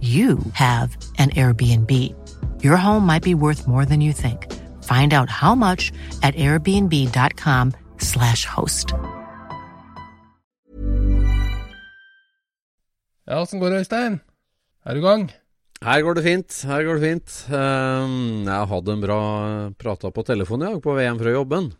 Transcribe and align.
you 0.00 0.38
have 0.52 0.96
an 1.18 1.30
Airbnb. 1.30 1.90
Your 2.62 2.76
home 2.76 3.06
might 3.06 3.22
be 3.22 3.34
worth 3.34 3.66
more 3.66 3.86
than 3.86 4.00
you 4.00 4.12
think. 4.12 4.52
Find 4.82 5.14
out 5.14 5.30
how 5.30 5.54
much 5.54 5.92
at 6.22 6.36
airbnb.com/slash 6.36 8.44
host. 8.44 8.92
Ja, 13.26 13.40
åssen 13.40 13.60
går 13.60 13.70
det, 13.70 13.78
Øystein? 13.82 14.20
Er 14.86 14.94
du 14.94 15.00
i 15.00 15.02
gang? 15.02 15.32
Her 15.82 16.02
går 16.02 16.14
det 16.14 16.24
fint. 16.24 16.62
Her 16.62 16.84
går 16.86 17.00
det 17.00 17.02
fint. 17.02 17.32
Um, 17.50 18.46
jeg 18.46 18.68
hadde 18.70 18.92
en 18.92 19.02
bra 19.02 19.20
prata 19.76 20.12
på 20.14 20.22
telefon 20.24 20.62
i 20.62 20.70
dag 20.70 20.78
på 20.82 20.94
VM 20.94 21.18
fra 21.18 21.32
jobben. 21.34 21.72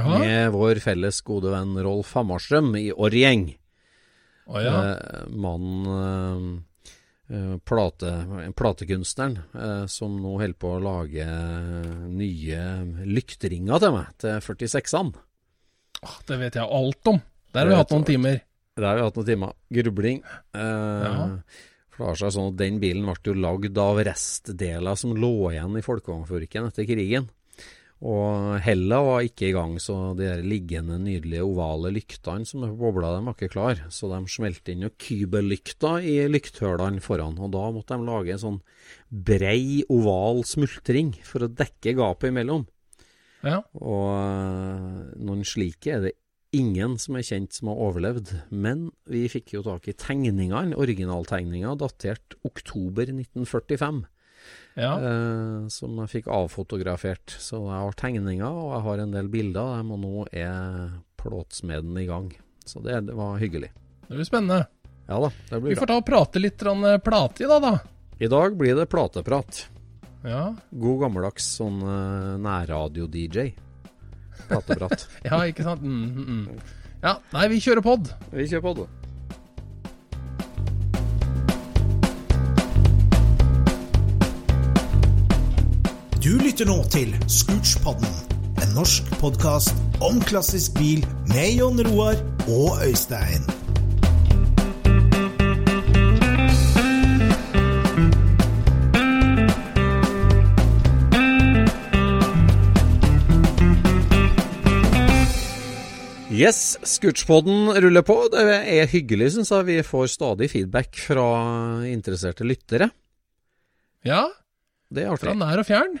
Aha. 0.00 0.18
Med 0.18 0.50
vår 0.54 0.80
felles 0.82 1.20
gode 1.22 1.52
venn 1.52 1.76
Rolf 1.84 2.14
Hammarstrøm 2.16 2.72
i 2.80 2.88
Orgjeng. 2.90 3.52
Å 4.50 4.60
ja. 4.60 4.72
Eh, 4.74 5.28
mannen 5.30 5.86
eh, 5.94 6.62
plate, 7.64 8.10
Platekunstneren 8.56 9.38
eh, 9.56 9.84
som 9.90 10.16
nå 10.20 10.34
holder 10.40 10.58
på 10.60 10.72
å 10.76 10.80
lage 10.84 11.24
nye 12.12 12.64
lykteringer 13.08 13.80
til 13.80 13.94
meg, 13.96 14.10
til 14.20 14.40
46-ene. 14.44 15.14
Det 16.28 16.36
vet 16.40 16.58
jeg 16.60 16.68
alt 16.68 17.08
om. 17.14 17.20
Der 17.54 17.64
har 17.64 17.70
vi 17.70 17.78
hatt 17.80 17.94
noen 17.94 18.04
timer. 18.08 18.42
Der 18.76 18.88
har 18.90 18.98
vi 18.98 19.06
hatt 19.06 19.16
noen 19.20 19.30
timer. 19.30 19.54
Grubling. 19.72 20.20
Eh, 20.52 21.06
Ja. 21.08 21.28
For 21.94 22.16
seg 22.18 22.32
sånn 22.34 22.48
at 22.50 22.56
Den 22.58 22.80
bilen 22.82 23.04
ble 23.06 23.14
jo 23.22 23.36
lagd 23.38 23.78
av 23.78 24.00
restdeler 24.02 24.96
som 24.98 25.12
lå 25.14 25.52
igjen 25.52 25.76
i 25.78 25.82
folkevognfabrikken 25.86 26.66
etter 26.66 26.88
krigen. 26.88 27.28
Og 28.04 28.58
hellet 28.60 29.04
var 29.06 29.24
ikke 29.24 29.46
i 29.48 29.54
gang, 29.56 29.78
så 29.80 29.94
de 30.12 30.26
der 30.26 30.42
liggende, 30.44 30.98
nydelige 31.00 31.44
ovale 31.46 31.88
lyktene 31.94 32.44
som 32.44 32.66
på 32.66 32.74
bobla, 32.76 33.14
de 33.14 33.22
var 33.24 33.36
ikke 33.36 33.54
klar. 33.54 33.80
Så 33.88 34.10
de 34.12 34.18
smelte 34.28 34.74
inn 34.74 34.84
noen 34.84 34.96
kybellykter 35.00 36.04
i 36.04 36.18
lykthullene 36.28 37.00
foran. 37.04 37.38
Og 37.40 37.54
da 37.54 37.64
måtte 37.72 37.96
de 37.96 38.04
lage 38.04 38.34
en 38.34 38.42
sånn 38.42 38.60
brei, 39.08 39.80
oval 39.88 40.44
smultring 40.44 41.14
for 41.24 41.46
å 41.46 41.52
dekke 41.62 41.96
gapet 41.96 42.34
imellom. 42.34 42.66
Ja. 43.44 43.62
Og 43.80 44.06
øh, 44.12 45.00
noen 45.24 45.44
slike 45.48 45.96
er 45.96 46.04
det 46.04 46.14
ingen 46.54 46.98
som 47.00 47.16
er 47.18 47.26
kjent 47.26 47.56
som 47.56 47.72
har 47.72 47.80
overlevd. 47.88 48.34
Men 48.52 48.90
vi 49.10 49.24
fikk 49.32 49.56
jo 49.56 49.64
tak 49.64 49.88
i 49.88 49.96
tegningene, 49.96 50.76
originaltegninga 50.76 51.72
datert 51.80 52.36
oktober 52.44 53.08
1945. 53.08 54.04
ja. 54.74 54.92
Eh, 54.98 55.66
som 55.72 55.98
jeg 56.02 56.12
fikk 56.12 56.30
avfotografert. 56.34 57.36
Så 57.40 57.62
jeg 57.62 57.80
har 57.86 57.98
tegninger, 57.98 58.46
og 58.46 58.76
jeg 58.76 58.84
har 58.88 59.02
en 59.04 59.16
del 59.16 59.30
bilder. 59.32 59.60
av 59.62 59.76
dem, 59.78 59.92
Og 59.94 60.00
nå 60.02 60.26
er 60.32 61.00
plåtsmeden 61.20 61.98
i 61.98 62.06
gang. 62.06 62.32
Så 62.64 62.80
det, 62.84 63.00
det 63.08 63.14
var 63.16 63.38
hyggelig. 63.38 63.70
Det 64.08 64.16
blir 64.16 64.28
spennende. 64.28 64.66
Ja 65.06 65.20
da, 65.20 65.30
det 65.50 65.60
Vi 65.60 65.76
får 65.76 65.90
ta 65.90 65.98
og 66.00 66.06
prate 66.06 66.40
litt 66.40 66.62
eh, 66.64 66.98
plate 67.04 67.44
i 67.44 67.48
dag, 67.48 67.62
da. 67.62 67.74
I 68.18 68.30
dag 68.30 68.56
blir 68.56 68.76
det 68.78 68.86
plateprat. 68.88 69.66
Ja. 70.24 70.54
God 70.70 71.02
gammeldags 71.02 71.44
sånn 71.58 71.82
uh, 71.84 72.40
nærradio-DJ. 72.40 73.50
Plateprat. 74.48 75.08
ja, 75.28 75.42
ikke 75.44 75.66
sant? 75.66 75.84
Mm, 75.84 76.04
mm, 76.08 76.28
mm. 76.30 76.94
Ja, 77.04 77.18
nei, 77.34 77.48
vi 77.52 77.60
kjører 77.60 77.84
pod. 77.84 78.08
vi 78.32 78.48
kjører 78.48 78.64
på, 78.64 78.86
du. 86.24 86.38
Lytter 86.40 86.68
nå 86.68 86.78
til 86.92 87.12
Scootspodden, 87.30 88.08
en 88.62 88.72
norsk 88.76 89.08
podkast 89.20 89.74
om 90.04 90.20
klassisk 90.28 90.76
bil 90.78 91.04
med 91.32 91.58
Jon 91.58 91.80
Roar 91.88 92.18
og 92.48 92.80
Øystein. 92.86 93.44
Yes, 106.34 106.74
Scootspodden 106.82 107.68
ruller 107.78 108.02
på. 108.02 108.16
Det 108.32 108.42
er 108.74 108.88
hyggelig, 108.90 109.30
syns 109.36 109.52
jeg. 109.54 109.66
Vi 109.68 109.76
får 109.86 110.08
stadig 110.16 110.48
feedback 110.50 110.98
fra 110.98 111.26
interesserte 111.86 112.46
lyttere. 112.46 112.88
Ja, 114.04 114.24
Det 114.90 115.04
er 115.04 115.12
artig. 115.12 115.28
fra 115.28 115.34
nær 115.34 115.62
og 115.62 115.66
fjern. 115.66 115.94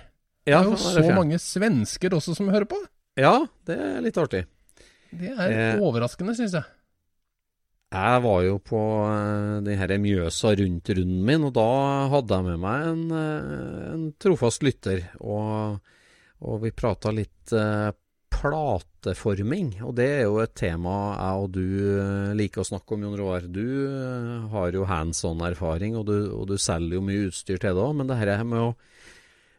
Ja, 0.46 0.60
det 0.60 0.66
er 0.66 0.70
jo 0.70 0.76
så 0.76 1.00
fjern. 1.00 1.14
mange 1.16 1.38
svensker 1.40 2.10
også 2.18 2.34
som 2.36 2.48
hører 2.52 2.66
på. 2.68 2.76
Ja, 3.16 3.46
det 3.64 3.76
er 3.80 4.00
litt 4.04 4.18
artig. 4.20 4.44
Det 5.14 5.30
er 5.30 5.52
Eh. 5.54 5.80
overraskende, 5.80 6.34
syns 6.36 6.52
jeg. 6.58 6.64
Jeg 7.94 8.22
var 8.24 8.40
jo 8.42 8.58
på 8.58 8.78
eh, 9.06 9.60
den 9.62 9.78
her 9.78 9.92
Mjøsa 10.02 10.50
rundt-runden 10.58 11.20
min, 11.24 11.44
og 11.46 11.52
da 11.54 12.08
hadde 12.10 12.34
jeg 12.34 12.44
med 12.48 12.58
meg 12.64 12.86
en, 12.90 13.04
eh, 13.14 13.92
en 13.94 14.06
trofast 14.18 14.62
lytter. 14.66 15.04
Og, 15.20 15.78
og 16.42 16.60
vi 16.64 16.72
prata 16.74 17.12
litt 17.14 17.52
eh, 17.54 17.92
plateforming, 18.34 19.76
og 19.86 19.94
det 19.96 20.08
er 20.18 20.22
jo 20.26 20.40
et 20.42 20.54
tema 20.58 20.94
jeg 21.14 21.44
og 21.44 21.52
du 21.54 21.62
eh, 22.00 22.32
liker 22.36 22.64
å 22.64 22.66
snakke 22.68 22.96
om, 22.96 23.04
Jon 23.06 23.16
Roar. 23.20 23.46
Du 23.46 24.48
har 24.52 24.74
jo 24.74 24.84
hands 24.90 25.22
on-erfaring, 25.28 25.94
og, 25.96 26.06
du- 26.10 26.32
og 26.34 26.48
du 26.50 26.56
selger 26.58 26.98
jo 26.98 27.04
mye 27.06 27.28
utstyr 27.30 27.60
til 27.62 27.74
det 27.78 27.84
òg, 27.84 27.94
men 28.00 28.10
det 28.10 28.18
her 28.18 28.42
med 28.44 28.58
å 28.58 28.74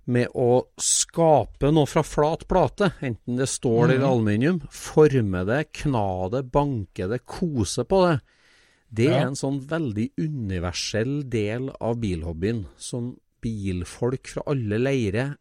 med 0.06 0.30
å 0.38 0.68
skape 0.82 1.72
noe 1.74 1.90
fra 1.90 2.04
flat 2.06 2.46
plate, 2.50 2.92
enten 3.02 3.40
det 3.40 3.48
er 3.48 3.52
stål 3.52 3.96
eller 3.96 4.08
aluminium, 4.08 4.62
forme 4.70 5.42
det, 5.50 5.62
kna 5.82 6.30
det, 6.34 6.44
banke 6.54 7.10
det, 7.10 7.24
kose 7.26 7.88
på 7.90 8.02
det, 8.06 8.16
det 8.96 9.10
er 9.12 9.26
en 9.26 9.38
sånn 9.38 9.58
veldig 9.68 10.12
universell 10.22 11.24
del 11.28 11.72
av 11.84 11.98
bilhobbyen 12.00 12.64
som 12.78 13.16
bilfolk 13.44 14.30
fra 14.32 14.46
alle 14.54 14.80
leirer 14.80 15.34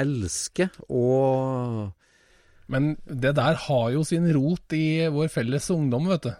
elsker. 0.00 0.72
Og 0.88 1.92
Men 2.70 2.94
det 3.04 3.34
der 3.36 3.58
har 3.66 3.90
jo 3.94 4.04
sin 4.06 4.28
rot 4.32 4.72
i 4.76 5.08
vår 5.10 5.28
felles 5.32 5.70
ungdom, 5.74 6.08
vet 6.10 6.28
du. 6.28 6.32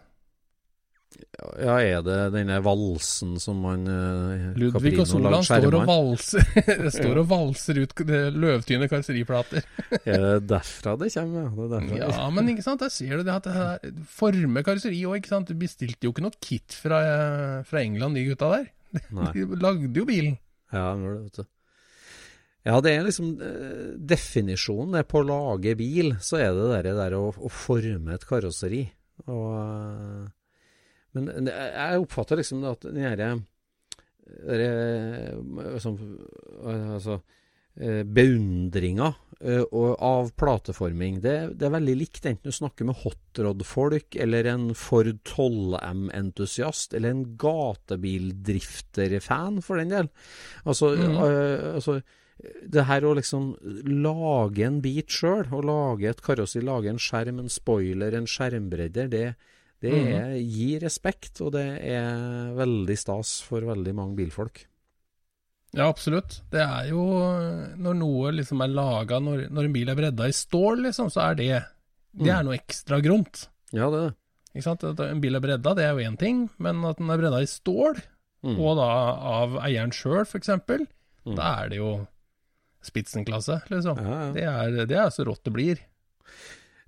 Ja, 1.61 1.75
er 1.81 2.03
det 2.07 2.17
denne 2.35 2.59
valsen 2.65 3.35
som 3.43 3.59
man 3.65 3.87
eh, 3.91 4.45
Ludvig 4.59 4.95
Caprino 4.95 5.05
og 5.05 5.09
Solan 5.11 5.47
står 5.47 5.77
og 5.79 5.87
valser, 5.89 6.51
står 6.97 7.21
og 7.23 7.29
valser 7.31 7.81
ut 7.83 7.95
løvtynne 8.37 8.89
karosseriplater. 8.91 9.67
Er 10.01 10.25
det 10.25 10.35
derfra 10.51 10.97
det 11.01 11.11
kommer? 11.15 11.49
Ja, 11.49 11.55
det 11.57 11.65
er 11.67 11.73
derfra. 11.75 12.01
Ja, 12.03 12.27
men 12.35 12.51
ikke 12.53 12.67
sant, 12.67 12.85
der 12.85 12.93
ser 12.95 13.21
du 13.21 13.27
det 13.27 13.35
at 13.35 13.49
det 13.49 13.55
her 13.57 13.95
former 14.11 14.67
karosseri 14.67 15.01
òg, 15.05 15.21
ikke 15.21 15.33
sant. 15.33 15.51
Du 15.51 15.59
bestilte 15.61 16.07
jo 16.07 16.15
ikke 16.15 16.25
noe 16.25 16.43
kit 16.43 16.77
fra, 16.77 17.01
fra 17.67 17.83
England, 17.83 18.19
de 18.19 18.27
gutta 18.31 18.53
der. 18.55 18.69
Nei. 19.15 19.31
De 19.37 19.61
lagde 19.61 19.91
jo 19.95 20.07
bilen. 20.09 20.39
Ja, 20.71 20.93
det 20.95 21.17
vet 21.17 21.41
du. 21.41 21.49
Ja, 22.67 22.77
det 22.85 22.93
er 22.93 23.07
liksom 23.07 23.31
eh, 23.41 23.93
definisjonen 23.97 24.99
det 24.99 25.07
på 25.09 25.23
å 25.23 25.27
lage 25.27 25.73
bil, 25.79 26.12
så 26.21 26.43
er 26.43 26.53
det 26.57 26.83
det 26.91 26.97
der 26.99 27.17
å, 27.17 27.31
å 27.33 27.51
forme 27.53 28.15
et 28.15 28.27
karosseri. 28.29 28.83
Og, 29.25 29.47
eh, 29.57 30.29
men 31.17 31.51
jeg 31.51 32.03
oppfatter 32.05 32.37
liksom 32.41 32.59
at 32.69 32.81
den 32.87 33.03
herre 33.03 33.29
liksom, 35.75 35.95
altså, 36.65 37.15
eh, 37.77 38.03
beundringa 38.05 39.15
av 39.99 40.31
plateforming, 40.37 41.21
det, 41.25 41.55
det 41.57 41.65
er 41.67 41.73
veldig 41.73 41.97
likt 41.97 42.27
enten 42.29 42.53
du 42.53 42.53
snakker 42.53 42.85
med 42.85 43.01
hotrod-folk, 43.01 44.12
eller 44.21 44.45
en 44.53 44.75
Ford 44.77 45.09
12M-entusiast, 45.25 46.93
eller 46.95 47.11
en 47.15 47.37
gatebildrifter-fan, 47.41 49.62
for 49.65 49.81
den 49.81 49.89
del. 49.95 50.12
Altså, 50.69 50.93
mm. 50.93 51.17
altså 51.79 52.05
det 52.41 52.87
her 52.89 53.05
å 53.05 53.15
liksom 53.17 53.53
lage 54.05 54.65
en 54.67 54.81
bit 54.85 55.12
sjøl, 55.12 55.47
å 55.53 55.62
lage 55.65 56.11
et 56.11 56.23
karossi, 56.25 56.62
lage 56.65 56.93
en 56.93 57.01
skjerm, 57.01 57.41
en 57.41 57.53
spoiler, 57.53 58.17
en 58.17 58.29
skjermbredder, 58.29 59.11
det, 59.12 59.27
det 59.81 59.93
er, 59.97 60.35
gir 60.44 60.82
respekt, 60.85 61.41
og 61.41 61.53
det 61.56 61.65
er 61.88 62.50
veldig 62.59 62.97
stas 63.00 63.38
for 63.47 63.65
veldig 63.65 63.94
mange 63.97 64.19
bilfolk. 64.19 64.67
Ja, 65.73 65.87
absolutt. 65.87 66.41
Det 66.50 66.61
er 66.65 66.88
jo 66.91 67.03
Når 67.79 67.94
noe 67.94 68.32
liksom 68.35 68.59
er 68.65 68.73
laga 68.75 69.21
når, 69.23 69.44
når 69.55 69.69
en 69.69 69.75
bil 69.77 69.88
er 69.93 69.94
bredda 70.00 70.27
i 70.27 70.35
stål, 70.35 70.82
liksom, 70.88 71.12
så 71.15 71.29
er 71.29 71.37
det 71.38 71.50
Det 72.19 72.32
er 72.35 72.43
noe 72.43 72.56
ekstra 72.59 72.99
gromt. 73.05 73.44
Ja, 73.71 73.87
det 73.93 74.00
er 74.00 74.09
det. 74.09 74.17
Ikke 74.50 74.67
sant? 74.67 74.82
At 74.88 74.99
en 75.06 75.21
bil 75.23 75.38
er 75.38 75.44
bredda, 75.44 75.77
det 75.79 75.85
er 75.87 75.93
jo 75.94 76.09
én 76.11 76.17
ting, 76.19 76.41
men 76.59 76.83
at 76.88 76.99
den 76.99 77.11
er 77.15 77.21
bredda 77.23 77.43
i 77.44 77.50
stål, 77.50 78.00
Mm. 78.41 78.55
og 78.56 78.79
da 78.79 78.85
av 79.37 79.59
eieren 79.61 79.91
sjøl, 79.93 80.23
f.eks., 80.25 80.47
da 81.37 81.49
er 81.61 81.69
det 81.69 81.76
jo 81.76 81.91
spitsenklasse, 82.83 83.59
liksom. 83.69 83.99
Ja, 84.00 84.15
ja. 84.17 84.29
Det, 84.33 84.44
er, 84.49 84.87
det 84.88 84.97
er 84.97 85.11
så 85.12 85.26
rått 85.29 85.43
det 85.44 85.53
blir. 85.53 85.83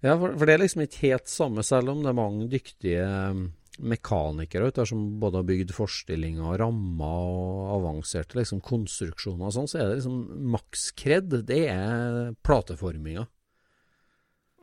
Ja, 0.02 0.16
for, 0.18 0.34
for 0.34 0.48
det 0.48 0.54
er 0.54 0.62
liksom 0.64 0.84
ikke 0.84 1.04
helt 1.12 1.30
samme, 1.30 1.64
selv 1.66 1.92
om 1.92 2.00
det 2.02 2.10
er 2.10 2.18
mange 2.18 2.48
dyktige 2.50 3.04
um, 3.06 3.44
mekanikere 3.78 4.72
der 4.74 4.88
som 4.88 5.04
både 5.22 5.40
har 5.40 5.46
bygd 5.48 5.70
forstillinger 5.76 6.44
og 6.44 6.58
rammer 6.60 7.28
og 7.28 7.76
avanserte 7.78 8.40
liksom, 8.40 8.60
konstruksjoner 8.66 9.48
og 9.48 9.54
sånn, 9.56 9.70
så 9.70 9.78
er 9.78 9.86
det 9.88 10.00
liksom 10.00 10.18
makskred. 10.56 11.38
Det 11.48 11.62
er 11.70 12.34
plateforminga. 12.44 13.28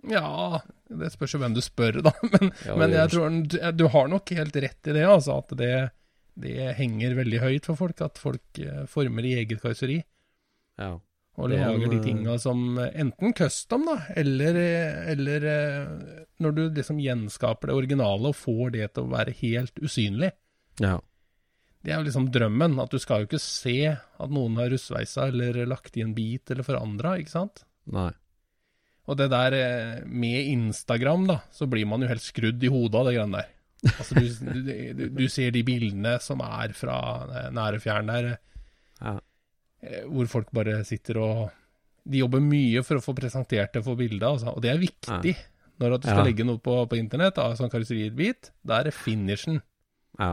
Ja, 0.07 0.62
det 0.88 1.12
spørs 1.12 1.36
jo 1.36 1.41
hvem 1.41 1.56
du 1.56 1.62
spør, 1.63 2.01
da. 2.06 2.13
Men, 2.36 2.51
Ja, 2.65 2.75
men 2.80 2.94
jeg 2.95 3.12
tror 3.12 3.33
du, 3.51 3.57
du 3.75 3.86
har 3.91 4.12
nok 4.12 4.31
helt 4.36 4.56
rett 4.56 4.88
i 4.91 4.95
det, 4.95 5.03
altså. 5.07 5.39
At 5.44 5.56
det, 5.59 5.74
det 6.39 6.74
henger 6.77 7.18
veldig 7.19 7.41
høyt 7.44 7.68
for 7.68 7.80
folk. 7.80 8.00
At 8.06 8.21
folk 8.21 8.62
eh, 8.63 8.86
former 8.91 9.27
i 9.27 9.36
eget 9.41 9.63
karosseri. 9.63 10.00
Ja. 10.80 10.94
Og 11.39 11.51
Det 11.51 11.59
er 11.59 11.69
lager 11.71 11.91
de 11.94 11.97
en, 11.97 12.03
tinga 12.03 12.38
som 12.41 12.63
eh, 12.83 12.89
enten 13.00 13.36
custom, 13.38 13.86
da, 13.88 13.97
eller, 14.19 14.57
eh, 14.59 15.12
eller 15.13 15.45
eh, 15.47 16.24
når 16.44 16.56
du 16.57 16.63
liksom 16.68 17.00
gjenskaper 17.00 17.71
det 17.71 17.77
originale 17.80 18.33
og 18.33 18.36
får 18.36 18.74
det 18.75 18.89
til 18.94 19.07
å 19.07 19.13
være 19.13 19.36
helt 19.44 19.80
usynlig. 19.83 20.33
ja. 20.83 20.97
Det 21.80 21.94
er 21.94 22.01
jo 22.01 22.09
liksom 22.09 22.25
drømmen. 22.36 22.74
At 22.83 22.91
du 22.91 23.00
skal 23.00 23.21
jo 23.21 23.30
ikke 23.30 23.39
se 23.39 23.77
at 23.95 24.31
noen 24.36 24.57
har 24.59 24.68
russveisa 24.74 25.30
eller 25.30 25.62
lagt 25.69 25.95
i 25.95 26.03
en 26.03 26.12
bit 26.12 26.51
eller 26.51 26.68
forandra, 26.68 27.13
ikke 27.21 27.31
sant? 27.31 27.62
Nei. 27.88 28.09
Og 29.09 29.15
det 29.18 29.30
der 29.31 29.56
eh, 29.57 30.01
med 30.06 30.50
Instagram, 30.51 31.24
da, 31.31 31.39
så 31.56 31.69
blir 31.71 31.88
man 31.89 32.03
jo 32.03 32.09
helt 32.12 32.25
skrudd 32.25 32.62
i 32.62 32.69
hodet 32.74 33.00
av 33.00 33.07
det 33.07 33.15
greiene 33.15 33.39
der. 33.39 33.56
Altså, 33.95 34.19
du, 34.59 34.59
du, 35.00 35.06
du 35.15 35.25
ser 35.31 35.56
de 35.56 35.63
bildene 35.65 36.18
som 36.21 36.44
er 36.45 36.75
fra 36.77 37.00
eh, 37.25 37.50
nære 37.56 37.80
og 37.80 37.86
fjern 37.88 38.12
der, 38.12 38.31
Ja. 39.00 39.15
Eh, 39.81 40.04
hvor 40.08 40.28
folk 40.28 40.52
bare 40.56 40.84
sitter 40.88 41.18
og 41.24 41.50
De 42.10 42.22
jobber 42.24 42.40
mye 42.42 42.81
for 42.81 42.98
å 42.98 43.04
få 43.04 43.14
presentert 43.14 43.74
det 43.76 43.84
for 43.86 43.96
bildet, 44.00 44.24
altså. 44.26 44.54
Og 44.56 44.62
det 44.64 44.70
er 44.72 44.80
viktig. 44.81 45.34
Når 45.80 45.94
at 45.98 46.02
du 46.02 46.08
skal 46.08 46.22
Ja. 46.24 46.24
legge 46.26 46.46
noe 46.48 46.58
på, 46.58 46.74
på 46.90 46.98
internett, 46.98 47.38
av 47.38 47.54
sånn 47.60 47.70
karosseriebit, 47.70 48.50
da 48.66 48.80
er 48.80 48.84
det 48.90 48.94
finishen. 48.96 49.60
Ja, 50.18 50.31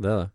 det 0.00 0.10
er 0.10 0.18
det. 0.24 0.30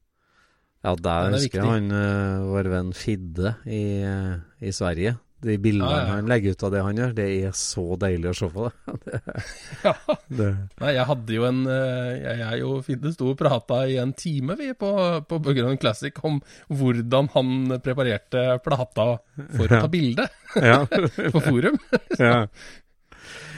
Ja, 0.85 0.93
der 0.95 1.25
er 1.27 1.35
husker 1.35 1.59
jeg 1.59 1.65
han 1.67 1.91
uh, 1.91 2.45
vår 2.53 2.69
venn 2.71 2.93
Fidde 2.95 3.55
i, 3.65 3.81
eh, 4.07 4.37
i 4.61 4.71
Sverige. 4.71 5.17
De 5.45 5.53
bildene 5.61 5.89
Ja, 5.93 5.97
ja. 6.01 6.13
han 6.15 6.29
legger 6.31 6.55
ut 6.55 6.63
av 6.65 6.71
det 6.73 6.79
han 6.81 6.97
gjør, 6.97 7.11
det 7.13 7.25
er 7.45 7.51
så 7.53 7.83
deilig 8.01 8.31
å 8.31 8.37
se 8.39 8.47
på 8.55 8.63
det. 9.05 9.19
Ja. 9.85 9.93
det. 10.33 10.47
Nei, 10.81 10.93
jeg 10.95 11.05
hadde 11.11 11.35
jo 11.35 11.45
en 11.45 11.59
eh, 11.69 12.09
Jeg, 12.23 12.39
jeg 12.41 12.61
jo 12.63 12.71
Fidde 12.87 13.11
sto 13.13 13.29
og 13.33 13.37
prata 13.37 13.83
i 13.85 13.99
en 14.01 14.15
time, 14.17 14.55
vi, 14.57 14.71
på, 14.73 14.89
på 15.29 15.39
Buggerund 15.45 15.77
Classic 15.83 16.17
om 16.25 16.39
hvordan 16.73 17.29
han 17.35 17.77
preparerte 17.85 18.47
plata 18.65 19.07
for 19.37 19.65
å 19.69 19.81
ta 19.85 19.87
bilde 19.93 20.25
Ja. 20.71 20.81
på 20.89 21.43
forum. 21.45 21.77
ja. 22.17 22.43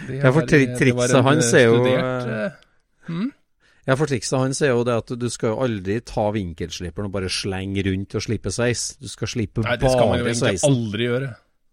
Ja, 0.10 0.32
for 0.34 0.48
tri- 0.50 0.72
trikset 0.80 1.22
hans 1.24 1.52
eh, 1.54 1.60
er 1.62 1.68
jo, 1.70 1.76
studert, 1.84 2.26
uh, 2.26 2.46
eh, 2.48 3.10
hm? 3.10 3.28
Ja, 3.90 3.96
for 4.00 4.10
trikset 4.10 4.38
hans 4.42 4.60
er 4.66 4.72
jo 4.74 4.84
det 4.88 4.96
at 5.04 5.12
du 5.22 5.28
skal 5.32 5.54
jo 5.54 5.60
aldri 5.66 6.00
ta 6.06 6.28
vinkelslipperen 6.36 7.08
og 7.10 7.14
bare 7.16 7.30
slenge 7.34 7.84
rundt 7.88 8.16
og 8.18 8.24
slippe 8.26 8.52
sveis. 8.54 8.84
Du 9.02 9.08
skal 9.12 9.30
slippe 9.32 9.64
Nei, 9.66 9.76
det 9.82 9.92
skal 9.94 10.10
man 10.12 10.20
jo 10.22 10.28
egentlig 10.30 10.60
aldri 10.68 11.08
gjøre. 11.08 11.30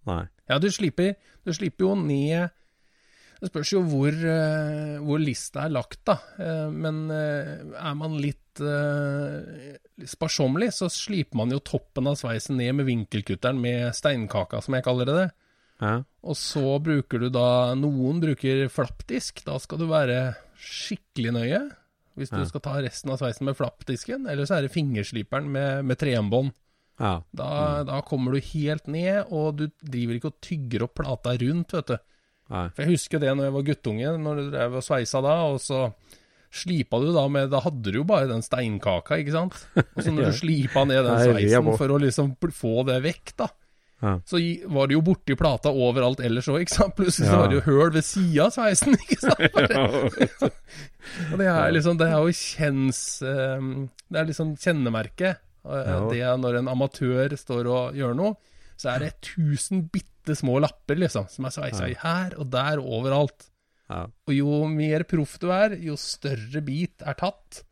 Nei. 0.07 0.23
Ja, 0.49 0.59
du 0.63 0.69
slipper, 0.71 1.17
du 1.45 1.53
slipper 1.53 1.89
jo 1.89 1.95
ned 1.99 2.53
Det 3.41 3.51
spørs 3.51 3.73
jo 3.75 3.81
hvor, 3.85 4.15
eh, 4.15 4.97
hvor 5.05 5.19
lista 5.21 5.65
er 5.67 5.75
lagt, 5.75 5.99
da. 6.09 6.15
Eh, 6.41 6.71
men 6.73 7.11
eh, 7.13 7.59
er 7.77 7.97
man 7.99 8.15
litt 8.23 8.43
sparsommelig, 10.09 10.71
så 10.73 10.89
sliper 10.89 11.37
man 11.37 11.53
jo 11.53 11.59
toppen 11.61 12.07
av 12.09 12.17
sveisen 12.17 12.57
ned 12.57 12.79
med 12.79 12.87
vinkelkutteren 12.89 13.59
med 13.61 13.91
steinkaka, 13.97 14.63
som 14.65 14.79
jeg 14.79 14.87
kaller 14.87 15.11
det. 15.11 15.27
Ja. 15.83 15.99
Og 16.25 16.39
så 16.41 16.79
bruker 16.81 17.21
du 17.21 17.29
da 17.29 17.75
Noen 17.77 18.23
bruker 18.23 18.71
flappdisk. 18.73 19.43
Da 19.45 19.59
skal 19.61 19.83
du 19.83 19.87
være 19.91 20.35
skikkelig 20.57 21.35
nøye. 21.37 21.61
Hvis 22.17 22.33
du 22.33 22.39
Ja. 22.41 22.47
skal 22.49 22.61
ta 22.65 22.81
resten 22.81 23.13
av 23.13 23.19
sveisen 23.21 23.45
med 23.45 23.57
flappdisken. 23.59 24.25
Eller 24.27 24.47
så 24.49 24.57
er 24.57 24.63
det 24.63 24.73
fingersliperen 24.73 25.51
med, 25.53 25.85
med. 25.85 26.53
Ja. 27.01 27.15
Da, 27.37 27.49
da 27.85 28.01
kommer 28.09 28.33
du 28.37 28.41
helt 28.53 28.87
ned, 28.89 29.27
og 29.31 29.57
du 29.59 29.67
driver 29.85 30.17
ikke 30.19 30.31
og 30.33 30.39
tygger 30.45 30.87
opp 30.87 30.95
plata 31.03 31.35
rundt, 31.43 31.75
vet 31.77 31.91
du. 31.93 31.97
Nei. 32.55 32.69
For 32.73 32.85
jeg 32.87 32.95
husker 32.95 33.21
det 33.21 33.33
når 33.37 33.49
jeg 33.49 33.55
var 33.57 33.67
guttunge, 33.67 34.15
når 34.23 34.39
du 34.41 34.51
drev 34.55 34.77
og 34.79 34.85
sveisa 34.87 35.21
da, 35.25 35.35
og 35.51 35.61
så 35.61 35.81
slipa 36.57 37.01
du 37.03 37.09
da 37.13 37.25
med 37.29 37.51
Da 37.53 37.59
hadde 37.65 37.91
du 37.91 37.99
jo 37.99 38.05
bare 38.07 38.29
den 38.31 38.41
steinkaka, 38.47 39.19
ikke 39.21 39.35
sant? 39.35 39.57
Og 39.77 39.99
så 40.07 40.13
når 40.15 40.31
du 40.31 40.37
slipa 40.45 40.85
ned 40.89 41.03
den 41.05 41.19
sveisen 41.27 41.73
for 41.77 41.93
å 41.93 41.99
liksom 42.01 42.37
få 42.55 42.75
det 42.89 43.01
vekk, 43.05 43.33
da, 43.43 43.49
Ja. 44.05 44.11
så 44.29 44.37
var 44.69 44.87
det 44.91 44.93
jo 44.95 45.01
borti 45.03 45.33
plata 45.41 45.71
overalt 45.73 46.21
ellers 46.21 46.47
òg, 46.53 46.61
ikke 46.67 46.75
sant? 46.77 46.95
Plutselig 46.99 47.31
så 47.31 47.39
var 47.41 47.49
det 47.49 47.57
jo 47.59 47.65
høl 47.67 47.91
ved 47.95 48.05
sida 48.05 48.47
av 48.47 48.53
sveisen, 48.55 48.93
ikke 49.03 49.19
sant? 49.25 50.53
Og 51.33 51.39
det 51.41 51.47
er 51.49 51.73
liksom 51.73 51.99
Det 52.01 52.09
er 52.13 52.19
jo 52.21 52.35
kjens... 52.37 53.01
eh, 53.25 53.69
Det 54.13 54.21
er 54.21 54.29
liksom 54.31 54.55
kjennemerket. 54.61 55.43
Eh, 55.67 55.91
Ja. 55.91 55.99
Det 56.11 56.21
er 56.21 56.39
når 56.41 56.61
en 56.61 56.71
amatør 56.73 57.37
står 57.37 57.71
og 57.73 57.99
gjør 57.99 58.17
noe, 58.19 58.37
så 58.77 58.95
er 58.95 59.07
det 59.07 59.13
tusen 59.25 59.87
bitte 59.93 60.37
små 60.37 60.59
lapper, 60.61 60.99
liksom, 61.01 61.29
som 61.33 61.47
er 61.47 61.55
sveisa 61.55 61.87
i 61.89 61.97
her 62.01 62.35
og 62.37 62.51
der 62.53 62.83
og 62.83 63.01
overalt. 63.01 63.49
Og 64.27 64.35
jo 64.35 64.65
mer 64.69 65.07
proff 65.07 65.39
du 65.43 65.51
er, 65.55 65.77
jo 65.79 65.95
større 66.01 66.63
bit 66.67 67.05
er 67.07 67.15
tatt. 67.19 67.63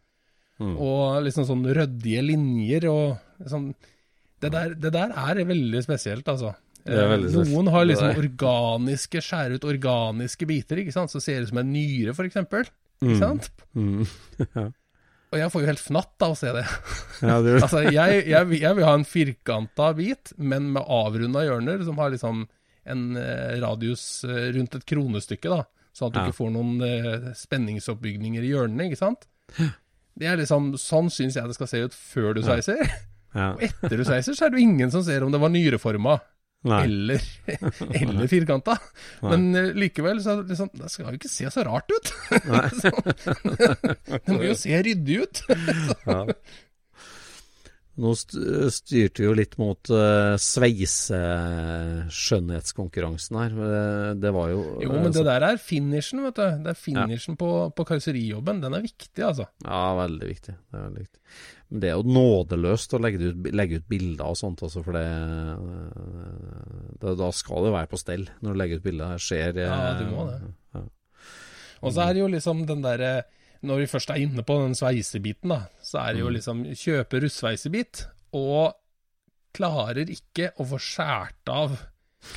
Mm. 0.62 0.76
Og 0.78 1.24
liksom 1.26 1.48
sånn 1.48 1.64
ryddige 1.66 2.22
linjer 2.22 2.86
og 2.86 3.48
sånn 3.50 3.72
det 4.44 4.52
der, 4.52 4.74
det 4.76 4.92
der 4.92 5.12
er 5.16 5.40
veldig 5.48 5.80
spesielt, 5.82 6.28
altså. 6.28 6.52
Eh. 6.84 7.14
Noen 7.48 7.70
har 7.72 7.86
liksom 7.88 8.18
organiske, 8.20 9.22
skjære 9.24 9.56
ut 9.56 9.66
organiske 9.70 10.48
biter, 10.48 10.82
ikke 10.82 10.92
sant, 10.92 11.12
så 11.12 11.22
ser 11.22 11.40
det 11.40 11.48
ut 11.48 11.54
som 11.54 11.62
en 11.62 11.70
nyre, 11.72 12.14
for 12.16 12.28
eksempel. 12.28 12.68
Mm. 13.00 13.08
Ikke 13.08 13.20
sant? 13.22 13.50
Mm. 13.72 14.72
Og 15.34 15.40
jeg 15.40 15.50
får 15.50 15.64
jo 15.64 15.68
helt 15.72 15.82
fnatt 15.82 16.22
av 16.22 16.32
å 16.32 16.38
se 16.38 16.52
det. 16.54 16.62
Ja, 17.26 17.36
det 17.44 17.56
Altså, 17.58 17.80
jeg, 17.90 18.20
jeg, 18.30 18.58
jeg 18.62 18.76
vil 18.78 18.86
ha 18.86 18.92
en 18.94 19.06
firkanta 19.08 19.88
bit, 19.98 20.30
men 20.38 20.68
med 20.76 20.86
avrunda 20.86 21.42
hjørner, 21.42 21.82
som 21.86 21.98
har 21.98 22.12
liksom 22.14 22.44
en 22.86 23.02
eh, 23.18 23.54
radius 23.64 24.04
eh, 24.28 24.50
rundt 24.54 24.76
et 24.78 24.84
kronestykke, 24.86 25.50
da. 25.50 25.64
Sånn 25.94 26.10
at 26.10 26.14
du 26.14 26.20
Ja. 26.20 26.26
ikke 26.28 26.38
får 26.38 26.52
noen 26.54 26.72
eh, 26.86 27.26
spenningsoppbygninger 27.38 28.44
i 28.46 28.52
hjørnene, 28.54 28.86
ikke 28.90 29.00
sant. 29.02 29.26
Det 30.14 30.26
er 30.30 30.38
liksom, 30.38 30.72
Sånn 30.78 31.10
syns 31.10 31.34
jeg 31.38 31.50
det 31.50 31.56
skal 31.58 31.70
se 31.70 31.82
ut 31.88 31.94
før 31.98 32.34
du 32.38 32.42
sveiser. 32.46 32.80
ja. 33.34 33.50
Og 33.56 33.62
etter 33.66 33.96
du 33.98 34.04
sveiser, 34.06 34.36
så 34.38 34.46
er 34.46 34.54
det 34.54 34.60
jo 34.62 34.68
ingen 34.68 34.90
som 34.94 35.02
ser 35.06 35.26
om 35.26 35.32
det 35.34 35.40
var 35.42 35.50
nyreforma 35.54 36.18
Nei. 36.64 36.84
eller, 36.84 37.20
eller 38.00 38.26
firkanta. 38.30 38.78
Men 39.20 39.54
eh, 39.54 39.72
likevel, 39.76 40.22
så 40.24 40.30
det 40.40 40.48
liksom, 40.54 40.70
det 40.80 40.88
skal 40.92 41.06
jo 41.10 41.14
ikke 41.18 41.32
se 41.32 41.50
så 41.52 41.60
rart 41.66 41.90
ut. 41.92 42.06
det 44.14 44.32
må 44.32 44.42
jo 44.46 44.54
se 44.58 44.82
ryddig 44.88 45.16
ut. 45.24 45.36
Ja. 46.04 46.20
Nå 47.94 48.10
styrte 48.18 49.22
vi 49.22 49.28
jo 49.28 49.34
litt 49.38 49.52
mot 49.60 49.78
uh, 49.94 50.34
sveiseskjønnhetskonkurransen 50.42 53.36
her. 53.38 53.52
Det, 54.18 54.32
var 54.34 54.50
jo 54.50 54.82
Jo, 54.82 54.90
men 54.96 55.14
det 55.14 55.22
der 55.28 55.46
er 55.46 55.54
finishen, 55.62 56.18
vet 56.26 56.34
du. 56.40 56.42
Det 56.64 56.70
er 56.72 56.80
finishen 56.80 57.38
på, 57.38 57.70
på 57.70 57.86
karosserijobben. 57.86 58.58
Den 58.64 58.74
er 58.74 58.82
viktig, 58.82 59.22
altså. 59.22 59.46
Ja, 59.62 59.94
veldig 60.00 60.26
viktig. 60.32 60.54
Det 60.58 60.74
er 60.74 60.82
veldig 60.88 61.02
viktig. 61.06 61.20
Det 61.74 61.88
er 61.90 61.96
jo 61.98 62.06
nådeløst 62.06 62.92
å 62.94 63.00
legge 63.02 63.32
ut, 63.32 63.46
legge 63.50 63.80
ut 63.80 63.86
bilder 63.90 64.28
og 64.30 64.38
sånt, 64.38 64.62
altså, 64.62 64.82
for 64.86 64.94
det, 64.94 65.06
det 67.02 67.14
Da 67.18 67.30
skal 67.34 67.66
det 67.66 67.72
være 67.74 67.90
på 67.90 67.98
stell 67.98 68.28
når 68.38 68.54
du 68.54 68.60
legger 68.60 68.78
ut 68.78 68.86
bilder. 68.86 69.16
Det 69.16 69.24
skjer 69.24 69.58
Ja, 69.64 69.78
du 69.98 70.04
må 70.12 70.28
det. 70.30 70.52
Ja. 70.76 70.84
Og 71.84 71.96
så 71.96 72.06
er 72.06 72.14
det 72.14 72.22
jo 72.22 72.30
liksom 72.32 72.62
den 72.68 72.84
derre 72.84 73.24
Når 73.64 73.82
vi 73.82 73.90
først 73.90 74.12
er 74.12 74.22
inne 74.22 74.44
på 74.46 74.56
den 74.60 74.76
sveisebiten, 74.78 75.50
da, 75.50 75.64
så 75.82 76.04
er 76.04 76.14
det 76.14 76.22
jo 76.22 76.32
liksom 76.32 76.62
kjøpe 76.76 77.22
russveisebit, 77.24 78.02
og 78.36 78.74
klarer 79.56 80.10
ikke 80.12 80.50
å 80.60 80.66
få 80.68 80.80
skåret 80.82 81.48
av 81.48 81.78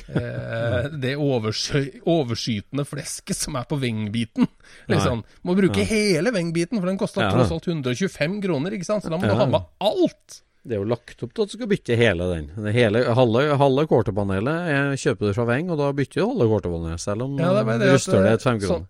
eh, 0.08 0.88
det 1.00 1.14
oversky 1.16 2.00
overskytende 2.08 2.84
flesket 2.88 3.36
som 3.36 3.56
er 3.60 3.64
på 3.70 3.78
vengbiten. 3.80 4.48
Liksom. 4.90 5.22
Må 5.44 5.54
bruke 5.58 5.84
hele 5.88 6.32
vengbiten, 6.34 6.78
for 6.80 6.86
den 6.90 6.98
kosta 7.00 7.22
Ja. 7.26 7.30
tross 7.32 7.50
alt 7.54 7.66
125 7.66 8.40
kroner, 8.44 8.70
ikke 8.76 8.84
sant. 8.88 9.04
Så 9.04 9.10
da 9.10 9.16
må 9.16 9.24
Ja. 9.26 9.34
du 9.34 9.40
ha 9.42 9.46
med 9.46 9.64
alt. 9.80 10.42
Det 10.68 10.74
er 10.76 10.82
jo 10.82 10.88
lagt 10.90 11.22
opp 11.22 11.32
til 11.32 11.42
at 11.42 11.48
du 11.48 11.56
skal 11.56 11.68
bytte 11.70 11.96
hele 11.96 12.26
den. 12.34 12.72
Hele, 12.74 13.04
halve, 13.14 13.56
halve 13.56 13.86
quarterpanelet 13.88 14.68
eh, 14.68 14.96
kjøper 15.00 15.28
du 15.30 15.32
fra 15.32 15.46
Weng, 15.48 15.70
og 15.70 15.78
da 15.78 15.92
bytter 15.92 16.20
du 16.20 16.26
halve 16.26 16.48
quarterpanelet, 16.50 17.00
selv 17.00 17.22
om 17.24 17.38
Ja, 17.38 17.52
det 17.54 17.62
er 17.62 17.78
du 17.78 17.84
det 17.84 17.92
ruster 17.94 18.22
det 18.22 18.32
et 18.32 18.42
fem 18.42 18.58
sånn- 18.58 18.66
kroner. 18.68 18.86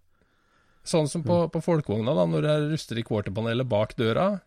Sånn 0.88 1.08
som 1.08 1.22
på, 1.22 1.36
på 1.52 1.60
folkevogna, 1.62 2.14
da, 2.16 2.24
når 2.26 2.42
jeg 2.48 2.70
ruster 2.72 2.98
i 2.98 3.02
quarterpanelet 3.04 3.68
bak 3.68 3.94
døra. 3.94 4.40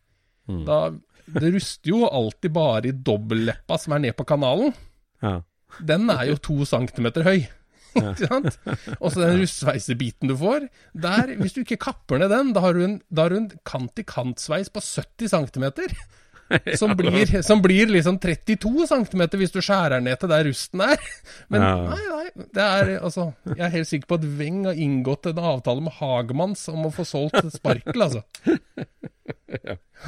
Mm. 0.50 0.65
Da, 0.65 0.89
det 1.39 1.53
ruster 1.53 1.91
jo 1.93 2.08
alltid 2.10 2.51
bare 2.51 2.89
i 2.89 2.91
dobbeltleppa 2.91 3.77
som 3.79 3.93
er 3.93 4.00
ned 4.00 4.15
på 4.17 4.25
kanalen. 4.25 4.74
Ja. 5.22 5.41
Den 5.80 6.10
er 6.13 6.28
jo 6.32 6.38
to 6.42 6.62
centimeter 6.70 7.25
høy. 7.28 7.48
Ikke 8.00 8.28
sant? 8.30 8.56
Og 9.00 9.12
så 9.12 9.25
den 9.25 9.42
russveisebiten 9.42 10.32
du 10.32 10.38
får, 10.40 10.70
der, 10.96 11.36
hvis 11.42 11.56
du 11.58 11.62
ikke 11.66 11.82
kapper 11.90 12.22
ned 12.22 12.32
den, 12.32 12.54
da 12.56 12.63
har 12.63 12.78
du 12.78 12.86
en, 12.86 12.98
da 13.12 13.25
har 13.25 13.34
du 13.34 13.42
en 13.42 13.51
kant-til-kant-sveis 13.68 14.72
på 14.72 14.84
70 14.86 15.34
cm. 15.36 15.68
Som 16.75 16.98
blir, 17.00 17.30
som 17.48 17.62
blir 17.63 17.88
liksom 17.88 18.18
32 18.20 18.88
cm 18.90 19.22
hvis 19.40 19.54
du 19.54 19.62
skjærer 19.63 20.01
ned 20.04 20.20
til 20.20 20.28
der 20.28 20.44
rusten 20.50 20.82
er. 20.84 21.00
Men 21.48 21.63
nei, 21.63 22.01
nei. 22.10 22.48
Det 22.56 22.66
er 22.66 22.92
altså 22.98 23.30
Jeg 23.46 23.63
er 23.68 23.72
helt 23.78 23.88
sikker 23.88 24.10
på 24.10 24.18
at 24.20 24.25
Weng 24.40 24.66
har 24.68 24.75
inngått 24.75 25.30
en 25.32 25.40
avtale 25.40 25.86
med 25.86 25.96
Hagemanns 25.96 26.66
om 26.72 26.90
å 26.90 26.92
få 26.92 27.06
solgt 27.08 27.48
sparkel, 27.56 28.04
altså. 28.04 28.25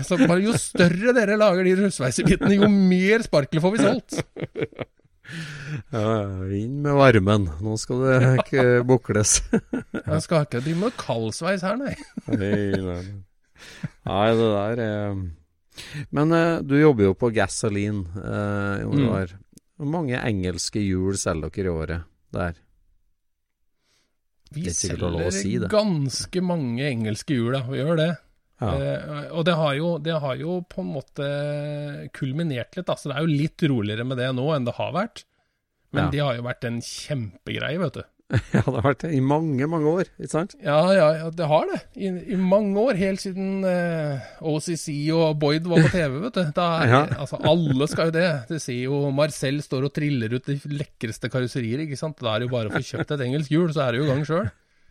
Så 0.03 0.19
bare 0.19 0.41
jo 0.43 0.57
større 0.59 1.15
dere 1.15 1.39
lager 1.39 1.63
de 1.67 1.77
russveisebitene, 1.85 2.57
jo 2.59 2.67
mer 2.67 3.23
sparkel 3.23 3.63
får 3.63 3.77
vi 3.77 3.87
solgt. 3.87 4.19
ja, 5.93 6.07
inn 6.53 6.81
med 6.83 6.97
varmen. 6.99 7.47
Nå 7.63 7.75
skal 7.81 8.03
det 8.03 8.17
ikke 8.43 8.65
bukles. 8.87 9.37
Jeg 10.11 10.25
skal 10.25 10.47
ikke 10.47 10.63
drive 10.63 10.81
med 10.81 10.97
kaldsveis 10.99 11.63
her, 11.65 11.79
nei. 11.79 11.95
nei, 12.27 12.81
nei. 12.83 12.99
nei, 14.09 14.27
det 14.35 14.49
der 14.51 14.83
er 14.83 15.23
Men 16.13 16.35
eh, 16.35 16.59
du 16.65 16.75
jobber 16.77 17.09
jo 17.09 17.15
på 17.17 17.31
Gasoline, 17.33 18.05
uh, 18.19 18.83
Jon 18.83 19.07
Mm. 19.07 19.39
Hvor 19.73 19.89
mange 19.89 20.19
engelske 20.21 20.79
hjul 20.83 21.17
selger 21.17 21.49
dere 21.49 21.65
i 21.65 21.71
året 21.73 22.03
der? 22.31 22.59
Vi 24.53 24.67
er 24.69 24.75
selger 24.77 25.31
si 25.33 25.55
ganske 25.71 26.43
mange 26.45 26.85
engelske 26.85 27.33
hjul, 27.33 27.55
da. 27.55 27.63
Vi 27.65 27.79
gjør 27.81 27.97
det. 27.97 28.11
Ja. 28.63 28.71
Eh, 28.79 29.27
og 29.35 29.43
det 29.47 29.57
har, 29.59 29.73
jo, 29.79 29.91
det 29.99 30.15
har 30.23 30.39
jo 30.39 30.61
på 30.71 30.81
en 30.85 30.93
måte 30.95 31.27
kulminert 32.15 32.77
litt, 32.77 32.87
da. 32.87 32.95
Så 32.99 33.11
det 33.11 33.17
er 33.19 33.27
jo 33.27 33.35
litt 33.43 33.67
roligere 33.69 34.07
med 34.07 34.19
det 34.21 34.31
nå 34.37 34.47
enn 34.55 34.65
det 34.69 34.77
har 34.79 34.95
vært. 34.95 35.25
Men 35.93 36.07
Ja. 36.07 36.09
de 36.15 36.23
har 36.25 36.35
jo 36.39 36.47
vært 36.47 36.65
en 36.65 36.81
kjempegreie, 36.81 37.77
vet 37.83 37.99
du. 37.99 38.03
ja, 38.33 38.61
det 38.65 38.71
har 38.79 38.85
vært 38.87 39.03
det 39.03 39.09
i 39.13 39.19
mange, 39.21 39.67
mange 39.69 39.91
år, 39.91 40.07
ikke 40.17 40.31
sant? 40.31 40.55
Ja, 40.63 40.77
ja, 40.95 41.09
ja 41.19 41.27
det 41.37 41.45
har 41.51 41.67
det. 41.69 41.81
I, 42.01 42.07
I 42.33 42.37
mange 42.39 42.79
år. 42.81 42.97
Helt 42.97 43.21
siden 43.21 43.61
eh, 43.67 44.23
OCC 44.41 44.87
og 45.13 45.35
Boyd 45.43 45.67
var 45.69 45.83
på 45.85 45.91
TV, 45.93 46.15
vet 46.23 46.39
du. 46.39 46.41
Da 46.55 46.67
Ja. 46.93 47.01
altså, 47.19 47.37
alle 47.45 47.85
skal 47.91 48.09
jo 48.09 48.15
det. 48.15 48.25
Du 48.49 48.55
ser 48.63 48.79
jo 48.87 49.03
Marcel 49.13 49.61
står 49.61 49.85
og 49.85 49.93
triller 49.93 50.33
ut 50.33 50.49
de 50.49 50.55
lekreste 50.71 51.29
karosserier, 51.29 51.83
ikke 51.85 51.99
sant. 51.99 52.17
Da 52.23 52.33
er 52.33 52.41
det 52.41 52.49
jo 52.49 52.55
bare 52.55 52.71
å 52.71 52.73
få 52.73 52.81
kjøpt 52.81 53.13
et 53.19 53.25
engelsk 53.27 53.53
hjul, 53.53 53.69
så 53.75 53.85
er 53.85 53.91
det 53.93 54.01
jo 54.01 54.07
i 54.07 54.13
gang 54.15 54.25
sjøl. 54.31 54.49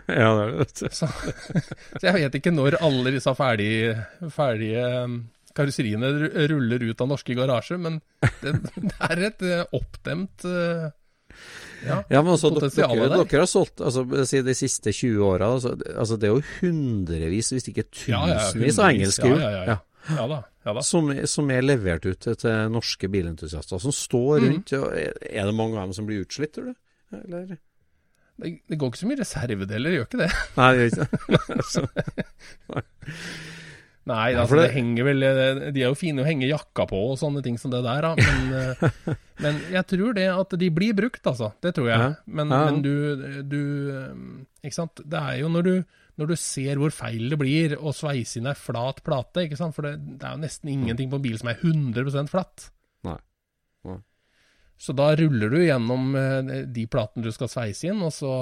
Ja, 0.22 0.30
det 0.34 0.46
er 0.46 0.56
det. 0.58 0.92
Så, 0.98 1.06
så 1.06 2.02
jeg 2.08 2.14
vet 2.16 2.34
ikke 2.40 2.52
når 2.54 2.76
alle 2.82 3.12
disse 3.14 3.32
ferdige, 3.38 3.94
ferdige 4.34 4.82
um, 5.04 5.18
karosseriene 5.54 6.08
ruller 6.50 6.82
ut 6.90 7.00
av 7.04 7.10
norske 7.12 7.34
garasjer, 7.36 7.78
men 7.78 8.00
det, 8.42 8.54
det 8.74 8.92
er 9.10 9.22
et 9.28 9.42
eh, 9.46 9.64
oppdemt 9.76 10.46
eh, 10.48 10.86
ja, 11.86 11.98
Ja, 12.12 12.20
men 12.22 12.32
også 12.34 12.50
potensial 12.54 12.94
dere, 12.96 13.08
der. 13.12 13.24
dere 13.24 13.42
har 13.44 13.50
solgt 13.50 13.80
altså, 13.84 14.04
de 14.06 14.54
siste 14.56 14.92
20 14.94 15.22
åra 15.26 15.48
altså, 15.56 15.72
altså, 15.96 16.16
Det 16.20 16.28
er 16.28 16.34
jo 16.36 16.42
hundrevis, 16.60 17.50
hvis 17.54 17.68
ikke 17.72 17.84
tusenvis 17.90 18.78
av 18.80 18.90
engelske 18.92 19.28
hjul 19.30 19.40
Ja, 19.42 19.50
ja, 19.54 19.62
ja. 19.72 19.76
Ja 20.12 20.24
da. 20.30 20.38
ja 20.66 20.72
da. 20.76 20.82
Som, 20.82 21.10
som 21.30 21.50
er 21.54 21.62
levert 21.62 22.06
ut 22.10 22.24
til, 22.26 22.54
norske 22.74 23.06
bilentusiaster, 23.12 23.78
som 23.82 23.92
står 23.94 24.40
Mhm. 24.40 24.48
rundt. 24.50 24.72
er, 24.74 25.12
er 25.30 25.46
det 25.46 25.54
mange 25.54 25.76
av 25.78 25.84
dem 25.86 25.92
som 25.94 26.08
blir 26.08 26.24
utslitt, 26.24 26.52
tror 26.56 26.72
du? 26.72 26.74
Eller? 27.20 27.52
Det, 28.42 28.52
det 28.68 28.78
går 28.78 28.92
ikke 28.92 29.02
så 29.02 29.08
mye 29.10 29.22
reservedeler, 29.22 29.96
gjør 29.96 30.08
ikke 30.08 30.22
det? 30.24 30.30
Nei, 30.58 30.70
det 30.76 30.86
gjør 30.86 31.08
ikke 31.08 31.92
det. 31.96 32.82
Nei, 34.10 34.32
altså, 34.34 34.56
det, 34.58 34.72
henger 34.74 35.06
vel 35.06 35.22
eh, 35.22 35.58
De 35.70 35.82
er 35.84 35.92
jo 35.92 35.98
fine 35.98 36.24
å 36.24 36.26
henge 36.26 36.48
jakka 36.48 36.88
på 36.90 36.98
og 37.12 37.18
sånne 37.20 37.42
ting 37.44 37.54
som 37.60 37.70
det 37.70 37.84
der, 37.84 38.02
da. 38.02 38.16
Men, 38.18 38.48
eh, 38.58 39.18
men 39.44 39.60
jeg 39.70 39.86
tror 39.92 40.16
det 40.18 40.26
at 40.32 40.56
de 40.58 40.70
blir 40.74 40.96
brukt, 40.98 41.22
altså. 41.30 41.52
Det 41.62 41.70
tror 41.76 41.90
jeg. 41.92 42.08
Men, 42.26 42.50
men 42.50 42.80
du, 42.82 42.94
du 43.46 43.60
eh, 43.94 44.08
Ikke 44.66 44.80
sant. 44.80 45.04
Det 45.06 45.20
er 45.20 45.38
jo 45.44 45.52
når 45.54 45.68
du, 45.68 45.74
når 46.18 46.32
du 46.32 46.36
ser 46.40 46.82
hvor 46.82 46.94
feil 46.94 47.30
det 47.30 47.38
blir, 47.38 47.76
og 47.78 47.94
sveise 47.94 48.40
inn 48.40 48.50
ei 48.50 48.58
flat 48.58 49.04
plate, 49.06 49.46
ikke 49.46 49.60
sant. 49.60 49.78
For 49.78 49.86
det, 49.86 49.94
det 50.18 50.26
er 50.26 50.34
jo 50.34 50.44
nesten 50.48 50.74
ingenting 50.74 51.12
på 51.12 51.20
en 51.20 51.26
bil 51.28 51.38
som 51.38 51.52
er 51.54 51.62
100 51.62 52.26
flatt. 52.32 52.72
Nei. 53.06 53.20
Nei. 53.86 54.00
Så 54.82 54.94
da 54.98 55.12
ruller 55.14 55.52
du 55.52 55.60
gjennom 55.62 56.08
eh, 56.18 56.64
de 56.74 56.86
platene 56.90 57.22
du 57.22 57.30
skal 57.34 57.48
sveise 57.52 57.86
inn, 57.92 58.00
og 58.02 58.10
så 58.16 58.32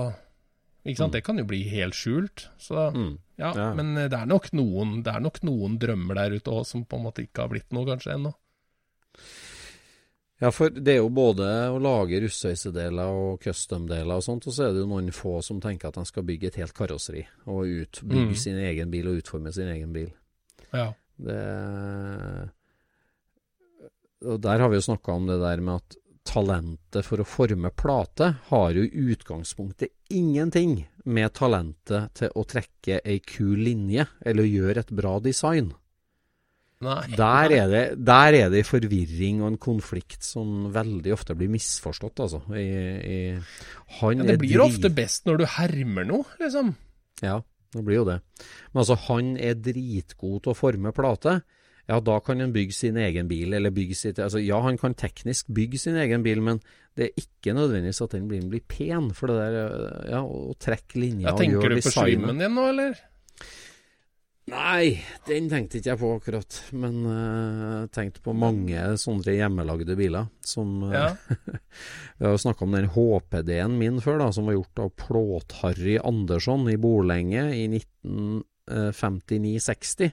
Ikke 0.86 0.96
sant. 1.02 1.10
Mm. 1.10 1.16
Det 1.18 1.24
kan 1.26 1.36
jo 1.36 1.44
bli 1.44 1.58
helt 1.68 1.92
skjult. 1.98 2.46
Så 2.56 2.86
Mm. 2.94 3.18
ja, 3.36 3.50
Ja. 3.54 3.74
men 3.76 3.90
eh, 3.98 4.08
det 4.08 4.16
er 4.18 4.26
nok 4.26 4.46
noen 4.56 5.02
Det 5.04 5.12
er 5.14 5.20
nok 5.20 5.42
noen 5.44 5.78
drømmer 5.78 6.14
der 6.16 6.36
ute 6.38 6.50
òg 6.50 6.64
som 6.66 6.84
på 6.86 6.96
en 6.96 7.04
måte 7.04 7.26
ikke 7.26 7.42
har 7.44 7.48
blitt 7.52 7.70
noe, 7.76 7.84
kanskje, 7.84 8.14
ennå. 8.16 8.32
Ja, 10.40 10.48
for 10.50 10.70
det 10.72 10.88
er 10.94 11.02
jo 11.02 11.10
både 11.12 11.44
å 11.68 11.76
lage 11.84 12.16
russøysedeler 12.24 13.10
og 13.12 13.42
custom-deler 13.44 14.14
og 14.16 14.22
sånt, 14.24 14.46
og 14.48 14.54
så 14.56 14.64
er 14.64 14.72
det 14.72 14.80
jo 14.80 14.88
noen 14.88 15.10
få 15.12 15.42
som 15.44 15.60
tenker 15.60 15.88
at 15.90 15.98
de 16.00 16.04
skal 16.08 16.24
bygge 16.24 16.46
et 16.48 16.56
helt 16.62 16.72
karosseri, 16.72 17.26
og 17.46 17.66
ut, 17.68 18.00
bygge 18.08 18.30
Mm. 18.32 18.36
sin 18.40 18.56
egen 18.56 18.90
bil 18.90 19.08
og 19.08 19.18
utforme 19.20 19.52
sin 19.52 19.68
egen 19.68 19.92
bil. 19.92 20.08
Ja. 20.72 20.94
Det 21.20 22.50
Og 24.22 24.40
der 24.40 24.58
har 24.60 24.68
vi 24.68 24.76
jo 24.76 24.80
snakka 24.84 25.12
om 25.12 25.26
det 25.26 25.38
der 25.40 25.60
med 25.60 25.74
at 25.76 25.96
talentet 26.26 27.06
for 27.06 27.22
å 27.22 27.26
forme 27.26 27.72
plate 27.74 28.34
har 28.50 28.76
jo 28.76 28.84
i 28.84 29.04
utgangspunktet 29.12 29.92
ingenting 30.14 30.82
med 31.08 31.32
talentet 31.36 32.14
til 32.20 32.32
å 32.36 32.44
trekke 32.48 33.00
ei 33.00 33.20
kul 33.24 33.58
linje 33.64 34.06
eller 34.20 34.48
gjøre 34.48 34.84
et 34.84 34.92
bra 34.94 35.18
design. 35.24 35.72
Nei. 36.80 37.02
Der 37.12 37.52
er, 37.52 37.66
det, 37.68 37.82
der 38.08 38.34
er 38.38 38.52
det 38.52 38.62
forvirring 38.64 39.42
og 39.42 39.50
en 39.50 39.58
konflikt 39.60 40.24
som 40.24 40.70
veldig 40.72 41.12
ofte 41.12 41.36
blir 41.36 41.50
misforstått, 41.52 42.22
altså. 42.24 42.40
I, 42.56 42.68
i, 43.04 43.18
han 43.98 44.22
ja, 44.22 44.28
det 44.30 44.38
blir 44.40 44.62
ofte 44.64 44.88
best 44.96 45.28
når 45.28 45.42
du 45.42 45.44
hermer 45.58 46.08
noe, 46.08 46.24
liksom. 46.40 46.72
Ja, 47.20 47.42
det 47.76 47.84
blir 47.84 48.00
jo 48.00 48.06
det. 48.08 48.16
Men 48.72 48.80
altså, 48.80 48.96
han 49.10 49.34
er 49.36 49.60
dritgod 49.60 50.40
til 50.40 50.54
å 50.54 50.56
forme 50.56 50.94
plate. 50.96 51.42
Ja, 51.88 52.00
da 52.04 52.18
kan 52.24 52.42
han 52.42 52.52
bygge 52.54 52.76
sin 52.76 52.98
egen 53.00 53.28
bil, 53.30 53.54
eller 53.56 53.72
bygge 53.74 53.96
sitt 53.98 54.20
Altså, 54.22 54.42
ja, 54.42 54.60
han 54.62 54.78
kan 54.78 54.94
teknisk 54.98 55.48
bygge 55.54 55.80
sin 55.80 55.98
egen 56.00 56.24
bil, 56.26 56.42
men 56.44 56.60
det 56.98 57.08
er 57.08 57.22
ikke 57.22 57.54
nødvendigvis 57.56 58.02
at 58.04 58.16
den 58.16 58.28
bilen 58.30 58.50
blir 58.52 58.64
pen. 58.68 59.12
For 59.16 59.30
det 59.30 59.38
der, 59.40 59.86
ja, 60.12 60.24
å 60.24 60.54
trekke 60.60 61.00
linjer 61.00 61.30
Ja, 61.30 61.34
og 61.34 61.42
tenker 61.42 61.72
du 61.72 61.80
på 61.80 61.94
slimen 61.94 62.42
din 62.42 62.58
nå, 62.58 62.66
eller? 62.74 62.98
Nei, 64.50 64.98
den 65.28 65.46
tenkte 65.50 65.78
ikke 65.78 65.92
jeg 65.92 66.00
på 66.00 66.10
akkurat. 66.16 66.56
Men 66.74 66.94
uh, 67.06 67.86
tenkte 67.94 68.22
på 68.24 68.34
mange 68.34 68.96
sånne 69.00 69.34
hjemmelagde 69.36 69.96
biler. 69.98 70.30
Som 70.44 70.80
uh, 70.88 70.94
Ja. 70.94 71.08
Vi 72.18 72.26
har 72.26 72.34
jo 72.34 72.42
snakka 72.42 72.66
om 72.66 72.74
den 72.76 72.90
HPD-en 72.92 73.78
min 73.80 74.00
før, 74.04 74.18
da, 74.24 74.30
som 74.34 74.48
var 74.50 74.58
gjort 74.58 74.82
av 74.82 74.90
Plåt-Harry 75.00 75.96
Andersson 76.02 76.66
i 76.68 76.76
Borlenge 76.80 77.46
i 77.56 77.62
eh, 77.64 77.78
1959-60. 78.68 80.10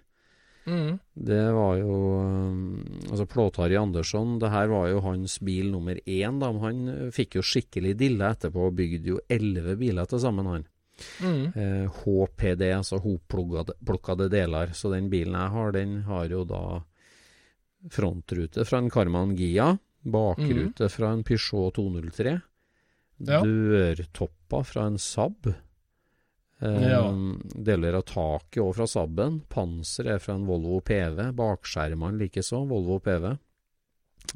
Mm. 0.67 0.97
Det 1.15 1.43
var 1.55 1.77
jo 1.79 1.97
eh, 2.19 3.11
Altså, 3.11 3.25
Plåt-Harry 3.31 3.77
Andersson, 3.79 4.35
det 4.41 4.51
her 4.51 4.67
var 4.67 4.89
jo 4.91 5.03
hans 5.05 5.37
bil 5.39 5.71
nummer 5.71 5.99
én, 6.03 6.41
da. 6.41 6.51
Han 6.63 6.81
eh, 6.91 7.05
fikk 7.15 7.39
jo 7.39 7.45
skikkelig 7.45 7.95
dille 7.99 8.31
etterpå, 8.35 8.67
og 8.67 8.75
bygde 8.75 9.13
jo 9.13 9.21
elleve 9.31 9.77
biler 9.79 10.09
til 10.09 10.21
sammen, 10.23 10.49
han. 10.51 10.67
Mm. 11.21 11.43
Eh, 11.55 12.01
HPD, 12.01 12.67
altså 12.75 12.99
hopplukkede 13.03 14.29
deler. 14.33 14.73
Så 14.75 14.91
den 14.93 15.09
bilen 15.13 15.37
jeg 15.37 15.55
har, 15.55 15.73
den 15.75 16.01
har 16.09 16.27
jo 16.33 16.43
da 16.47 16.63
frontrute 17.93 18.65
fra 18.67 18.81
en 18.81 18.91
Carman 18.91 19.35
Gia. 19.37 19.75
Bakrute 20.07 20.87
fra 20.91 21.11
en 21.11 21.23
Peugeot 21.27 21.75
203. 21.75 22.35
Ja. 23.27 23.39
Dørtopper 23.41 24.67
fra 24.67 24.87
en 24.91 24.99
Saab. 25.01 25.49
Ja. 26.59 27.03
Deler 27.53 27.99
av 27.99 28.07
taket 28.09 28.63
òg 28.63 28.71
fra 28.79 28.87
Saben. 28.89 29.41
Panser 29.49 30.09
er 30.15 30.21
fra 30.23 30.33
en 30.37 30.47
Volvo 30.47 30.79
PV. 30.81 31.27
Bakskjermene 31.37 32.17
likeså, 32.23 32.63
Volvo 32.69 32.97
PV. 33.03 33.27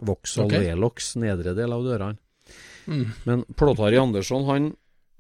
Vauxhall 0.06 0.46
okay. 0.46 0.70
Velox, 0.70 1.16
nedre 1.20 1.56
del 1.58 1.74
av 1.74 1.88
dørene. 1.88 2.22
Mm. 2.86 3.08
Men 3.28 3.44
Plåtari 3.58 4.00
Andersson 4.02 4.46
han 4.48 4.70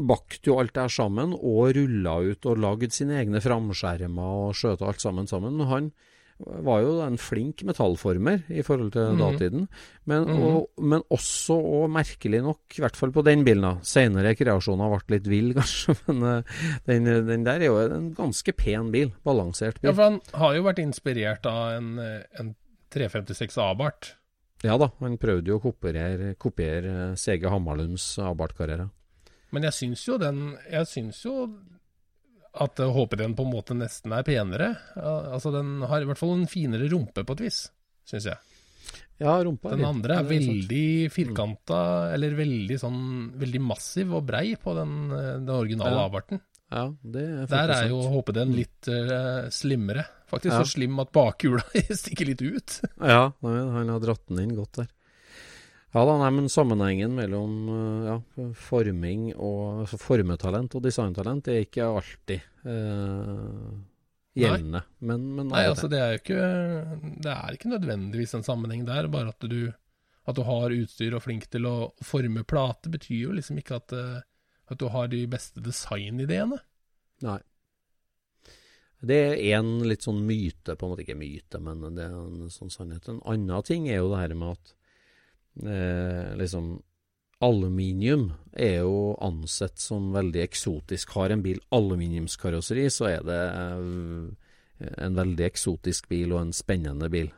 bakte 0.02 0.50
jo 0.50 0.58
alt 0.60 0.74
det 0.74 0.86
her 0.88 0.94
sammen 0.94 1.34
og 1.38 1.76
rulla 1.78 2.16
ut 2.26 2.48
og 2.50 2.62
lagde 2.62 2.90
sine 2.94 3.20
egne 3.22 3.42
framskjermer 3.44 4.48
og 4.48 4.56
skjøta 4.58 4.88
alt 4.90 5.04
sammen 5.04 5.30
sammen. 5.30 5.58
Men 5.60 5.70
han 5.70 5.92
var 6.66 6.84
jo 6.84 6.94
en 7.06 7.18
flink 7.22 7.64
metallformer 7.68 8.46
i 8.52 8.64
forhold 8.66 8.94
til 8.96 9.16
mm. 9.16 9.22
datiden. 9.22 9.68
Men, 10.10 10.28
mm. 10.28 10.44
og, 10.48 10.70
men 10.82 11.04
også, 11.14 11.58
og 11.58 11.92
merkelig 11.94 12.42
nok, 12.46 12.78
i 12.78 12.84
hvert 12.84 12.98
fall 13.00 13.14
på 13.16 13.24
den 13.28 13.46
bilen, 13.48 13.66
da. 13.66 13.74
Senere 13.86 14.36
kreasjoner 14.38 14.94
ble 14.94 15.18
litt 15.18 15.30
vill, 15.32 15.52
kanskje, 15.60 15.98
men 16.08 16.24
eh, 16.30 16.56
den, 16.90 17.12
den 17.30 17.46
der 17.48 17.62
er 17.62 17.70
jo 17.70 17.82
en 17.84 18.10
ganske 18.18 18.56
pen 18.58 18.94
bil. 18.94 19.14
Balansert 19.28 19.82
bil. 19.82 19.92
Ja, 19.92 19.98
for 19.98 20.10
han 20.10 20.22
har 20.44 20.58
jo 20.58 20.66
vært 20.70 20.82
inspirert 20.84 21.46
av 21.50 21.78
en, 21.78 21.94
en 22.02 22.56
356 22.94 23.60
Abarth. 23.62 24.16
Ja 24.62 24.76
da, 24.78 24.92
han 25.02 25.18
prøvde 25.22 25.50
jo 25.50 25.58
å 25.58 25.64
kopiere, 25.64 26.36
kopiere 26.42 27.14
CG 27.18 27.48
Hammarlunds 27.50 28.14
Abarth-karriere. 28.22 28.92
Men 29.52 29.68
jeg 29.68 29.76
syns 29.76 30.04
jo 30.08 30.18
den 30.22 30.54
Jeg 30.72 30.88
syns 30.88 31.26
jo 31.26 31.34
at 32.54 32.80
eh, 32.84 32.92
HP-en 32.92 33.36
på 33.38 33.46
en 33.46 33.54
måte 33.54 33.76
nesten 33.78 34.12
er 34.18 34.24
penere. 34.28 34.74
Altså 34.98 35.52
Den 35.56 35.82
har 35.88 36.02
i 36.04 36.06
hvert 36.10 36.20
fall 36.20 36.34
en 36.36 36.48
finere 36.52 36.90
rumpe 36.92 37.24
på 37.24 37.38
et 37.38 37.46
vis, 37.48 37.62
syns 38.08 38.28
jeg. 38.28 38.38
Ja, 39.22 39.36
rumpa 39.46 39.70
Den 39.76 39.86
andre 39.86 40.18
er 40.20 40.26
veldig 40.26 41.12
firkanta, 41.14 42.10
eller 42.16 42.34
veldig 42.36 42.78
sånn 42.82 43.02
Veldig 43.40 43.60
massiv 43.62 44.16
og 44.18 44.26
brei 44.26 44.56
på 44.60 44.74
den, 44.76 44.96
eh, 45.14 45.36
den 45.38 45.52
originale 45.54 45.94
Ja. 46.00 46.08
Abarthen. 46.10 46.42
Ja, 46.72 46.86
det 47.04 47.22
er 47.28 47.46
Der 47.52 47.74
er 47.76 47.88
jo. 47.92 48.00
HP-en 48.14 48.54
litt 48.56 48.88
uh, 48.88 49.50
slimmere. 49.52 50.06
Faktisk 50.32 50.54
Ja. 50.56 50.62
så 50.64 50.72
slim 50.72 51.00
at 51.04 51.12
bakhjula 51.12 51.62
stikker 52.02 52.26
litt 52.32 52.42
ut. 52.42 52.78
Ja, 53.04 53.34
nei, 53.44 53.56
han 53.76 53.90
har 53.92 54.00
dratt 54.00 54.24
den 54.32 54.40
inn 54.46 54.56
godt 54.56 54.80
der. 54.80 54.88
Ja 55.92 56.06
da, 56.08 56.16
nei, 56.22 56.30
men 56.38 56.48
sammenhengen 56.52 57.16
mellom 57.18 57.56
eh, 57.76 58.10
ja, 58.10 58.18
forming 58.56 59.32
og 59.34 59.84
altså 59.84 60.00
formetalent 60.00 60.78
og 60.80 60.86
designtalent 60.86 61.50
er 61.52 61.66
ikke 61.66 61.90
alltid 61.90 62.38
eh, 62.64 63.74
gjeldende. 64.40 64.86
Men, 65.04 65.28
men 65.36 65.52
Nei, 65.52 65.66
altså 65.68 65.90
det 65.92 66.00
er 66.00 66.14
jo 66.14 66.22
ikke 66.22 66.46
Det 67.26 67.34
er 67.34 67.58
ikke 67.58 67.74
nødvendigvis 67.74 68.38
en 68.38 68.48
sammenheng 68.48 68.86
der, 68.88 69.12
bare 69.12 69.36
at 69.36 69.50
du 69.52 69.74
at 70.30 70.38
du 70.38 70.44
har 70.46 70.74
utstyr 70.74 71.16
og 71.18 71.24
flink 71.26 71.48
til 71.52 71.66
å 71.66 71.76
forme 72.06 72.44
plate, 72.48 72.92
betyr 72.94 73.24
jo 73.24 73.38
liksom 73.38 73.58
ikke 73.62 73.80
at, 73.82 73.96
eh, 73.98 74.20
at 74.72 74.80
du 74.80 74.88
har 74.94 75.10
de 75.12 75.24
beste 75.30 75.64
designideene. 75.64 76.60
Nei. 77.26 77.40
Det 79.02 79.18
er 79.34 79.56
en 79.58 79.80
litt 79.90 80.06
sånn 80.06 80.22
myte, 80.28 80.76
på 80.78 80.86
en 80.86 80.94
måte 80.94 81.02
ikke 81.02 81.18
myte, 81.18 81.58
men 81.64 81.82
det 81.98 82.06
er 82.06 82.14
en 82.14 82.54
sånn 82.54 82.70
sannhet. 82.70 83.10
En 83.10 83.24
annen 83.26 83.66
ting 83.66 83.90
er 83.90 83.98
jo 84.04 84.12
det 84.12 84.22
her 84.22 84.36
med 84.38 84.60
at 84.60 84.76
eh, 85.60 86.32
liksom 86.40 86.80
Aluminium 87.42 88.28
er 88.54 88.84
jo 88.84 89.16
ansett 89.18 89.80
som 89.82 90.12
veldig 90.14 90.44
eksotisk. 90.44 91.16
Har 91.18 91.34
en 91.34 91.42
bil 91.42 91.58
aluminiumskarosseri, 91.74 92.86
så 92.94 93.08
er 93.16 93.24
det 93.26 93.40
eh, 93.50 94.92
en 95.08 95.18
veldig 95.18 95.48
eksotisk 95.48 96.10
bil 96.12 96.36
og 96.36 96.44
en 96.44 96.54
spennende 96.54 97.10
bil. 97.10 97.32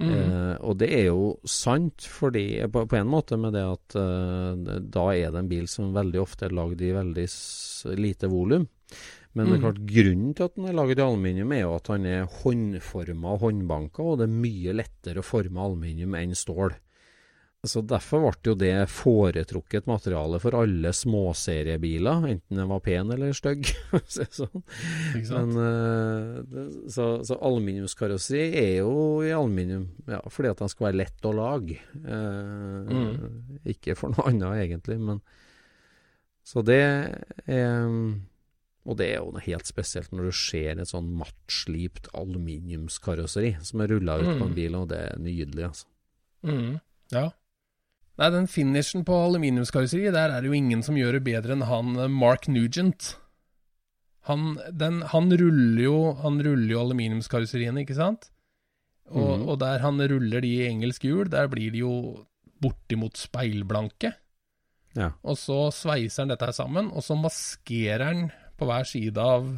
Mm. 0.00 0.08
Eh, 0.10 0.54
og 0.64 0.78
det 0.80 0.88
er 0.96 1.04
jo 1.10 1.26
sant, 1.44 2.06
fordi, 2.08 2.46
på, 2.72 2.86
på 2.88 2.96
en 2.98 3.10
måte 3.12 3.36
med 3.38 3.52
det 3.54 3.66
at 3.68 3.98
eh, 4.00 4.80
da 4.80 5.04
er 5.12 5.28
det 5.28 5.42
en 5.44 5.52
bil 5.52 5.68
som 5.70 5.92
veldig 5.94 6.22
ofte 6.24 6.48
er 6.48 6.56
lagd 6.56 6.80
i 6.80 6.94
veldig 6.96 7.26
lite 8.00 8.32
volum. 8.32 8.64
Men 9.34 9.48
det 9.48 9.52
er 9.52 9.58
Mm. 9.58 9.64
klart 9.66 9.86
grunnen 9.90 10.34
til 10.34 10.44
at 10.46 10.56
den 10.56 10.66
er 10.70 10.76
laget 10.78 10.98
i 10.98 11.02
aluminium, 11.02 11.52
er 11.52 11.62
jo 11.66 11.74
at 11.74 11.88
han 11.90 12.04
er 12.06 12.28
håndforma 12.40 13.32
og 13.34 13.40
håndbanka, 13.44 14.02
og 14.02 14.18
det 14.20 14.28
er 14.28 14.40
mye 14.40 14.74
lettere 14.78 15.20
å 15.20 15.26
forme 15.26 15.58
aluminium 15.60 16.14
enn 16.14 16.34
stål. 16.38 16.76
Så 17.64 17.80
Derfor 17.88 18.20
ble 18.26 18.50
jo 18.50 18.54
det 18.60 18.72
foretrukket 18.92 19.86
materiale 19.88 20.36
for 20.42 20.56
alle 20.58 20.90
småseriebiler, 20.92 22.26
enten 22.28 22.58
den 22.60 22.68
var 22.68 22.82
pen 22.84 23.10
eller 23.14 23.32
stygg. 23.36 23.70
sånn. 24.08 24.62
Men, 25.30 25.54
eh, 25.64 26.42
det, 26.50 26.64
så, 26.92 27.06
så 27.24 27.38
aluminiumskarosseri 27.40 28.44
er 28.60 28.72
jo 28.82 28.92
i 29.24 29.32
aluminium 29.32 29.86
ja, 30.10 30.20
fordi 30.28 30.50
at 30.52 30.60
den 30.60 30.68
skal 30.72 30.90
være 30.90 31.00
lett 31.04 31.24
å 31.30 31.34
lage. 31.40 31.80
Eh, 32.04 32.92
Mm. 32.94 33.58
Ikke 33.72 33.94
for 33.96 34.12
noe 34.12 34.28
annet, 34.28 34.58
egentlig. 34.66 34.98
Men, 35.00 35.20
så 36.44 36.60
det 36.66 36.76
er 37.48 37.94
Og 38.84 38.98
det 39.00 39.06
er 39.14 39.22
jo 39.22 39.30
noe 39.32 39.40
helt 39.46 39.64
spesielt 39.64 40.10
når 40.12 40.26
du 40.28 40.34
ser 40.36 40.76
et 40.82 40.90
sånn 40.90 41.06
mattslipt 41.16 42.10
aluminiumskarosseri 42.12 43.54
som 43.64 43.80
er 43.80 43.94
rulla 43.94 44.18
ut 44.20 44.26
på 44.28 44.44
en 44.44 44.50
Mm. 44.52 44.58
bil, 44.58 44.74
og 44.76 44.88
det 44.90 44.98
er 45.06 45.16
nydelig, 45.24 45.64
altså. 45.70 45.86
Mm. 46.44 46.74
Ja. 47.14 47.30
Nei, 48.20 48.30
den 48.30 48.46
finishen 48.46 49.02
på 49.06 49.16
aluminiumskarosseriet, 49.26 50.14
der 50.14 50.30
er 50.30 50.42
det 50.42 50.50
jo 50.50 50.56
ingen 50.56 50.84
som 50.86 50.98
gjør 50.98 51.18
det 51.18 51.24
bedre 51.26 51.56
enn 51.56 51.66
han 51.66 51.96
eh, 51.98 52.10
Mark 52.10 52.46
Nugent. 52.46 53.16
Han, 54.28 54.54
den, 54.72 55.02
han 55.12 55.28
ruller 55.36 55.82
jo 55.82 55.96
Han 56.22 56.38
ruller 56.40 56.70
jo 56.70 56.78
aluminiumskarosseriene, 56.80 57.82
ikke 57.82 57.98
sant? 57.98 58.30
Og, 59.10 59.40
mm. 59.40 59.48
og 59.52 59.58
der 59.60 59.82
han 59.82 60.00
ruller 60.00 60.40
de 60.40 60.52
i 60.54 60.68
engelsk 60.70 61.04
hjul, 61.04 61.28
der 61.28 61.50
blir 61.52 61.74
de 61.74 61.82
jo 61.82 61.96
bortimot 62.64 63.18
speilblanke. 63.20 64.14
Ja. 64.96 65.10
Og 65.26 65.36
så 65.36 65.58
sveiser 65.74 66.22
han 66.22 66.32
dette 66.32 66.48
her 66.48 66.56
sammen, 66.56 66.88
og 66.94 67.04
så 67.04 67.18
maskerer 67.18 68.06
han 68.06 68.24
på 68.56 68.68
hver 68.70 68.88
side 68.88 69.20
av 69.20 69.50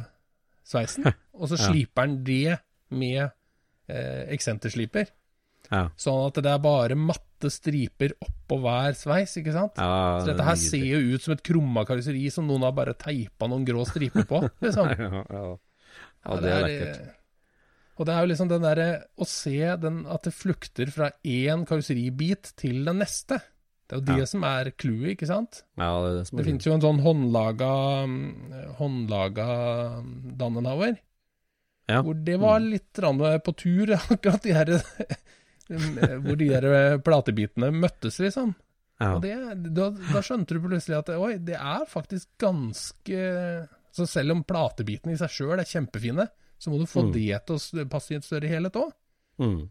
sveisen. 0.67 1.07
Og 1.37 1.51
så 1.51 1.59
sliper 1.61 2.07
han 2.07 2.17
det 2.25 2.57
med 2.97 3.21
eh, 3.21 4.23
eksentersliper. 4.33 5.11
Ja. 5.69 5.87
Sånn 5.99 6.25
at 6.31 6.39
det 6.41 6.51
er 6.51 6.63
bare 6.63 6.97
matte 6.97 7.26
striper 7.53 8.15
oppå 8.25 8.57
hver 8.63 8.95
sveis, 8.97 9.35
ikke 9.37 9.53
sant? 9.53 9.77
ja 9.77 10.19
Så 10.23 10.31
dette 10.31 10.43
her 10.47 10.55
ser 10.57 10.85
jo 10.87 10.99
ut 11.15 11.21
som 11.21 11.35
et 11.35 11.43
krumma 11.45 11.83
karosseri 11.85 12.25
som 12.33 12.47
noen 12.49 12.65
har 12.65 12.73
bare 12.73 12.95
teipa 12.97 13.47
noen 13.47 13.65
grå 13.67 13.85
striper 13.85 14.25
på, 14.25 14.41
liksom. 14.65 14.89
ja, 14.89 15.21
ja. 15.29 15.43
ja, 16.25 16.39
det 16.41 16.51
er 16.55 16.65
lekkert. 16.65 17.13
Og 17.97 18.05
det 18.05 18.13
er 18.13 18.21
jo 18.25 18.29
liksom 18.29 18.49
den 18.51 18.61
derre 18.65 18.87
å 19.17 19.25
se 19.25 19.55
den, 19.81 20.03
at 20.05 20.25
det 20.27 20.33
flukter 20.37 20.89
fra 20.93 21.11
én 21.25 21.63
karosseribit 21.65 22.51
til 22.61 22.83
den 22.85 22.99
neste. 23.01 23.39
Det 23.87 23.95
er 23.95 24.01
jo 24.01 24.05
det 24.09 24.17
Ja. 24.19 24.25
som 24.29 24.43
er 24.43 24.69
clouet, 24.77 25.13
ikke 25.15 25.29
sant? 25.29 25.61
Ja, 25.79 25.87
det 26.03 26.09
er 26.11 26.17
det 26.19 26.27
som 26.27 26.37
Det 26.37 26.43
er 26.43 26.49
finnes 26.51 26.65
jo 26.67 26.73
en 26.75 26.83
sånn 26.83 26.99
håndlaga 27.05 27.69
mm, 28.05 28.27
håndlaga 28.81 29.47
mm, 30.03 30.09
Dannenhauer, 30.41 30.97
Ja. 31.87 32.01
hvor 32.03 32.13
det 32.27 32.35
var 32.41 32.59
litt 32.59 32.91
grann 32.93 33.17
på 33.17 33.53
tur, 33.55 33.93
akkurat 34.11 34.43
de 34.43 34.53
her 34.57 34.73
Hvor 35.67 36.37
de 36.39 36.47
der 36.49 36.97
platebitene 37.03 37.71
møttes, 37.75 38.19
liksom. 38.23 38.53
Ja. 38.99 39.11
Og 39.15 39.21
det, 39.21 39.33
da, 39.77 39.91
da 39.91 40.21
skjønte 40.25 40.55
du 40.57 40.61
plutselig 40.63 40.97
at 40.97 41.09
oi, 41.13 41.35
det 41.37 41.53
er 41.59 41.83
faktisk 41.85 42.27
ganske 42.41 43.19
Så 43.93 44.07
selv 44.09 44.31
om 44.33 44.43
platebitene 44.43 45.13
i 45.13 45.17
seg 45.19 45.29
sjøl 45.33 45.59
er 45.59 45.65
kjempefine, 45.69 46.25
så 46.57 46.69
må 46.73 46.77
du 46.81 46.85
få 46.89 47.03
Mm. 47.07 47.11
det 47.13 47.45
til 47.45 47.57
å 47.83 47.85
passe 47.89 48.13
i 48.13 48.17
et 48.17 48.25
større 48.25 48.49
helhet 48.49 48.73
òg. 48.77 48.91
Mm. 49.41 49.69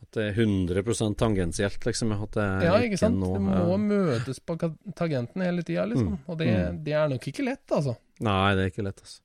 At 0.00 0.10
det 0.16 0.22
er 0.30 0.36
100 0.40 1.14
tangensielt, 1.20 1.84
liksom. 1.84 2.12
At 2.16 2.30
det 2.32 2.46
Ja, 2.64 2.76
ikke 2.80 2.98
sant? 2.98 3.18
noe 3.20 3.34
det 3.36 3.42
må 3.44 3.76
møtes 3.78 4.40
på 4.40 4.56
tangenten 4.96 5.42
hele 5.44 5.62
tida, 5.62 5.84
liksom. 5.86 6.14
Mm. 6.16 6.28
Og 6.28 6.38
det, 6.38 6.48
Mm. 6.48 6.84
det 6.84 6.92
er 6.92 7.08
nok 7.08 7.20
ikke 7.28 7.44
lett, 7.44 7.66
altså. 7.70 7.96
Nei, 8.20 8.54
det 8.54 8.62
er 8.64 8.70
ikke 8.72 8.84
lett, 8.88 9.00
altså. 9.04 9.20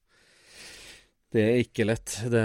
Det 1.33 1.41
er 1.43 1.57
ikke 1.65 1.85
lett. 1.89 2.09
Det, 2.31 2.43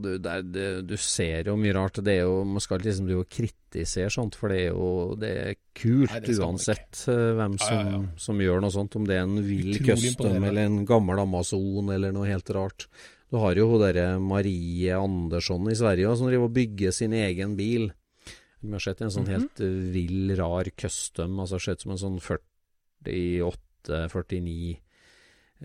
du, 0.00 0.18
det, 0.22 0.36
det, 0.54 0.66
du 0.88 0.94
ser 0.96 1.44
jo 1.50 1.56
mye 1.60 1.74
rart. 1.76 1.98
Det 2.04 2.12
er 2.14 2.22
jo, 2.24 2.44
man 2.48 2.60
skal 2.62 2.78
liksom 2.80 3.06
drive 3.08 3.20
og 3.26 3.32
kritisere 3.34 4.10
sånt, 4.14 4.34
for 4.38 4.46
det 4.52 4.58
er 4.62 4.68
jo 4.70 4.86
det 5.20 5.32
er 5.42 5.54
kult 5.76 6.10
Nei, 6.14 6.20
det 6.24 6.38
uansett 6.40 7.02
eh, 7.12 7.32
hvem 7.36 7.54
som, 7.60 7.76
ja, 7.76 7.82
ja. 7.96 8.00
som 8.16 8.40
gjør 8.40 8.60
noe 8.64 8.72
sånt. 8.72 8.96
Om 8.96 9.04
det 9.08 9.16
er 9.18 9.22
en 9.26 9.42
vill 9.44 9.74
custom 9.84 10.44
eller 10.48 10.62
en 10.70 10.86
gammel 10.88 11.20
Amazon 11.24 11.86
eller 11.92 12.10
noe 12.16 12.28
helt 12.30 12.48
rart. 12.56 12.80
Du 13.32 13.36
har 13.40 13.52
jo 13.56 13.64
hun 13.70 13.80
derre 13.80 14.06
Marie 14.20 14.92
Andersson 14.96 15.70
i 15.72 15.76
Sverige 15.76 16.16
som 16.16 16.26
driver 16.28 16.46
og 16.50 16.56
bygger 16.56 16.90
sin 16.96 17.12
egen 17.16 17.56
bil. 17.56 17.90
Vi 18.62 18.70
har 18.76 18.80
sett 18.84 19.00
en 19.02 19.10
sånn 19.10 19.24
Mhm. 19.26 19.32
helt 19.34 19.60
eh, 19.60 19.66
vill, 19.92 20.36
rar 20.38 20.64
custom. 20.78 21.40
Altså 21.42 21.58
sett 21.60 21.80
som 21.82 21.90
en 21.92 21.98
sånn 21.98 22.20
48-49 22.22 24.76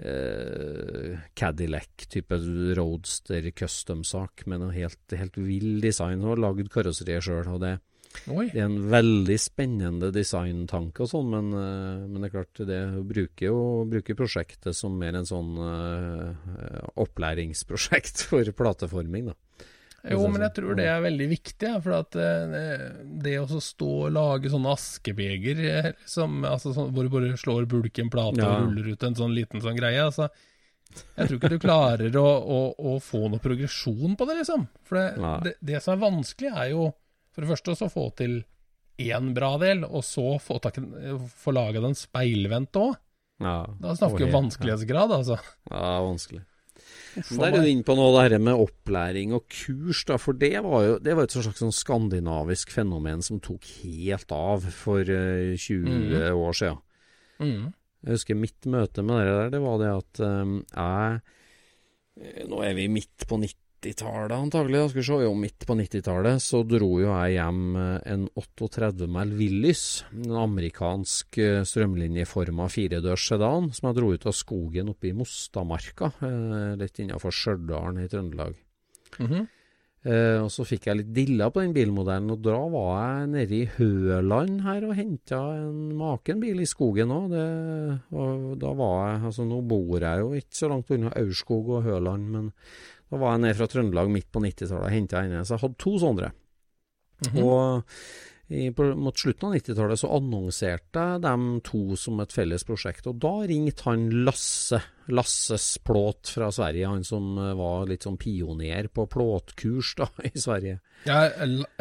eh, 0.03 1.17
Cadillac-type 1.38 2.39
roadster 2.77 3.51
custom-sak 3.51 4.45
med 4.47 4.63
noe 4.63 4.75
helt, 4.75 5.01
helt 5.17 5.38
vill 5.39 5.79
design. 5.83 6.25
Har 6.25 6.41
lagd 6.41 6.71
karosseriet 6.73 7.25
sjøl, 7.25 7.47
og 7.53 7.62
det, 7.63 7.77
det 8.25 8.62
er 8.62 8.65
en 8.65 8.79
veldig 8.91 9.38
spennende 9.41 10.12
designtanke 10.15 11.05
og 11.05 11.12
sånn, 11.12 11.33
men, 11.33 11.49
eh, 11.55 12.05
men 12.05 12.21
det 12.21 12.29
er 12.29 12.36
klart, 12.38 12.63
det 12.69 12.81
bruker 13.10 13.49
jo 13.49 13.60
bruker 13.89 14.19
prosjektet 14.19 14.77
som 14.77 14.97
mer 14.99 15.17
en 15.19 15.27
sånn 15.27 15.57
eh, 15.65 16.88
opplæringsprosjekt 17.03 18.23
for 18.29 18.55
plateforming, 18.57 19.31
da. 19.33 19.38
Jo, 20.13 20.28
men 20.32 20.43
jeg 20.46 20.54
tror 20.58 20.78
det 20.80 20.86
er 20.88 21.02
veldig 21.04 21.28
viktig. 21.32 21.72
For 21.84 21.96
at 21.98 22.17
eh, 22.22 22.84
det 23.24 23.34
å 23.41 23.62
stå 23.63 23.89
og 24.08 24.13
lage 24.15 24.52
sånne 24.54 24.74
askebeger 24.76 25.62
liksom, 25.63 26.43
altså, 26.48 26.74
hvor 26.76 27.08
du 27.08 27.13
bare 27.13 27.38
slår 27.39 27.67
bulken 27.72 28.12
plate 28.13 28.41
Ja. 28.43 28.52
og 28.58 28.67
ruller 28.70 28.93
ut 28.93 29.04
en 29.08 29.17
sånn 29.17 29.36
liten 29.36 29.63
sånn 29.63 29.80
greie 29.80 30.04
altså, 30.04 30.30
Jeg 31.17 31.28
tror 31.28 31.38
ikke 31.39 31.52
du 31.56 31.60
klarer 31.60 32.15
å, 32.22 32.28
å, 32.58 32.60
å 32.78 32.93
få 33.04 33.26
noe 33.30 33.43
progresjon 33.43 34.15
på 34.17 34.28
det, 34.30 34.38
liksom. 34.43 34.67
For 34.88 35.00
det, 35.02 35.34
det, 35.43 35.56
det 35.74 35.82
som 35.84 35.98
er 35.98 36.06
vanskelig, 36.06 36.54
er 36.54 36.70
jo 36.72 36.91
for 37.36 37.43
det 37.43 37.52
første 37.52 37.76
å 37.76 37.89
få 37.91 38.06
til 38.17 38.39
én 38.98 39.34
bra 39.36 39.52
del, 39.62 39.84
og 39.86 40.02
så 40.08 40.39
få, 40.41 40.58
tak, 40.63 40.80
få 41.38 41.54
laga 41.54 41.84
den 41.84 41.93
speilvendt 41.93 42.80
òg. 42.82 42.96
Ja, 43.43 43.60
Da 43.78 43.91
snakker 44.00 44.24
vi 44.24 44.30
om 44.32 44.38
vanskelighetsgrad, 44.39 45.12
altså. 45.20 45.36
Ja, 45.70 46.00
vanskelig. 46.02 46.41
Uff, 47.17 47.32
Der 47.34 47.47
er 47.49 47.56
du 47.58 47.65
inne 47.65 47.86
på 47.86 47.95
noe 47.97 48.12
det 48.13 48.25
her 48.27 48.41
med 48.43 48.60
opplæring 48.62 49.34
og 49.34 49.47
kurs, 49.49 50.03
da, 50.06 50.19
for 50.21 50.38
det 50.38 50.53
var 50.65 50.84
jo 50.86 50.97
det 51.01 51.15
var 51.17 51.25
et 51.25 51.34
slags 51.34 51.62
sånn 51.63 51.73
skandinavisk 51.73 52.73
fenomen 52.75 53.23
som 53.25 53.41
tok 53.43 53.65
helt 53.82 54.34
av 54.36 54.67
for 54.75 55.01
eh, 55.01 55.56
20 55.58 56.30
år 56.38 56.60
siden. 56.62 56.84
Mm. 57.41 57.73
Jeg 58.06 58.19
husker 58.19 58.38
mitt 58.39 58.69
møte 58.69 59.03
med 59.06 59.19
dere 59.19 59.38
der, 59.41 59.49
det 59.56 59.63
var 59.63 59.82
det 59.82 59.89
at 59.93 60.21
um, 60.23 60.60
jeg 60.71 61.19
eh, 62.21 62.43
Nå 62.49 62.62
er 62.65 62.77
vi 62.77 62.88
midt 62.91 63.25
på 63.30 63.39
90-tallet 63.78 64.34
antagelig, 64.34 64.80
da 64.80 64.90
skal 64.90 65.06
se. 65.06 65.18
Jo, 65.24 65.34
midt 65.38 65.66
på 65.68 65.76
90-tallet 65.78 66.42
så 66.42 66.62
dro 66.66 66.90
jo 67.02 67.12
jeg 67.12 67.36
hjem 67.36 67.76
eh, 67.78 68.13
en 68.13 68.24
38 68.40 69.10
mil 69.13 69.36
Willys, 69.38 69.84
en 70.16 70.38
amerikansk 70.44 71.38
eh, 71.44 71.60
strømlinjeforma 71.68 72.70
firedørs 72.74 73.28
sedan, 73.30 73.70
som 73.76 73.90
jeg 73.90 74.00
dro 74.00 74.13
ut 74.13 74.26
av 74.30 74.36
skogen 74.38 74.90
oppe 74.94 75.12
i 75.12 75.13
Mostamarka, 75.18 76.12
eh, 76.26 76.74
litt 76.82 77.04
innafor 77.04 77.36
Stjørdal 77.36 78.02
i 78.02 78.10
Trøndelag. 78.10 78.58
Mm 79.20 79.28
-hmm. 79.28 79.48
Uh, 80.08 80.46
og 80.46 80.52
så 80.54 80.63
fikk 80.63 80.86
jeg 80.88 80.98
litt 81.02 81.10
dilla 81.12 81.50
på 81.52 81.60
den 81.60 81.74
bilmodellen, 81.74 82.30
og 82.32 82.40
da 82.46 82.56
var 82.72 82.92
jeg 83.02 83.30
nede 83.34 83.56
i 83.58 83.70
Høland 83.76 84.62
her 84.63 84.86
og 84.88 84.96
henta 84.96 85.40
en 85.58 85.98
maken 86.00 86.40
bil 86.40 86.62
i 86.63 86.70
skogen 86.70 87.12
òg. 87.12 87.34
Og 88.13 88.54
da 88.62 88.72
var 88.78 89.10
jeg 89.10 89.26
Altså, 89.28 89.44
nå 89.44 89.62
bor 89.68 90.00
jeg 90.00 90.20
jo 90.20 90.32
ikke 90.38 90.56
så 90.56 90.70
langt 90.70 90.92
unna 90.92 91.12
Aurskog 91.12 91.70
og 91.70 91.84
Høland, 91.84 92.30
men 92.30 92.54
da 93.08 93.20
var 93.22 93.36
jeg 93.36 93.43
nede 93.46 93.58
fra 93.60 93.67
Trøndelag 93.72 94.10
midt 94.12 94.28
på 94.34 94.41
90-tallet 94.43 94.84
og 94.84 94.93
henta 94.93 95.22
henne. 95.24 95.43
Så 95.48 95.56
jeg 95.56 95.63
hadde 95.63 95.80
to 95.84 95.93
sånne. 96.02 96.32
Mhm. 97.28 97.38
Og 97.43 97.93
i, 98.47 98.71
på, 98.71 98.83
mot 98.95 99.17
slutten 99.19 99.49
av 99.49 99.55
90-tallet 99.55 99.99
så 99.99 100.10
annonserte 100.15 101.01
de 101.19 101.33
to 101.67 101.97
som 101.99 102.21
et 102.23 102.31
felles 102.31 102.63
prosjekt, 102.63 103.10
og 103.10 103.19
da 103.19 103.33
ringte 103.49 103.83
han 103.89 104.05
Lasse, 104.23 104.79
Lasses 105.12 105.65
Plåt 105.83 106.31
fra 106.31 106.47
Sverige, 106.55 106.88
han 106.88 107.03
som 107.03 107.36
eh, 107.41 107.51
var 107.60 107.89
litt 107.89 108.07
sånn 108.07 108.19
pioner 108.21 108.88
på 108.88 109.03
plåtkurs 109.12 109.91
da, 109.99 110.07
i 110.31 110.31
Sverige. 110.39 110.79
Ja, 111.03 111.27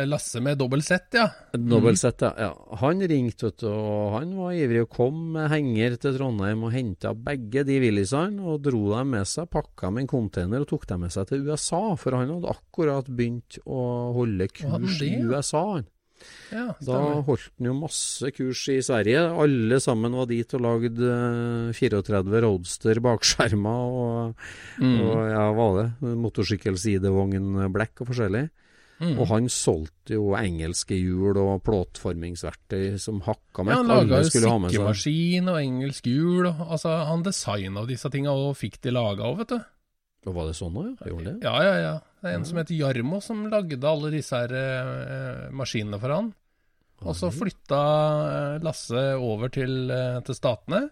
Lasse 0.05 0.42
med 0.42 0.59
dobbel 0.59 0.83
Z, 0.83 1.07
ja. 1.14 1.29
Dobbeltsett, 1.55 2.26
ja. 2.26 2.35
ja. 2.48 2.76
Han 2.83 3.00
ringte, 3.00 3.48
vet 3.48 3.62
du, 3.62 3.70
og 3.70 4.18
han 4.18 4.35
var 4.37 4.59
ivrig 4.59 4.83
og 4.88 4.92
kom 4.98 5.22
med 5.38 5.48
henger 5.55 5.96
til 6.02 6.18
Trondheim 6.18 6.66
og 6.66 6.74
henta 6.74 7.14
begge 7.14 7.62
de 7.66 7.79
Willisene 7.83 8.42
og 8.42 8.66
dro 8.66 8.88
dem 8.90 9.14
med 9.14 9.31
seg, 9.31 9.48
pakka 9.55 9.94
med 9.94 10.05
en 10.05 10.14
container 10.16 10.66
og 10.66 10.70
tok 10.74 10.90
dem 10.90 11.07
med 11.07 11.14
seg 11.14 11.31
til 11.31 11.46
USA, 11.46 11.85
for 11.94 12.18
han 12.18 12.35
hadde 12.35 12.59
akkurat 12.59 13.07
begynt 13.07 13.61
å 13.64 13.83
holde 14.18 14.50
kurs 14.50 14.98
i? 15.07 15.14
USA. 15.22 15.62
han. 15.79 15.92
Ja 16.53 16.67
Da 16.87 16.99
holdt 17.27 17.51
han 17.59 17.67
jo 17.67 17.75
masse 17.75 18.31
kurs 18.37 18.62
i 18.71 18.79
Sverige. 18.83 19.25
Alle 19.43 19.81
sammen 19.83 20.12
var 20.15 20.27
dit 20.31 20.55
og 20.55 20.61
lagde 20.62 21.09
eh, 21.11 21.73
34 21.75 22.43
Roadster 22.47 23.01
bakskjermer 23.01 23.97
og, 24.03 24.35
Mm. 24.79 25.01
og 25.01 25.17
ja, 25.31 25.45
hva 25.57 25.67
var 25.73 25.83
det? 25.83 26.17
Motorsykkelsidevogn 26.25 27.73
Black 27.73 28.01
og 28.01 28.09
forskjellig. 28.12 28.49
Mm. 28.97 29.19
Og 29.21 29.27
han 29.29 29.49
solgte 29.53 30.15
jo 30.17 30.31
engelske 30.39 30.97
hjul 30.97 31.37
og 31.37 31.59
plåtformingsverktøy 31.67 32.97
som 32.99 33.19
hakka 33.27 33.67
Ja, 33.69 33.77
han 33.83 33.91
laga 33.91 34.23
jo 34.23 34.31
sikkemaskin 34.31 35.49
og 35.53 35.59
engelsk 35.61 36.05
hjul. 36.09 36.47
og- 36.49 36.71
Altså, 36.73 37.05
han 37.07 37.23
designa 37.23 37.85
disse 37.87 38.09
tinga 38.11 38.31
og 38.33 38.57
fikk 38.57 38.81
de 38.81 38.91
laga 38.91 39.23
òg, 39.25 39.37
vet 39.39 39.49
du. 39.49 39.59
Og 40.27 40.35
Var 40.35 40.49
det 40.49 40.57
sånn 40.59 40.77
òg? 40.81 41.05
Gjorde 41.07 41.33
det? 41.33 41.37
Ja, 41.47 41.55
ja, 41.62 41.75
ja. 41.79 41.95
Det 42.21 42.33
er 42.33 42.41
en 42.41 42.47
som 42.49 42.59
heter 42.59 42.75
Jarmo 42.75 43.21
som 43.23 43.45
lagde 43.53 43.79
alle 43.87 44.11
disse 44.11 44.35
her 44.35 44.53
eh, 44.59 45.43
maskinene 45.55 46.01
for 46.03 46.15
han. 46.15 46.33
Og 47.05 47.15
så 47.15 47.29
flytta 47.31 47.81
eh, 48.31 48.62
Lasse 48.65 49.03
over 49.21 49.53
til, 49.55 49.91
eh, 49.93 50.19
til 50.27 50.39
Statene. 50.39 50.87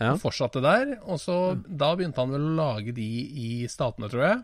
Ja. 0.00 0.14
Og 0.14 0.22
fortsatte 0.22 0.62
der. 0.64 0.94
Og 1.04 1.20
så 1.20 1.36
Da 1.66 1.92
begynte 1.98 2.22
han 2.22 2.32
vel 2.32 2.46
å 2.48 2.54
lage 2.56 2.94
de 2.96 3.08
i 3.28 3.50
Statene, 3.68 4.08
tror 4.08 4.24
jeg. 4.24 4.38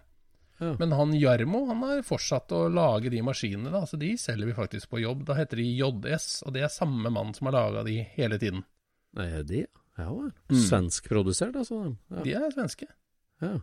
Ja. 0.60 0.72
Men 0.80 0.92
han 0.96 1.14
Jarmo 1.16 1.62
han 1.68 1.82
har 1.84 2.04
fortsatt 2.04 2.52
å 2.56 2.66
lage 2.72 3.10
de 3.12 3.22
maskinene. 3.24 3.72
da, 3.72 3.84
så 3.88 3.96
De 4.00 4.14
selger 4.20 4.50
vi 4.50 4.56
faktisk 4.56 4.90
på 4.92 5.00
jobb. 5.00 5.24
Da 5.28 5.36
heter 5.40 5.60
de 5.60 5.68
JS, 5.80 6.42
og 6.44 6.52
det 6.56 6.64
er 6.64 6.72
samme 6.72 7.12
mann 7.12 7.32
som 7.36 7.48
har 7.48 7.56
laga 7.56 7.84
de 7.88 8.02
hele 8.16 8.38
tiden. 8.40 8.64
Nei, 9.16 9.30
de? 9.48 9.64
Ja. 9.96 10.10
Mm. 10.12 10.60
Svenskprodusert, 10.60 11.56
altså? 11.56 11.96
Ja. 12.12 12.22
De 12.24 12.36
er 12.36 12.52
svenske. 12.52 12.88
ja. 13.40 13.56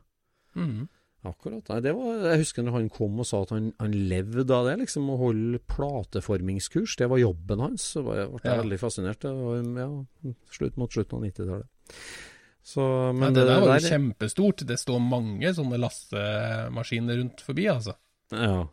Mhm. 0.56 0.90
Akkurat. 1.24 1.70
Nei, 1.70 1.80
det 1.80 1.94
var, 1.96 2.18
jeg 2.34 2.40
husker 2.42 2.64
når 2.68 2.74
han 2.76 2.90
kom 2.92 3.20
og 3.22 3.26
sa 3.26 3.42
at 3.46 3.52
han, 3.56 3.70
han 3.80 3.94
levde 4.10 4.44
av 4.52 4.66
det, 4.68 4.74
liksom, 4.82 5.06
å 5.08 5.16
holde 5.22 5.60
plateformingskurs. 5.72 6.98
Det 7.00 7.08
var 7.08 7.22
jobben 7.22 7.62
hans. 7.64 7.86
Så 7.96 8.04
ble 8.04 8.18
jeg 8.26 8.42
Ja. 8.44 8.58
veldig 8.62 8.80
fascinert. 8.82 9.20
Det 9.24 9.32
var 9.32 9.56
ja, 9.80 10.34
slutt 10.52 10.76
mot 10.76 10.92
slutten 10.92 11.16
av 11.20 11.24
90-tallet. 11.24 11.68
Så, 12.64 12.82
Men 13.14 13.20
men 13.20 13.34
det 13.34 13.46
der 13.48 13.60
var 13.62 13.68
jo 13.68 13.74
der- 13.80 13.90
kjempestort. 13.90 14.66
Det 14.68 14.78
står 14.80 15.00
mange 15.00 15.48
sånne 15.56 15.80
lastemaskiner 15.80 17.18
rundt 17.22 17.40
forbi, 17.42 17.68
altså. 17.72 17.96
Ja. 18.32 18.68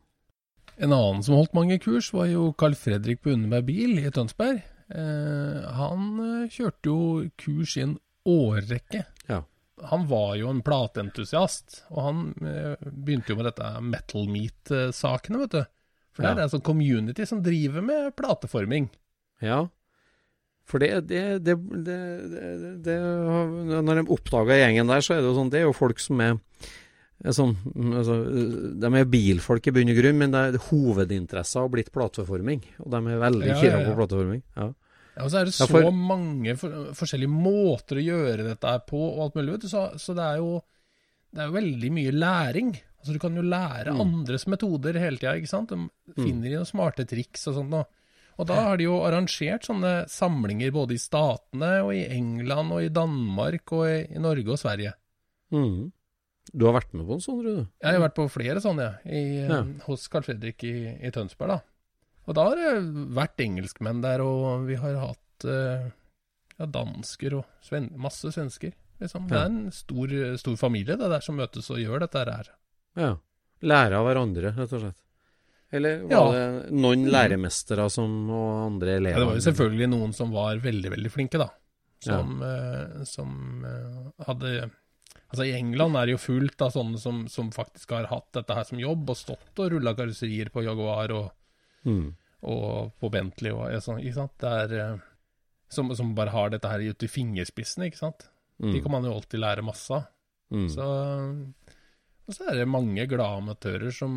En 0.79 0.93
annen 0.93 1.23
som 1.23 1.37
holdt 1.37 1.55
mange 1.55 1.79
kurs, 1.79 2.13
var 2.13 2.27
jo 2.27 2.53
Carl 2.53 2.75
Fredrik 2.75 3.21
på 3.23 3.31
Unneberg 3.35 3.67
bil 3.67 3.99
i 3.99 4.11
Tønsberg. 4.11 4.63
Eh, 4.91 5.71
han 5.71 6.19
eh, 6.19 6.49
kjørte 6.51 6.83
jo 6.91 7.31
kurs 7.39 7.77
i 7.77 7.83
en 7.83 7.99
årrekke. 8.27 9.05
Han 9.89 10.07
var 10.11 10.35
jo 10.37 10.51
en 10.53 10.63
plateentusiast, 10.65 11.85
og 11.91 12.01
han 12.05 12.23
eh, 12.45 12.89
begynte 12.91 13.33
jo 13.33 13.39
med 13.39 13.49
dette 13.49 13.69
Metal 13.85 14.27
Meat-sakene, 14.31 15.41
vet 15.45 15.57
du. 15.57 15.63
For 16.15 16.25
det 16.25 16.31
er 16.31 16.41
ja. 16.43 16.47
en 16.47 16.53
sånn 16.53 16.67
community 16.67 17.27
som 17.29 17.43
driver 17.45 17.85
med 17.85 18.11
plateforming. 18.19 18.91
Ja. 19.45 19.63
For 20.69 20.83
det, 20.83 20.91
det, 21.11 21.23
det, 21.47 21.57
det, 21.87 21.97
det, 22.31 22.75
det 22.85 22.97
Når 23.83 24.03
de 24.03 24.05
oppdaga 24.15 24.59
gjengen 24.61 24.93
der, 24.93 25.03
så 25.03 25.17
er 25.17 25.23
det 25.23 25.31
jo 25.31 25.39
sånn 25.39 25.49
Det 25.51 25.59
er 25.59 25.65
jo 25.65 25.73
folk 25.75 25.99
som 25.99 26.21
er, 26.23 26.37
sånn 27.35 27.57
altså, 27.99 28.19
De 28.79 28.91
er 29.01 29.09
bilfolk 29.11 29.67
i 29.67 29.75
bunn 29.75 29.91
og 29.91 29.99
grunn, 29.99 30.21
men 30.21 30.37
det 30.37 30.45
er 30.45 30.61
hovedinteressa 30.69 31.65
har 31.65 31.73
blitt 31.73 31.91
plateforming. 31.95 32.63
Og 32.85 32.93
de 32.93 33.01
er 33.01 33.25
veldig 33.25 33.51
Ja, 33.51 33.59
ja, 33.65 33.73
ja. 33.81 33.83
på 33.89 33.97
plateforming. 33.99 34.45
Ja. 34.59 34.71
Ja, 35.21 35.27
og 35.27 35.31
så 35.35 35.43
er 35.43 35.49
det 35.51 35.53
Ja, 35.59 35.67
så 35.67 35.71
for- 35.77 35.93
mange 35.93 36.57
for, 36.57 36.73
forskjellige 36.97 37.29
måter 37.31 38.01
å 38.01 38.07
gjøre 38.09 38.47
dette 38.55 38.75
på, 38.89 38.97
og 39.13 39.21
alt 39.29 39.37
mulig. 39.37 39.53
vet 39.59 39.67
du. 39.69 39.69
Så, 39.69 39.85
så 40.01 40.17
det 40.17 40.25
er 40.33 40.41
jo 40.41 40.63
det 41.33 41.45
er 41.45 41.47
jo 41.47 41.59
veldig 41.61 41.91
mye 41.95 42.11
læring. 42.17 42.71
Altså 43.01 43.13
Du 43.15 43.19
kan 43.23 43.37
jo 43.37 43.43
lære 43.43 43.93
Mm. 43.95 44.01
andres 44.03 44.47
metoder 44.51 44.97
hele 44.99 45.17
tida, 45.21 45.37
ikke 45.39 45.49
sant. 45.49 45.69
De 45.69 45.89
finner 46.17 46.49
de 46.51 46.57
noen 46.57 46.67
smarte 46.69 47.07
triks 47.07 47.47
og 47.49 47.55
sånt 47.61 47.71
noe. 47.71 47.85
Og 48.41 48.47
da 48.49 48.55
har 48.55 48.77
de 48.79 48.85
jo 48.85 48.97
arrangert 49.05 49.63
sånne 49.69 50.09
samlinger 50.09 50.73
både 50.73 50.93
i 50.97 50.99
Statene 50.99 51.85
og 51.85 51.93
i 51.93 52.07
England 52.09 52.73
og 52.73 52.81
i 52.83 52.89
Danmark 52.89 53.71
og 53.77 53.85
i, 53.87 54.07
i 54.17 54.19
Norge 54.19 54.49
og 54.49 54.59
Sverige. 54.59 54.95
Mm. 55.53 55.93
Du 56.55 56.65
har 56.67 56.81
vært 56.81 56.93
med 56.95 57.07
på 57.07 57.13
en 57.15 57.21
sånn, 57.21 57.43
du? 57.45 57.67
Jeg 57.83 57.93
har 57.95 58.01
vært 58.09 58.15
på 58.17 58.27
flere 58.33 58.61
sånne, 58.65 58.87
ja, 59.05 59.13
i, 59.13 59.47
Ja. 59.47 59.63
hos 59.87 60.09
Carl 60.09 60.23
Fredrik 60.23 60.65
i, 60.65 60.99
i 61.07 61.11
Tønsberg, 61.13 61.49
da. 61.49 61.61
Og 62.31 62.37
da 62.39 62.45
har 62.47 62.61
det 62.61 62.75
vært 63.17 63.43
engelskmenn 63.43 64.03
der, 64.05 64.23
og 64.23 64.69
vi 64.69 64.77
har 64.79 64.95
hatt 65.03 65.47
eh, 65.51 65.89
ja, 66.61 66.67
dansker 66.71 67.35
og 67.41 67.47
sven 67.67 67.89
masse 67.99 68.31
svensker. 68.31 68.73
Liksom. 69.03 69.27
Det 69.31 69.39
er 69.41 69.49
en 69.49 69.61
stor, 69.75 70.13
stor 70.39 70.59
familie 70.61 70.95
det 71.01 71.09
der 71.11 71.25
som 71.25 71.39
møtes 71.41 71.71
og 71.73 71.81
gjør 71.83 72.05
dette 72.05 72.23
her. 72.29 72.51
Ja. 73.01 73.15
Lære 73.67 73.99
av 73.99 74.07
hverandre, 74.07 74.53
rett 74.55 74.75
og 74.77 74.85
slett. 74.85 75.01
Eller 75.73 76.01
var 76.03 76.13
Ja. 76.13 76.23
det 76.35 76.73
noen 76.75 77.05
læremestere 77.11 77.85
som, 77.91 78.15
og 78.35 78.67
andre 78.67 78.97
elever? 78.99 79.17
Ja, 79.17 79.23
det 79.25 79.29
var 79.31 79.39
jo 79.41 79.45
selvfølgelig 79.49 79.89
noen 79.93 80.13
som 80.17 80.33
var 80.35 80.59
veldig, 80.63 80.91
veldig 80.97 81.11
flinke, 81.15 81.39
da. 81.39 81.49
Som, 82.01 82.39
eh, 82.43 83.03
som 83.05 83.65
eh, 83.69 84.25
hadde 84.27 84.71
Altså 85.31 85.45
I 85.47 85.53
England 85.55 85.95
er 85.95 86.07
det 86.09 86.15
jo 86.17 86.23
fullt 86.25 86.63
av 86.65 86.73
sånne 86.75 86.99
som, 86.99 87.21
som 87.31 87.53
faktisk 87.55 87.93
har 87.95 88.09
hatt 88.11 88.33
dette 88.35 88.55
her 88.57 88.65
som 88.67 88.81
jobb, 88.83 89.11
og 89.13 89.19
stått 89.19 89.61
og 89.63 89.69
rulla 89.71 89.93
karosserier 89.95 90.51
på 90.55 90.65
Jaguar 90.67 91.13
og, 91.19 91.29
Mm. 91.87 92.11
Og 92.43 92.93
på 93.01 93.11
Bentley 93.13 93.53
og 93.53 93.73
sånn, 93.85 94.01
ikke 94.01 94.17
sant. 94.17 94.35
Det 94.41 94.51
er 94.65 94.75
eh, 94.81 95.07
som, 95.71 95.91
som 95.97 96.15
bare 96.17 96.33
har 96.35 96.51
dette 96.51 96.69
her 96.71 96.83
ute 96.91 97.07
i 97.07 97.13
fingerspissene, 97.13 97.91
ikke 97.91 98.01
sant. 98.01 98.29
Mm. 98.61 98.73
De 98.75 98.81
kan 98.85 98.93
man 98.97 99.07
jo 99.09 99.15
alltid 99.17 99.41
lære 99.43 99.65
masse 99.65 99.93
av. 99.97 100.09
Mm. 100.51 100.67
Så, 100.73 100.87
og 102.27 102.35
så 102.35 102.49
er 102.51 102.61
det 102.61 102.69
mange 102.71 103.05
glade 103.11 103.39
amatører 103.43 103.93
som, 103.95 104.15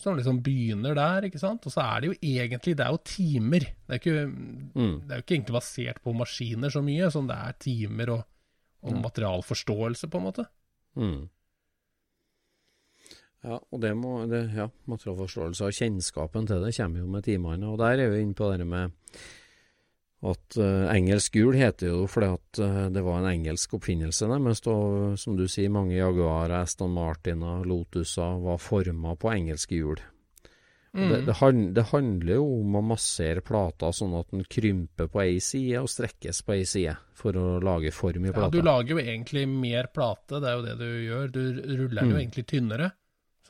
som 0.00 0.16
liksom 0.16 0.40
begynner 0.44 0.96
der, 0.96 1.26
ikke 1.28 1.40
sant. 1.42 1.66
Og 1.68 1.74
så 1.74 1.82
er 1.84 2.00
det 2.00 2.10
jo 2.10 2.16
egentlig 2.22 2.76
Det 2.78 2.86
er 2.86 2.94
jo 2.94 3.02
timer. 3.04 3.66
Det 3.84 3.96
er, 3.96 4.00
ikke, 4.00 4.24
Mm. 4.70 4.94
det 5.04 5.10
er 5.12 5.20
jo 5.20 5.24
ikke 5.26 5.34
egentlig 5.36 5.58
basert 5.58 6.00
på 6.04 6.14
maskiner 6.16 6.72
så 6.72 6.82
mye, 6.86 7.10
som 7.12 7.28
det 7.28 7.36
er 7.36 7.58
timer 7.60 8.14
og, 8.16 8.24
og 8.86 8.96
materialforståelse, 9.02 10.08
på 10.08 10.18
en 10.20 10.26
måte. 10.30 10.46
Mm. 10.96 11.20
Ja, 13.40 13.56
og 13.56 13.80
det 13.80 13.94
må 13.96 14.18
det, 14.28 14.42
ja, 14.52 14.66
materialforståelse 14.90 15.68
og 15.68 15.76
kjennskapen 15.76 16.48
til 16.48 16.64
det 16.64 16.74
kommer 16.76 17.00
jo 17.00 17.12
med 17.14 17.24
timene. 17.24 17.70
Og 17.72 17.78
der 17.80 18.02
er 18.04 18.12
vi 18.12 18.20
inne 18.24 18.36
på 18.36 18.50
det 18.52 18.66
med 18.68 18.92
at 20.20 20.56
uh, 20.60 20.90
engelsk 20.92 21.38
gul 21.38 21.56
heter 21.56 21.94
jo 21.94 22.04
fordi 22.10 22.28
at 22.34 22.60
uh, 22.60 22.82
det 22.92 23.00
var 23.06 23.22
en 23.22 23.30
engelsk 23.30 23.78
oppfinnelse, 23.78 24.28
der, 24.28 24.42
mens 24.44 24.60
da, 24.66 24.76
som 25.16 25.38
du 25.38 25.46
sier, 25.48 25.72
mange 25.72 25.96
Jaguar, 25.96 26.52
Aston 26.58 26.92
Martin 26.92 27.40
og 27.40 27.64
Lotuser 27.68 28.42
var 28.44 28.60
forma 28.60 29.16
på 29.16 29.32
engelsk 29.32 29.72
hjul. 29.78 30.02
Mm. 30.92 31.08
Det, 31.08 31.20
det, 31.24 31.34
hand, 31.38 31.74
det, 31.74 31.82
handler 31.92 32.34
jo 32.34 32.46
om 32.58 32.76
å 32.80 32.82
massere 32.82 33.44
plata 33.46 33.92
sånn 33.94 34.16
at 34.18 34.32
den 34.34 34.42
krymper 34.50 35.06
på 35.08 35.20
ei 35.22 35.36
side 35.38 35.84
og 35.84 35.88
strekkes 35.88 36.42
på 36.42 36.56
ei 36.56 36.64
side, 36.66 36.96
for 37.16 37.36
å 37.38 37.60
lage 37.62 37.92
form 37.94 38.26
i 38.26 38.32
plata. 38.34 38.50
Ja, 38.50 38.56
Du 38.58 38.66
lager 38.66 38.96
jo 38.96 39.04
egentlig 39.04 39.46
mer 39.48 39.88
plate, 39.94 40.42
det 40.42 40.50
er 40.50 40.58
jo 40.58 40.64
det 40.66 40.76
du 40.80 40.88
gjør. 40.90 41.30
Du 41.30 41.42
ruller 41.54 42.00
den 42.02 42.10
mm. 42.10 42.12
jo 42.12 42.18
egentlig 42.18 42.46
tynnere, 42.50 42.90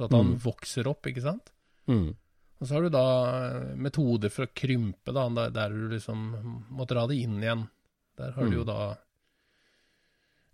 så 0.01 0.07
at 0.07 0.15
den 0.15 0.31
mm. 0.33 0.37
vokser 0.41 0.89
opp, 0.89 1.05
ikke 1.11 1.21
sant? 1.21 1.51
Mm. 1.91 2.15
Og 2.61 2.69
så 2.69 2.77
har 2.77 2.85
du 2.85 2.93
da 2.93 3.07
eh, 3.37 3.75
metoder 3.77 4.33
for 4.33 4.47
å 4.47 4.55
krympe, 4.57 5.13
da, 5.13 5.27
der 5.53 5.75
du 5.77 5.91
liksom 5.93 6.25
må 6.73 6.87
dra 6.89 7.07
det 7.09 7.19
inn 7.21 7.37
igjen. 7.41 7.67
Der 8.17 8.33
har 8.37 8.49
mm. 8.49 8.51
du 8.51 8.57
jo 8.57 8.65
mm. 8.65 8.71
da 8.71 8.79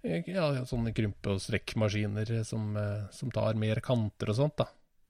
eh, 0.07 0.31
ja, 0.35 0.49
sånne 0.67 0.95
krympe- 0.95 1.35
og 1.35 1.43
strekkmaskiner 1.43 2.31
som, 2.47 2.73
eh, 2.79 3.07
som, 3.15 3.31
tar 3.35 3.59
mer 3.59 3.83
kanter 3.87 4.35
og 4.35 4.39
sånt, 4.39 4.57
da. 4.63 4.67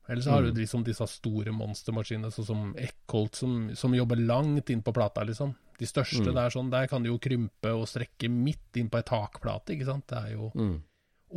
Eller 0.07 0.23
så 0.23 0.37
har 0.37 0.45
mm. 0.45 0.51
du 0.53 0.61
liksom 0.63 0.85
disse 0.85 1.09
store 1.17 1.53
monstermaskinene, 1.57 2.33
sånn 2.33 2.49
som 2.49 2.67
Eckholt, 2.81 3.41
som, 3.41 3.57
som, 3.77 3.97
jobber 3.97 4.21
langt 4.21 4.69
inn 4.73 4.85
på 4.85 4.95
plata, 4.97 5.25
liksom. 5.25 5.57
De 5.81 5.89
største 5.89 6.29
mm. 6.29 6.35
der, 6.37 6.53
sånn, 6.53 6.73
der 6.73 6.93
kan 6.93 7.05
du 7.05 7.11
jo 7.11 7.21
krympe 7.21 7.73
og 7.77 7.89
strekke 7.89 8.29
midt 8.33 8.77
inn 8.77 8.93
på 8.93 9.01
ei 9.01 9.09
takplate, 9.09 9.73
ikke 9.73 9.89
sant. 9.89 10.09
Det 10.13 10.21
er 10.21 10.37
jo 10.37 10.53
mm. 10.53 10.77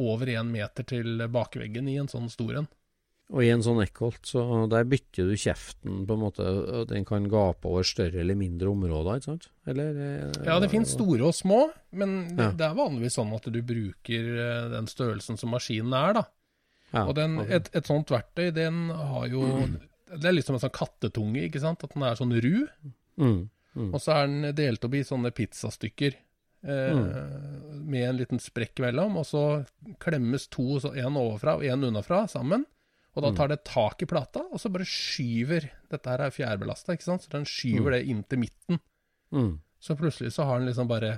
over 0.07 0.35
én 0.35 0.51
meter 0.55 0.87
til 0.87 1.25
bakveggen 1.31 1.87
i 1.91 1.99
en 1.99 2.11
sånn 2.11 2.31
stor 2.31 2.61
en. 2.61 2.75
Og 3.29 3.43
i 3.45 3.51
en 3.53 3.61
sånn 3.61 3.81
Eckholt, 3.83 4.23
så 4.25 4.41
der 4.71 4.87
bytter 4.89 5.27
du 5.29 5.35
kjeften 5.37 6.01
på 6.09 6.15
en 6.15 6.21
måte, 6.23 6.45
og 6.49 6.87
den 6.89 7.03
kan 7.05 7.27
gape 7.29 7.69
over 7.69 7.85
større 7.85 8.23
eller 8.23 8.37
mindre 8.37 8.71
områder, 8.71 9.19
ikke 9.19 9.27
sant? 9.27 9.45
Eller, 9.69 9.99
eh, 10.01 10.39
ja, 10.47 10.55
det 10.63 10.71
finnes 10.71 10.95
store 10.95 11.27
og 11.27 11.35
små, 11.37 11.59
men 11.93 12.15
det, 12.31 12.47
ja. 12.47 12.55
det, 12.57 12.65
er 12.65 12.79
vanligvis 12.79 13.19
sånn 13.19 13.35
at 13.37 13.45
du 13.53 13.59
bruker 13.61 14.31
eh, 14.33 14.63
den 14.73 14.89
størrelsen 14.89 15.37
som 15.37 15.53
maskinen 15.53 15.93
er, 15.93 16.17
da. 16.17 16.25
Ja, 16.89 17.03
og 17.05 17.13
den, 17.19 17.37
et, 17.45 17.69
et, 17.77 17.85
sånt 17.85 18.09
verktøy, 18.09 18.49
den 18.55 18.89
har 18.89 19.29
jo 19.29 19.45
mm. 19.45 19.77
Det 20.09 20.25
er 20.25 20.33
liksom 20.33 20.55
en 20.57 20.61
sånn 20.63 20.73
kattetunge, 20.73 21.43
ikke 21.45 21.59
sant? 21.61 21.83
At 21.85 21.91
den 21.93 22.01
er 22.01 22.15
sånn 22.17 22.31
ru. 22.33 22.63
Mm. 23.21 23.43
Mm. 23.77 23.91
Og 23.91 24.01
så 24.01 24.15
er 24.15 24.23
den 24.25 24.55
delt 24.57 24.87
opp 24.87 24.95
i 24.97 25.03
sånne 25.05 25.29
pizzastykker. 25.37 26.15
Eh, 26.65 26.97
mm. 26.97 27.83
med 27.85 28.07
en 28.07 28.17
liten 28.17 28.41
sprekk 28.41 28.81
mellom, 28.81 29.19
og 29.21 29.27
så 29.29 29.43
klemmes 30.01 30.47
to, 30.49 30.79
én 30.89 31.13
ovenfra 31.13 31.59
og 31.59 31.67
én 31.69 31.85
unnafra, 31.85 32.23
sammen. 32.31 32.65
Og 33.19 33.25
da 33.25 33.33
mm. 33.33 33.37
tar 33.37 33.49
det 33.51 33.63
tak 33.67 34.03
i 34.05 34.07
plata, 34.07 34.45
og 34.47 34.61
så 34.61 34.71
bare 34.71 34.87
skyver 34.87 35.65
Dette 35.91 36.11
her 36.13 36.21
er 36.23 36.31
fjærbelasta, 36.31 36.95
ikke 36.95 37.07
sant, 37.09 37.25
så 37.25 37.33
den 37.33 37.47
skyver 37.49 37.89
mm. 37.89 37.95
det 37.97 38.03
inn 38.13 38.21
til 38.23 38.39
midten. 38.45 38.79
Mm. 39.35 39.49
Så 39.83 39.95
plutselig 39.99 40.31
så 40.35 40.45
har 40.47 40.61
den 40.61 40.69
liksom 40.69 40.87
bare 40.87 41.17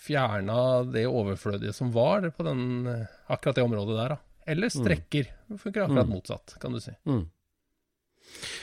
fjerna 0.00 0.82
det 0.88 1.04
overflødige 1.06 1.74
som 1.76 1.90
var 1.94 2.24
på 2.34 2.46
den, 2.46 2.88
akkurat 3.30 3.60
det 3.60 3.66
området 3.66 3.98
der, 3.98 4.14
da. 4.16 4.18
Eller 4.50 4.72
mm. 4.72 4.74
strekker. 4.80 5.28
Det 5.46 5.58
funker 5.60 5.84
akkurat 5.84 6.08
mm. 6.08 6.16
motsatt, 6.16 6.56
kan 6.62 6.74
du 6.74 6.80
si. 6.82 6.94
Mm. 7.06 7.28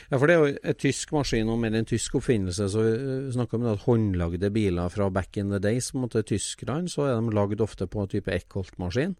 Ja, 0.10 0.18
for 0.18 0.28
det 0.28 0.36
er 0.36 0.42
jo 0.42 0.58
et 0.72 0.80
tysk 0.82 1.14
maskin 1.16 1.52
og 1.52 1.60
mer 1.62 1.76
en 1.78 1.88
tysk 1.88 2.18
oppfinnelse. 2.20 2.68
Så 2.72 2.84
vi 2.84 3.36
snakker 3.36 3.60
om 3.60 3.70
at 3.72 3.86
håndlagde 3.86 4.52
biler 4.56 4.92
fra 4.92 5.10
back 5.14 5.40
in 5.40 5.54
the 5.54 5.62
days, 5.64 5.94
måte 5.96 6.26
Tyskland, 6.28 6.92
så 6.92 7.08
er 7.08 7.16
de 7.20 7.36
lagd 7.36 7.64
ofte 7.64 7.88
på 7.88 8.04
en 8.04 8.12
type 8.12 8.34
Eckholt-maskin. 8.34 9.16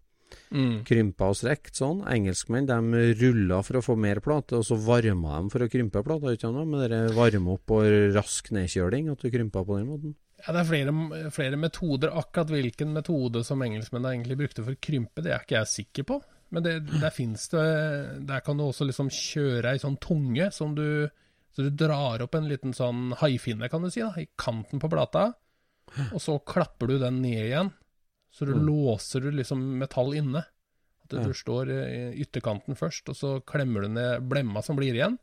Mm. 0.50 0.84
Krympa 0.88 1.28
og 1.32 1.36
strekt 1.38 1.78
sånn. 1.78 2.04
Engelskmenn 2.08 2.68
de 2.68 3.04
rulla 3.20 3.60
for 3.66 3.80
å 3.80 3.84
få 3.84 3.96
mer 4.00 4.20
plate, 4.24 4.58
og 4.58 4.66
så 4.66 4.78
varma 4.80 5.40
de 5.42 5.52
for 5.52 5.64
å 5.64 5.70
krympe 5.72 6.02
plata. 6.06 6.52
Med 6.68 6.90
det 6.92 7.02
varme 7.16 7.54
opp 7.56 7.76
og 7.76 8.14
rask 8.16 8.50
nedkjøling, 8.54 9.12
at 9.12 9.22
du 9.24 9.30
krympa 9.32 9.64
på 9.64 9.78
den 9.78 9.92
måten. 9.92 10.16
Ja, 10.38 10.52
Det 10.54 10.60
er 10.60 10.68
flere, 10.68 11.30
flere 11.34 11.58
metoder. 11.58 12.12
Akkurat 12.14 12.50
hvilken 12.52 12.92
metode 12.94 13.42
som 13.44 13.62
engelskmennene 13.62 14.14
egentlig 14.14 14.38
brukte 14.38 14.64
for 14.64 14.76
å 14.76 14.80
krympe, 14.80 15.24
det 15.24 15.32
er 15.34 15.42
ikke 15.42 15.58
jeg 15.58 15.72
sikker 15.74 16.06
på. 16.12 16.20
Men 16.54 16.64
det, 16.64 16.74
der 17.02 17.12
fins 17.12 17.42
det 17.52 17.62
Der 18.24 18.40
kan 18.40 18.56
du 18.56 18.62
også 18.64 18.86
liksom 18.88 19.10
kjøre 19.12 19.74
ei 19.74 19.80
sånn 19.82 19.98
tunge 20.00 20.46
som 20.56 20.72
du 20.72 21.04
Så 21.52 21.66
du 21.66 21.74
drar 21.76 22.22
opp 22.24 22.38
en 22.38 22.48
liten 22.48 22.72
sånn 22.72 23.10
haifinne, 23.20 23.68
kan 23.68 23.82
du 23.82 23.90
si, 23.90 24.00
da, 24.00 24.14
i 24.16 24.28
kanten 24.38 24.80
på 24.80 24.88
plata. 24.88 25.32
Og 26.12 26.20
så 26.22 26.36
klapper 26.46 26.86
du 26.86 26.98
den 27.00 27.20
ned 27.24 27.48
igjen. 27.48 27.72
Så 28.30 28.44
du 28.44 28.54
mm. 28.54 28.66
låser 28.66 29.24
du 29.24 29.32
liksom 29.34 29.62
metall 29.80 30.14
inne. 30.18 30.44
At 31.04 31.14
du, 31.14 31.22
ja. 31.22 31.34
står 31.34 31.72
i 31.72 32.00
ytterkanten 32.20 32.76
først, 32.76 33.08
og 33.08 33.16
så 33.16 33.32
klemmer 33.48 33.86
du 33.86 33.94
ned 33.94 34.28
blemma 34.28 34.62
som 34.64 34.76
blir 34.76 34.96
igjen. 34.96 35.16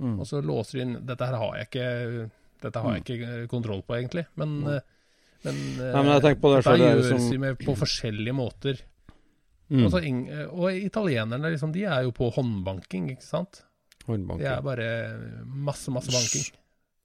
Mm. 0.00 0.18
Og 0.20 0.28
så 0.28 0.42
låser 0.44 0.76
du 0.76 0.82
inn 0.84 0.98
Dette 1.08 1.24
her 1.24 1.38
har 1.40 1.54
jeg 1.56 1.68
ikke 1.70 1.84
Dette 2.60 2.80
har 2.84 2.96
jeg 2.96 3.00
mm. 3.00 3.06
ikke 3.06 3.46
kontroll 3.52 3.80
på, 3.84 3.96
egentlig. 3.98 4.26
Men, 4.40 4.58
mm. 4.64 4.92
men, 5.46 5.62
Nei, 5.80 6.02
men 6.08 6.12
på 6.40 6.52
det 6.52 6.60
dette 6.62 6.76
gjøres 6.80 7.10
som... 7.12 7.40
med, 7.40 7.58
på 7.60 7.76
forskjellige 7.76 8.36
måter. 8.36 8.80
Mm. 9.68 9.82
Også, 9.88 10.00
og 10.54 10.78
italienerne 10.78 11.50
liksom, 11.52 11.72
de 11.74 11.84
er 11.90 12.06
jo 12.06 12.14
på 12.16 12.30
håndbanking, 12.36 13.10
ikke 13.16 13.26
sant? 13.26 13.60
Håndbanking. 14.06 14.44
Det 14.44 14.52
er 14.52 14.64
bare 14.64 14.88
masse, 15.44 15.92
masse 15.92 16.12
banking. 16.14 16.48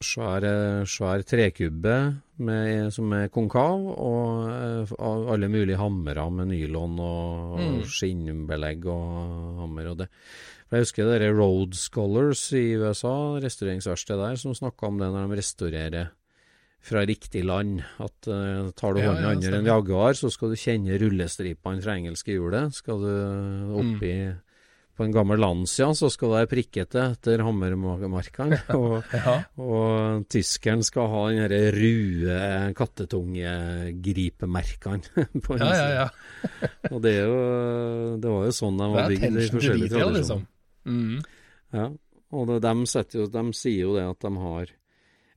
Svær, 0.01 0.45
svær 0.89 1.21
trekubbe 1.27 1.95
med, 2.41 2.89
som 2.93 3.11
er 3.13 3.29
konkav, 3.33 3.83
og 4.01 4.47
uh, 4.97 5.27
alle 5.33 5.49
mulige 5.51 5.79
hammere 5.79 6.25
med 6.33 6.49
nylon 6.51 6.97
og, 6.99 7.59
mm. 7.59 7.75
og 7.81 7.91
skinnbelegg 7.91 8.87
og 8.89 9.61
hammer. 9.61 9.91
og 9.93 9.99
det. 10.01 10.09
For 10.67 10.79
Jeg 10.79 10.87
husker 10.87 11.11
dere 11.11 11.33
Road 11.35 11.77
Scholars 11.77 12.47
i 12.57 12.71
USA, 12.79 13.37
restaureringsverkstedet 13.43 14.25
der, 14.25 14.41
som 14.41 14.57
snakka 14.57 14.89
om 14.89 14.99
det 15.01 15.11
når 15.13 15.27
de 15.29 15.39
restaurerer 15.41 16.11
fra 16.81 17.05
riktig 17.05 17.43
land. 17.45 17.83
At 18.01 18.31
uh, 18.31 18.71
tar 18.73 18.95
du 18.95 19.03
ja, 19.03 19.11
hånden 19.11 19.27
ja, 19.27 19.35
under 19.37 19.59
en 19.59 19.69
Jaguar, 19.69 20.17
så 20.17 20.33
skal 20.33 20.53
du 20.53 20.59
kjenne 20.59 20.97
rullestripene 20.97 21.83
fra 21.83 21.99
engelske 21.99 22.39
hjulet. 22.39 22.73
Skal 22.77 23.05
du 23.05 23.11
oppi 23.81 24.15
mm 24.17 24.39
på 25.01 25.07
en 25.07 25.15
gammel 25.15 25.39
Lancia 25.41 25.87
så 25.97 26.11
skal 26.13 26.29
det 26.29 26.35
være 26.35 26.49
prikkete 26.51 27.03
etter 27.15 27.41
hammermarkene. 27.41 28.59
Og, 28.77 29.01
ja. 29.09 29.41
og 29.57 30.21
tyskeren 30.29 30.85
skal 30.85 31.09
ha 31.09 31.23
den 31.31 31.41
derre 31.41 31.73
rue 31.73 32.37
kattetungegripemerkene 32.77 35.25
på 35.45 35.57
ja, 35.57 35.73
ja, 35.73 35.89
ja. 35.95 36.05
og 36.91 37.01
det 37.01 37.13
er 37.17 37.25
jo 37.25 37.41
Det 38.21 38.29
var 38.29 38.45
jo 38.45 38.51
sånn 38.55 38.77
de 38.77 38.87
var 38.93 39.09
bygd 39.09 39.25
i 39.25 39.49
forskjellige 39.55 39.89
tradisjoner. 39.95 40.19
Liksom. 40.19 40.39
Mm. 40.85 41.17
Ja. 41.73 41.85
Og 42.31 42.47
det, 42.47 42.59
de, 42.63 42.73
jo, 43.17 43.25
de, 43.33 43.43
sier 43.57 43.81
jo 43.81 43.95
det 43.97 44.05
at 44.11 44.21
de 44.27 44.31
har 44.43 44.65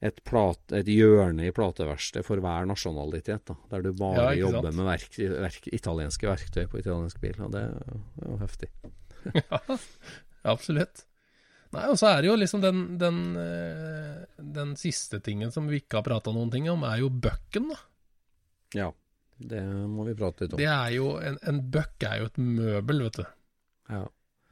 et, 0.04 0.18
plat, 0.28 0.60
et 0.76 0.88
hjørne 0.92 1.42
i 1.48 1.56
plateverkstedet 1.56 2.26
for 2.26 2.36
hver 2.44 2.62
nasjonalitet, 2.68 3.42
da, 3.48 3.54
der 3.72 3.80
du 3.86 3.90
bare 3.96 4.36
jobber 4.36 4.68
med 4.74 4.84
verk, 4.90 5.12
verk, 5.16 5.64
italienske 5.72 6.28
verktøy 6.28 6.64
på 6.68 6.78
italiensk 6.82 7.16
bil. 7.24 7.36
Og 7.46 7.50
det, 7.54 7.64
det 7.80 8.26
er 8.26 8.28
jo 8.28 8.36
heftig. 8.44 8.68
ja, 9.40 9.60
absolutt. 10.42 11.04
Nei, 11.74 11.88
og 11.90 11.98
så 11.98 12.12
er 12.12 12.22
det 12.22 12.30
jo 12.30 12.36
liksom 12.38 12.62
den, 12.62 12.82
den, 13.00 13.22
eh, 13.40 14.20
den 14.38 14.74
siste 14.78 15.18
tingen 15.24 15.50
som 15.54 15.66
vi 15.70 15.82
ikke 15.82 15.98
har 15.98 16.06
prata 16.06 16.34
noen 16.34 16.52
ting 16.52 16.68
om, 16.70 16.84
er 16.86 17.00
jo 17.02 17.10
bucken, 17.10 17.72
da. 17.72 17.80
Ja, 18.74 18.90
det 19.38 19.62
må 19.90 20.06
vi 20.06 20.14
prate 20.18 20.44
litt 20.44 20.54
om. 20.54 20.60
Det 20.62 20.70
er 20.70 20.92
jo, 20.94 21.16
En, 21.18 21.38
en 21.42 21.58
buck 21.74 22.06
er 22.06 22.22
jo 22.22 22.28
et 22.30 22.38
møbel, 22.38 23.02
vet 23.08 23.18
du. 23.18 23.24
Ja. 23.90 24.04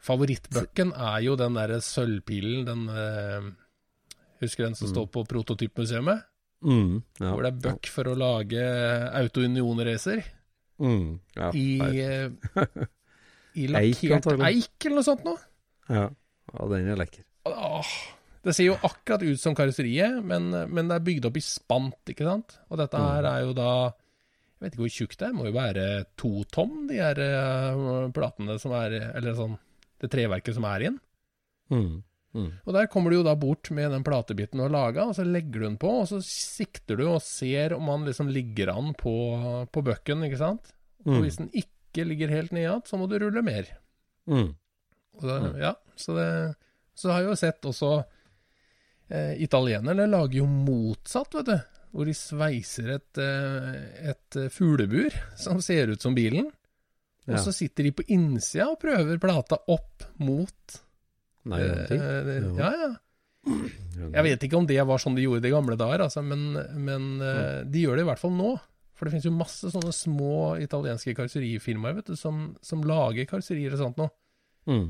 Favorittbucken 0.03 0.91
er 0.99 1.21
jo 1.23 1.37
den 1.39 1.55
derre 1.55 1.79
sølvpilen, 1.85 2.65
den 2.67 2.89
uh, 2.91 3.53
Husker 4.43 4.67
den 4.67 4.75
som 4.75 4.89
mm. 4.89 4.93
står 4.97 5.07
på 5.15 5.23
Prototypmuseet? 5.31 6.25
Mm, 6.63 7.03
ja, 7.21 7.29
hvor 7.29 7.45
det 7.45 7.53
er 7.53 7.61
buck 7.63 7.87
for 7.91 8.11
å 8.11 8.17
lage 8.19 8.63
Auto 9.15 9.45
Union-racer. 9.47 10.25
Mm, 10.83 11.21
ja, 11.39 11.53
I 11.55 11.67
i 13.59 13.69
lakkert 13.71 14.29
eik, 14.33 14.43
eik 14.49 14.89
eller 14.89 15.01
noe 15.01 15.07
sånt 15.07 15.25
noe. 15.27 15.41
Ja. 15.89 16.09
ja, 16.09 16.69
den 16.73 16.91
er 16.93 17.01
lekker. 17.01 17.25
Åh, 17.51 17.95
det 18.47 18.55
ser 18.57 18.71
jo 18.71 18.79
akkurat 18.79 19.25
ut 19.25 19.41
som 19.41 19.57
karosseriet, 19.59 20.21
men, 20.25 20.51
men, 20.51 20.89
det 20.91 20.99
er 20.99 21.05
bygd 21.07 21.29
opp 21.29 21.37
i 21.39 21.45
spant, 21.45 22.01
ikke 22.11 22.27
sant. 22.27 22.57
Og 22.71 22.81
dette 22.81 22.99
mm. 22.99 23.09
her 23.09 23.29
er 23.33 23.43
jo 23.47 23.53
da 23.59 23.73
Jeg 23.83 24.65
vet 24.65 24.75
ikke 24.75 24.85
hvor 24.85 24.95
tjukt 24.95 25.19
det 25.19 25.29
er, 25.29 25.35
må 25.37 25.49
jo 25.49 25.57
være 25.57 25.85
to 26.19 26.33
tom, 26.55 26.73
de 26.91 27.03
her 27.03 27.19
uh, 27.19 28.09
platene 28.15 28.59
som 28.63 28.75
er 28.79 28.99
Eller 29.11 29.39
sånn 29.39 29.59
det 30.03 30.11
treverket 30.11 30.57
som 30.57 30.65
er 30.67 30.89
inn. 30.89 30.97
Mm. 31.71 32.01
Mm. 32.33 32.49
Og 32.65 32.75
der 32.75 32.89
kommer 32.91 33.13
du 33.13 33.19
jo 33.21 33.27
da 33.27 33.35
bort 33.39 33.69
med 33.75 33.93
den 33.93 34.03
platebiten 34.07 34.59
du 34.59 34.65
har 34.65 34.73
laga, 34.73 35.05
og 35.07 35.15
så 35.15 35.23
legger 35.27 35.61
du 35.61 35.67
den 35.69 35.77
på, 35.79 35.93
og 36.01 36.09
så 36.11 36.19
sikter 36.25 36.99
du 36.99 37.05
og 37.07 37.21
ser 37.23 37.77
om 37.77 37.91
han 37.93 38.09
liksom 38.09 38.33
ligger 38.33 38.73
an 38.73 38.97
på, 38.99 39.15
på 39.71 39.85
bøkken, 39.87 40.25
ikke 40.27 40.41
sant. 40.41 40.73
Og 41.05 41.15
mm. 41.15 41.21
hvis 41.23 41.39
den 41.39 41.53
ikke 41.53 41.71
ikke 41.93 42.09
ligger 42.09 42.33
helt 42.33 42.55
nede 42.57 42.65
igjen, 42.65 42.83
så 42.89 42.99
må 42.99 43.07
du 43.11 43.19
rulle 43.21 43.45
mer. 43.45 43.69
Mm. 44.27 44.55
Da, 45.21 45.37
mm. 45.45 45.61
ja, 45.61 45.75
så, 45.97 46.17
det, 46.17 46.27
så 46.97 47.13
har 47.13 47.23
jeg 47.23 47.29
jo 47.29 47.37
sett 47.37 47.69
også 47.69 47.93
eh, 49.13 49.37
Italienerne 49.45 50.09
lager 50.09 50.41
jo 50.41 50.49
motsatt, 50.49 51.37
vet 51.41 51.53
du. 51.53 51.59
Hvor 51.93 52.09
de 52.09 52.15
sveiser 52.17 52.95
et, 52.95 53.21
eh, 53.21 54.09
et 54.15 54.39
fuglebur 54.55 55.13
som 55.37 55.61
ser 55.61 55.93
ut 55.93 56.01
som 56.01 56.17
bilen. 56.17 56.49
Og 57.29 57.39
så 57.39 57.53
sitter 57.55 57.87
de 57.87 57.93
på 57.95 58.07
innsida 58.11 58.71
og 58.73 58.81
prøver 58.83 59.21
plata 59.23 59.61
opp 59.71 60.09
mot 60.25 60.81
Nei, 61.53 61.59
gjør 61.61 61.93
eh? 61.95 62.49
Ja, 62.59 62.71
ja. 62.81 62.91
Jeg 64.15 64.25
vet 64.27 64.45
ikke 64.47 64.59
om 64.59 64.67
det 64.67 64.79
var 64.87 65.03
sånn 65.03 65.17
de 65.19 65.25
gjorde 65.25 65.43
det 65.45 65.51
i 65.51 65.55
gamle 65.55 65.77
dager, 65.79 66.05
altså, 66.05 66.23
men, 66.23 66.55
men 66.79 67.07
ja. 67.23 67.63
de 67.67 67.83
gjør 67.83 67.99
det 67.99 68.05
i 68.05 68.09
hvert 68.09 68.23
fall 68.23 68.35
nå. 68.35 68.51
For 69.03 69.09
det 69.09 69.17
finnes 69.17 69.25
jo 69.27 69.35
masse 69.35 69.67
sånne 69.75 69.91
små 69.91 70.35
italienske 70.63 71.11
karosserifirmaer 71.19 71.97
vet 71.97 72.13
du, 72.13 72.15
som, 72.15 72.53
som 72.63 72.85
lager 72.87 73.27
karosserier 73.27 73.75
og 73.75 73.81
sånt 73.81 73.99
nå. 73.99 74.07
Mm. 74.71 74.85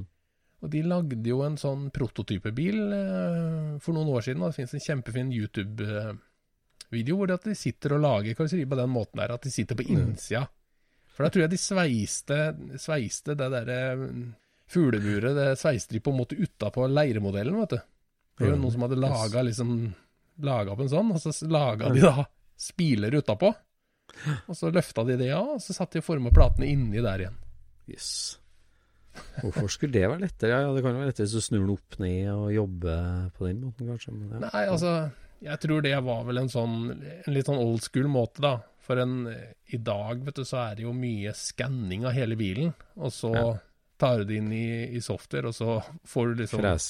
Og 0.61 0.71
de 0.75 0.83
lagde 0.85 1.31
jo 1.31 1.39
en 1.47 1.57
sånn 1.57 1.87
prototypebil 1.97 2.77
eh, 2.93 3.71
for 3.81 3.97
noen 3.97 4.11
år 4.13 4.27
siden. 4.27 4.45
Og 4.45 4.53
det 4.53 4.59
finnes 4.59 4.77
en 4.77 4.85
kjempefin 4.85 5.33
YouTube-video 5.33 7.17
hvor 7.17 7.33
de, 7.33 7.57
sitter 7.57 7.97
og 7.97 8.05
lager 8.05 8.37
karosseri 8.37 8.69
på 8.69 8.81
den 8.83 8.93
måten 8.93 9.25
der, 9.25 9.33
at 9.33 9.49
de 9.49 9.55
sitter 9.57 9.81
på 9.81 9.89
innsida. 9.97 10.45
For 11.17 11.25
da 11.25 11.33
tror 11.33 11.47
jeg 11.47 11.55
de 11.57 11.63
sveiste, 11.65 12.41
sveiste 12.85 13.41
det 13.41 13.49
derre 13.57 13.81
fugleburet, 14.77 15.33
det 15.41 15.51
sveiste 15.65 15.97
de 15.97 16.05
på 16.05 16.13
en 16.13 16.21
måte 16.21 16.37
utapå 16.37 16.85
leiremodellen, 16.85 17.65
vet 17.65 17.79
du. 17.79 17.81
Det 18.37 18.45
var 18.45 18.57
jo 18.59 18.61
noen 18.61 18.77
som 18.77 18.85
hadde 18.91 19.03
laga 19.09 19.49
liksom 19.49 19.75
opp 20.53 20.85
en 20.85 20.97
sånn, 20.99 21.17
og 21.17 21.21
så 21.25 21.49
laga 21.49 21.97
de 21.97 22.05
da 22.05 22.29
spiler 22.61 23.17
utapå. 23.17 23.57
Og 24.51 24.55
så 24.59 24.71
løfta 24.75 25.05
de 25.09 25.17
det 25.21 25.31
av, 25.35 25.57
og 25.57 25.63
så 25.65 25.75
satte 25.75 25.99
de 25.99 26.03
og 26.03 26.07
forma 26.07 26.31
platene 26.35 26.69
inni 26.71 27.03
der 27.03 27.25
igjen. 27.25 27.39
Yes. 27.91 28.39
Hvorfor 29.43 29.69
skulle 29.73 29.93
det 29.93 30.07
være 30.09 30.23
lettere? 30.25 30.61
Ja, 30.63 30.71
Det 30.73 30.83
kan 30.85 30.95
jo 30.95 31.01
være 31.03 31.11
lettere 31.11 31.27
hvis 31.27 31.35
du 31.37 31.45
snur 31.45 31.65
den 31.67 31.75
opp 31.75 31.99
ned 32.01 32.29
og 32.33 32.53
jobber 32.55 33.31
på 33.37 33.49
den 33.49 33.61
måten, 33.67 33.91
kanskje. 33.91 34.15
Men 34.15 34.31
ja. 34.39 34.43
Nei, 34.47 34.63
altså, 34.73 34.93
jeg 35.43 35.61
tror 35.65 35.83
det 35.85 35.97
var 36.07 36.23
vel 36.29 36.39
en 36.45 36.53
sånn 36.53 36.77
En 36.95 37.35
litt 37.35 37.49
sånn 37.51 37.61
old 37.61 37.83
school 37.85 38.09
måte, 38.13 38.41
da. 38.45 38.55
For 38.83 38.99
en 39.03 39.27
I 39.29 39.79
dag, 39.79 40.23
vet 40.27 40.41
du, 40.41 40.45
så 40.49 40.63
er 40.69 40.79
det 40.79 40.87
jo 40.87 40.95
mye 40.97 41.35
skanning 41.39 42.07
av 42.09 42.17
hele 42.17 42.39
bilen. 42.41 42.73
Og 42.97 43.13
så 43.15 43.35
Ja. 43.37 43.47
tar 43.99 44.19
du 44.23 44.25
det 44.31 44.41
inn 44.41 44.51
i, 44.53 44.97
i 44.97 45.01
software, 45.01 45.47
og 45.53 45.55
så 45.55 45.79
får 46.09 46.33
du 46.33 46.43
liksom 46.43 46.61
Fres. 46.65 46.89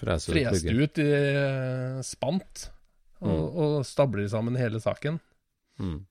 Frest 0.00 0.30
ut 0.32 0.98
i 1.00 1.08
eh, 1.12 2.00
spant. 2.04 2.70
Og, 3.20 3.56
og 3.60 3.74
stabler 3.84 4.28
sammen 4.32 4.56
hele 4.56 4.80
saken. 4.80 5.18
Mm. 5.80 6.06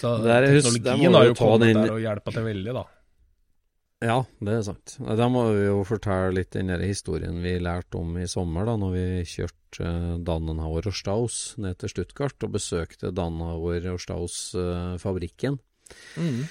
Så 0.00 0.16
er- 0.18 0.46
der 0.46 0.60
teknologien 0.60 1.12
må 1.12 1.18
har 1.18 1.30
jo 1.30 1.34
kommet 1.38 1.66
den- 1.68 1.82
der 1.82 1.92
og 1.94 2.00
hjelpa 2.02 2.32
til 2.32 2.46
veldig, 2.50 2.74
da. 2.74 2.84
Ja, 4.04 4.18
det 4.42 4.52
er 4.52 4.62
sant. 4.66 4.96
Da 5.00 5.28
må 5.32 5.46
vi 5.54 5.64
jo 5.64 5.78
fortelle 5.88 6.34
litt 6.34 6.50
den 6.52 6.66
der 6.68 6.82
historien 6.84 7.40
vi 7.40 7.54
lærte 7.62 7.96
om 8.00 8.18
i 8.20 8.26
sommer, 8.28 8.66
da 8.66 8.74
når 8.76 8.92
vi 8.92 9.06
kjørte 9.30 9.80
eh, 9.80 10.18
Dannenhauer 10.26 10.86
og 10.90 10.94
Staus 10.98 11.38
ned 11.62 11.78
til 11.78 11.88
Stuttgart 11.88 12.44
og 12.44 12.52
besøkte 12.52 13.14
Dannenhauer 13.14 13.86
og 13.94 14.02
Staus-fabrikken. 14.02 15.58
Mm. 16.18 16.44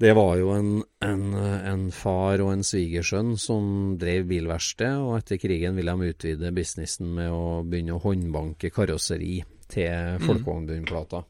Det 0.00 0.10
var 0.16 0.36
jo 0.40 0.48
en, 0.56 0.70
en, 1.06 1.34
en 1.34 1.84
far 1.94 2.40
og 2.42 2.50
en 2.52 2.64
svigersønn 2.66 3.36
som 3.38 3.96
drev 4.00 4.24
bilverksted, 4.26 4.96
og 4.98 5.20
etter 5.20 5.38
krigen 5.38 5.76
ville 5.78 5.94
de 5.94 6.10
utvide 6.14 6.50
businessen 6.56 7.12
med 7.14 7.30
å 7.30 7.60
begynne 7.62 7.94
å 7.94 8.02
håndbanke 8.02 8.72
karosseri 8.74 9.38
til 9.70 10.18
folkevognbunnplata. 10.24 11.22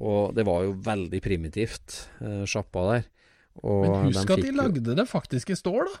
Og 0.00 0.34
det 0.34 0.46
var 0.48 0.62
jo 0.64 0.72
veldig 0.80 1.20
primitivt, 1.22 2.06
eh, 2.22 2.44
sjappa 2.48 2.86
der. 2.92 3.04
Og 3.62 3.82
Men 3.84 4.06
husk 4.14 4.30
at 4.30 4.36
de 4.40 4.42
de 4.42 4.48
jo- 4.54 4.62
lagde 4.62 4.94
det 4.96 5.08
faktisk 5.10 5.50
i 5.50 5.58
stål, 5.58 5.84
da. 5.90 5.98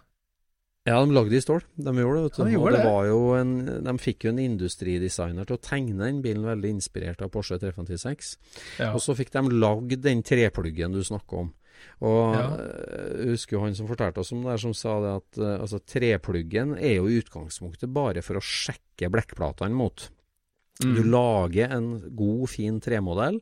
Ja, 0.86 1.04
de 1.04 1.12
lagde 1.12 1.28
det 1.28 1.42
i 1.42 1.44
stål. 1.44 1.60
De 1.76 1.92
gjorde 1.92 2.16
det, 2.16 2.22
vet 2.24 2.36
du. 2.38 2.44
De 2.44 2.52
gjorde 2.56 2.72
det 2.72 2.80
det. 2.80 2.88
var 2.90 3.04
jo 3.04 3.18
en, 3.36 3.50
de 3.84 3.92
fikk 4.00 4.24
jo 4.24 4.30
en 4.30 4.38
industridesigner 4.38 5.44
til 5.46 5.56
å 5.58 5.60
tegne 5.60 5.98
den 6.06 6.22
bilen, 6.24 6.42
veldig 6.48 6.70
inspirert 6.72 7.20
av 7.20 7.28
Porsche 7.30 7.58
356. 7.60 8.36
Ja. 8.78 8.94
Og 8.94 9.00
så 9.04 9.12
fikk 9.14 9.30
de 9.36 9.42
lagd 9.60 10.00
den 10.00 10.22
trepluggen 10.22 10.92
du 10.96 11.02
snakker 11.04 11.38
om. 11.44 11.52
Og 12.00 12.34
Ja. 12.34 12.46
eh, 12.56 13.16
jeg 13.20 13.28
husker 13.36 13.52
jo 13.58 13.60
han 13.66 13.74
som 13.74 13.86
fortalte 13.88 14.18
oss 14.20 14.32
om 14.32 14.42
det, 14.44 14.58
som 14.60 14.72
sa 14.72 15.00
det 15.00 15.12
at 15.20 15.38
eh, 15.44 15.58
altså, 15.60 15.80
trepluggen 15.84 16.78
er 16.78 16.96
jo 16.96 17.06
i 17.08 17.20
utgangspunktet 17.20 17.92
bare 17.92 18.22
for 18.22 18.36
å 18.36 18.40
sjekke 18.40 19.10
blekkplatene 19.12 19.72
mot. 19.76 20.08
Mm. 20.80 20.94
Du 20.96 21.02
lager 21.12 21.74
en 21.76 21.88
god, 22.16 22.48
fin 22.48 22.78
tremodell 22.80 23.40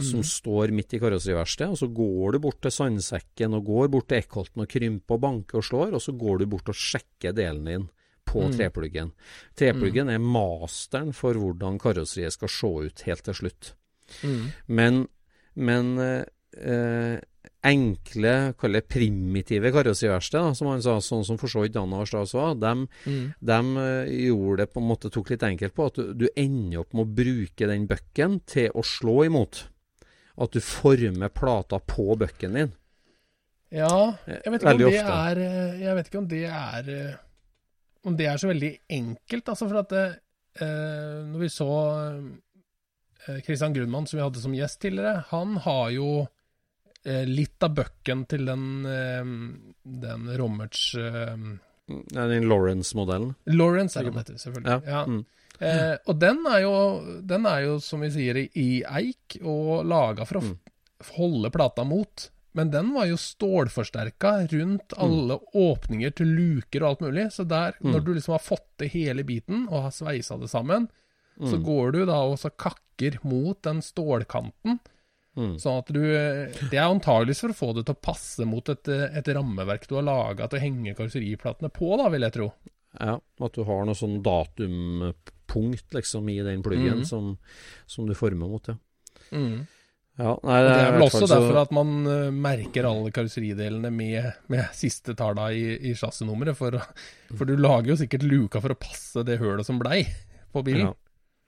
som 0.00 0.22
står 0.24 0.72
midt 0.72 0.94
i 0.96 1.00
karosseriverkstedet, 1.02 1.74
og 1.74 1.78
så 1.82 1.88
går 1.92 2.32
du 2.32 2.38
bort 2.46 2.60
til 2.64 2.72
sandsekken 2.72 3.54
og 3.58 3.66
går 3.68 3.90
bort 3.92 4.08
til 4.08 4.22
ekkholten 4.22 4.64
og 4.64 4.70
krymper 4.72 5.18
og 5.18 5.20
banker 5.20 5.60
og 5.60 5.66
slår, 5.68 5.94
og 5.98 6.00
så 6.02 6.14
går 6.16 6.38
du 6.38 6.46
bort 6.46 6.68
og 6.72 6.78
sjekker 6.78 7.36
delen 7.36 7.64
din 7.68 7.88
på 8.28 8.42
Mm. 8.44 8.56
trepluggen. 8.56 9.12
Trepluggen 9.56 10.08
er 10.12 10.18
masteren 10.18 11.12
for 11.12 11.34
hvordan 11.34 11.78
karosseriet 11.78 12.32
skal 12.32 12.48
se 12.48 12.66
ut 12.66 13.00
helt 13.06 13.24
til 13.24 13.34
slutt. 13.34 13.74
Mm. 14.22 14.52
Men, 14.68 15.08
men 15.54 15.98
eh, 15.98 17.20
enkle, 17.66 18.54
kall 18.58 18.76
det 18.76 18.84
primitive 18.88 19.72
karosseriverksted, 19.74 20.38
da, 20.40 20.52
som 20.54 20.68
han 20.70 20.82
sa, 20.84 20.98
sånn 21.02 21.24
som 21.26 21.38
for 21.40 21.50
så 21.50 21.64
vidt 21.64 21.76
Anna 21.80 22.04
Strauss 22.06 22.34
var, 22.36 22.54
de, 22.54 22.86
Mm. 23.08 23.34
gjorde 23.42 24.56
det 24.62 24.68
på 24.72 24.80
en 24.80 24.88
måte, 24.88 25.10
tok 25.10 25.30
litt 25.30 25.42
enkelt 25.42 25.74
på 25.74 25.86
at 25.86 25.94
du, 25.98 26.12
du 26.14 26.28
ender 26.36 26.78
opp 26.84 26.92
med 26.94 27.06
å 27.06 27.14
bruke 27.18 27.66
den 27.66 27.86
bøkken 27.90 28.40
til 28.46 28.70
å 28.74 28.84
slå 28.86 29.24
imot. 29.26 29.64
At 30.38 30.52
du 30.54 30.60
former 30.62 31.28
plata 31.34 31.80
på 31.82 32.14
bøkken 32.16 32.54
din. 32.54 32.72
Ja, 33.74 34.14
jeg 34.26 34.52
vet 34.52 34.62
ikke 34.62 34.70
om 34.72 34.78
det 34.78 35.02
er 35.02 35.38
eh, 35.44 35.80
Jeg 35.82 35.94
vet 35.98 36.06
ikke 36.08 36.18
om 36.22 36.28
det 36.30 36.44
er 36.48 36.86
eh, 36.88 37.16
Om 38.08 38.14
det 38.16 38.26
er 38.30 38.38
så 38.40 38.48
veldig 38.48 38.70
enkelt, 38.88 39.48
altså. 39.52 39.66
For 39.68 39.80
at 39.82 39.90
det, 39.92 40.04
eh, 40.62 41.26
når 41.28 41.38
vi 41.42 41.48
så 41.52 41.66
eh, 43.26 43.40
Christian 43.44 43.74
Grunmann, 43.74 44.06
som 44.08 44.16
vi 44.16 44.24
hadde 44.24 44.40
som 44.40 44.54
gjest 44.56 44.80
tidligere, 44.80 45.24
han 45.28 45.56
har 45.66 45.90
jo 45.92 46.06
eh, 46.22 46.28
litt 47.06 47.62
av 47.62 47.74
bøkken 47.74 48.26
til 48.28 48.44
den, 48.46 48.84
eh, 48.86 49.24
den 49.84 50.28
Rommerts 50.38 50.94
eh, 50.94 51.36
Ja, 52.12 52.26
Den 52.28 52.44
Lawrence-modellen. 52.50 53.34
Lawrence 53.46 53.96
er 53.96 54.04
det 54.04 54.12
han 54.12 54.18
heter, 54.22 54.34
selvfølgelig. 54.36 54.82
Ja. 54.86 55.04
Mm. 55.08 55.24
Eh, 55.60 55.96
og 56.06 56.18
den 56.20 56.44
er, 56.46 56.58
jo, 56.60 57.20
den 57.24 57.46
er 57.46 57.62
jo, 57.64 57.78
som 57.80 58.00
vi 58.00 58.10
sier, 58.10 58.36
i- 58.36 58.82
eik 58.84 59.38
og 59.42 59.86
laga 59.86 60.26
for 60.26 60.38
å 60.40 60.42
Mm. 60.42 60.58
holde 61.16 61.50
plata 61.50 61.84
mot. 61.84 62.28
Men 62.54 62.70
den 62.70 62.92
var 62.92 63.06
jo 63.06 63.16
stålforsterka 63.16 64.50
rundt 64.52 64.88
Mm. 64.88 64.98
alle 64.98 65.38
åpninger 65.54 66.14
til 66.14 66.26
luker 66.26 66.82
og 66.82 66.88
alt 66.90 67.00
mulig. 67.00 67.26
Så 67.32 67.48
der, 67.48 67.72
Mm. 67.80 67.92
når 67.92 68.04
du 68.04 68.14
liksom 68.14 68.32
har 68.32 68.38
fått 68.40 68.66
til 68.76 68.88
hele 68.88 69.22
biten 69.24 69.66
og 69.70 69.82
har 69.84 69.90
sveisa 69.90 70.38
det 70.38 70.50
sammen, 70.50 70.88
så 71.40 71.56
Mm. 71.56 71.64
går 71.64 71.92
du 71.92 72.04
da 72.06 72.20
og 72.20 72.36
så 72.38 72.50
kakker 72.50 73.18
mot 73.24 73.62
den 73.62 73.80
stålkanten. 73.80 74.78
Mm. 75.38 75.52
Sånn 75.62 75.76
at 75.78 75.90
du 75.94 76.00
Det 76.02 76.74
er 76.74 76.88
antageligvis 76.88 77.44
for 77.44 77.52
å 77.52 77.58
få 77.58 77.68
det 77.76 77.84
til 77.86 77.94
å 77.94 78.06
passe 78.08 78.46
mot 78.48 78.72
et, 78.72 78.90
et 78.90 79.30
rammeverk 79.36 79.86
du 79.86 79.94
har 80.00 80.06
laga 80.08 80.48
til 80.48 80.58
å 80.58 80.64
henge 80.64 80.96
karosseriplatene 80.98 81.70
på, 81.74 81.92
da, 82.00 82.08
vil 82.10 82.26
jeg 82.26 82.34
tro. 82.34 82.48
Ja, 82.96 83.18
at 83.20 83.54
du 83.54 83.64
har 83.68 83.84
noe 83.86 83.96
sånn 83.96 84.20
datumpunkt 84.24 85.94
liksom 85.94 86.28
i 86.32 86.38
den 86.42 86.62
pluggen 86.64 87.02
mm. 87.02 87.08
som, 87.08 87.34
som 87.86 88.08
du 88.08 88.14
former 88.18 88.50
mot, 88.50 88.70
ja. 88.70 88.78
Mm. 89.28 89.66
ja 90.16 90.30
nei, 90.48 90.58
det 90.64 90.70
er 90.72 90.94
vel 90.94 91.04
også 91.04 91.26
så- 91.26 91.34
derfor 91.34 91.58
at 91.60 91.74
man 91.76 91.90
eh, 92.08 92.30
merker 92.32 92.88
alle 92.88 93.12
karosseridelene 93.14 93.90
med, 93.92 94.30
med 94.48 94.72
siste 94.76 95.14
talla 95.18 95.50
i, 95.52 95.76
i 95.90 95.92
chassisnummeret. 95.92 96.56
For, 96.58 96.78
for 97.34 97.48
du 97.48 97.58
lager 97.60 97.92
jo 97.92 98.00
sikkert 98.00 98.24
luka 98.26 98.64
for 98.64 98.74
å 98.74 98.80
passe 98.80 99.26
det 99.28 99.38
hølet 99.42 99.68
som 99.68 99.80
blei 99.82 100.00
på 100.54 100.64
bilen. 100.66 100.88
Ja, 100.88 100.96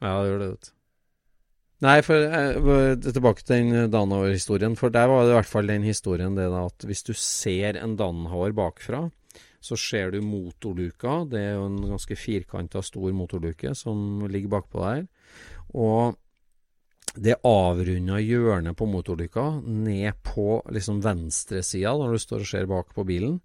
ja 0.07 0.21
det 0.21 0.31
gjør 0.31 0.45
det, 0.45 0.53
vet. 0.53 0.75
Nei, 1.81 2.01
for 2.05 2.21
eh, 2.21 2.97
tilbake 3.01 3.45
til 3.45 3.71
den 3.71 3.93
Danhauer-historien. 3.93 4.77
For 4.77 4.93
der 4.93 5.09
var 5.09 5.25
det 5.25 5.33
i 5.33 5.39
hvert 5.39 5.49
fall 5.49 5.71
den 5.71 5.87
historien 5.87 6.37
det 6.37 6.51
da 6.53 6.67
at 6.69 6.85
hvis 6.85 7.07
du 7.07 7.15
ser 7.17 7.79
en 7.81 7.97
Danhauer 7.97 8.53
bakfra, 8.57 9.07
så 9.61 9.77
ser 9.81 10.13
du 10.13 10.21
motorluka. 10.25 11.23
Det 11.29 11.41
er 11.41 11.55
jo 11.57 11.69
en 11.69 11.79
ganske 11.95 12.17
firkanta, 12.17 12.83
stor 12.85 13.13
motorluke 13.17 13.73
som 13.77 14.27
ligger 14.29 14.57
bakpå 14.59 14.85
der. 14.85 15.07
Og 15.77 16.19
det 17.17 17.41
avrunda 17.45 18.21
hjørnet 18.23 18.77
på 18.79 18.87
motorluka 18.87 19.47
ned 19.65 20.21
på 20.23 20.61
liksom 20.71 21.01
venstresida 21.03 21.97
når 21.99 22.13
du 22.13 22.23
står 22.23 22.45
og 22.45 22.51
ser 22.53 22.69
bak 22.71 22.93
på 22.95 23.05
bilen. 23.09 23.41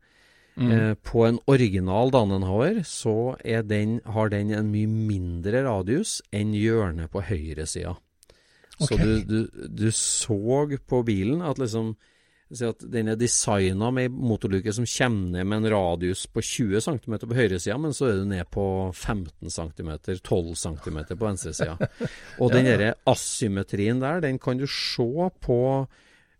Mm. 0.56 0.72
Eh, 0.72 0.94
på 1.04 1.26
en 1.28 1.40
original 1.52 2.12
Dannenhauer 2.12 2.84
så 2.88 3.36
er 3.44 3.64
den, 3.68 4.00
har 4.06 4.32
den 4.32 4.54
en 4.56 4.72
mye 4.72 4.88
mindre 4.88 5.66
radius 5.66 6.22
enn 6.32 6.54
hjørnet 6.56 7.12
på 7.12 7.24
høyresida. 7.28 7.98
Så 8.80 8.98
du, 9.00 9.24
du, 9.24 9.68
du 9.70 9.88
så 9.92 10.38
på 10.88 11.04
bilen 11.08 11.42
at 11.42 11.60
liksom 11.62 11.96
si 12.56 12.66
at 12.68 12.84
den 12.94 13.08
er 13.10 13.18
designa 13.18 13.90
med 13.92 14.12
ei 14.14 14.72
som 14.72 14.86
kommer 14.86 15.32
ned 15.34 15.48
med 15.50 15.58
en 15.64 15.72
radius 15.74 16.28
på 16.28 16.44
20 16.46 16.82
cm 16.86 17.16
på 17.26 17.34
høyresida, 17.34 17.78
men 17.82 17.92
så 17.96 18.06
er 18.12 18.20
du 18.20 18.26
ned 18.30 18.46
på 18.54 18.66
15 18.94 19.50
cm, 19.50 19.92
12 20.22 20.56
cm 20.56 21.00
på 21.18 21.26
venstresida. 21.26 21.78
Og 22.42 22.52
den 22.54 22.66
derre 22.70 22.94
asymmetrien 23.10 24.00
der, 24.00 24.22
den 24.22 24.38
kan 24.40 24.58
du 24.62 24.68
se 24.68 25.30
på 25.42 25.88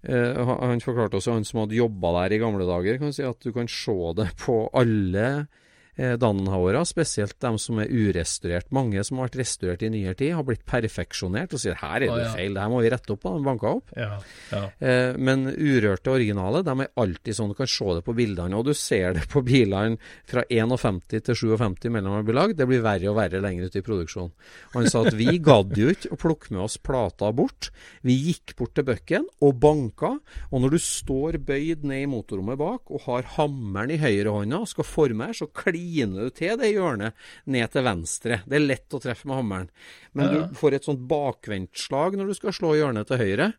Eh, 0.06 0.38
han- 0.46 0.82
forklarte 0.82 1.18
også, 1.18 1.34
han 1.34 1.44
som 1.44 1.60
hadde 1.62 1.80
jobba 1.80 2.12
der 2.30 2.36
i 2.36 2.38
gamle 2.38 2.66
dager, 2.68 3.00
kan 3.00 3.14
si 3.14 3.24
at 3.24 3.40
du 3.42 3.52
kan 3.52 3.68
se 3.68 4.14
det 4.14 4.28
på 4.38 4.70
alle 4.74 5.48
Dannenhauere, 5.96 6.82
spesielt 6.88 7.38
de 7.40 7.52
som 7.62 7.80
er 7.80 7.92
urestaurert. 7.92 8.68
Mange 8.76 9.04
som 9.08 9.20
har 9.20 9.30
vært 9.30 9.40
restaurert 9.40 9.84
i 9.86 9.92
nyere 9.94 10.18
tid, 10.20 10.34
har 10.36 10.46
blitt 10.48 10.66
perfeksjonert 10.68 11.56
og 11.56 11.62
sier 11.62 11.78
her 11.80 12.04
er 12.04 12.12
det 12.12 12.28
feil, 12.34 12.56
det 12.56 12.64
her 12.64 12.72
må 12.72 12.82
vi 12.84 12.92
rette 12.92 13.16
opp. 13.16 13.24
De 13.26 13.46
banka 13.46 13.72
opp. 13.80 13.94
Ja, 13.96 14.18
ja. 14.52 14.64
Eh, 14.80 15.16
men 15.16 15.48
urørte 15.48 16.12
originale, 16.12 16.64
de 16.68 16.76
er 16.84 16.92
alltid 17.02 17.38
sånn, 17.38 17.54
du 17.54 17.58
kan 17.58 17.70
se 17.72 17.96
det 17.98 18.04
på 18.06 18.16
bildene. 18.18 18.60
Og 18.60 18.68
du 18.68 18.74
ser 18.78 19.16
det 19.16 19.26
på 19.32 19.44
bilene 19.46 20.00
fra 20.28 20.44
51 20.52 21.02
til 21.16 21.40
57 21.56 21.90
mellom 21.94 22.18
de 22.20 22.28
blir 22.28 22.40
lagd. 22.40 22.58
Det 22.60 22.68
blir 22.70 22.84
verre 22.84 23.12
og 23.12 23.20
verre 23.20 23.44
lenger 23.44 23.70
ute 23.70 23.80
i 23.80 23.86
produksjonen. 23.86 24.36
Han 24.76 24.90
sa 24.92 25.06
at 25.06 25.16
vi 25.16 25.38
gadd 25.50 25.76
jo 25.80 25.94
ikke 25.94 26.12
å 26.12 26.20
plukke 26.20 26.52
med 26.56 26.66
oss 26.66 26.78
plata 26.82 27.32
bort. 27.36 27.72
Vi 28.06 28.18
gikk 28.32 28.58
bort 28.60 28.76
til 28.76 28.88
bucken 28.88 29.30
og 29.40 29.56
banka. 29.64 30.16
Og 30.52 30.64
når 30.64 30.76
du 30.76 30.80
står 30.84 31.40
bøyd 31.46 31.88
ned 31.88 32.04
i 32.04 32.12
motorrommet 32.12 32.60
bak 32.60 32.92
og 32.92 33.08
har 33.08 33.32
hammeren 33.38 33.96
i 33.96 34.02
høyrehånda 34.02 34.64
og 34.64 34.72
skal 34.72 34.88
forme 34.88 35.30
her, 35.30 35.38
så 35.38 35.48
kliner 35.48 35.85
du 35.86 36.30
til 36.36 36.58
det 36.58 36.72
hjørnet 36.74 37.14
ned 37.46 37.72
til 37.74 37.86
venstre. 37.86 38.42
Det 38.48 38.58
er 38.58 38.66
lett 38.66 38.96
å 38.96 39.02
treffe 39.04 39.28
med 39.30 39.38
hammeren. 39.40 39.70
Men 40.14 40.26
Ja. 40.26 40.48
du 40.48 40.56
får 40.56 40.74
et 40.74 40.84
sånt 40.88 41.08
bakvendtslag 41.08 42.18
når 42.18 42.28
du 42.28 42.34
skal 42.38 42.52
slå 42.58 42.74
hjørnet 42.76 43.08
til 43.08 43.18
høyre. 43.18 43.54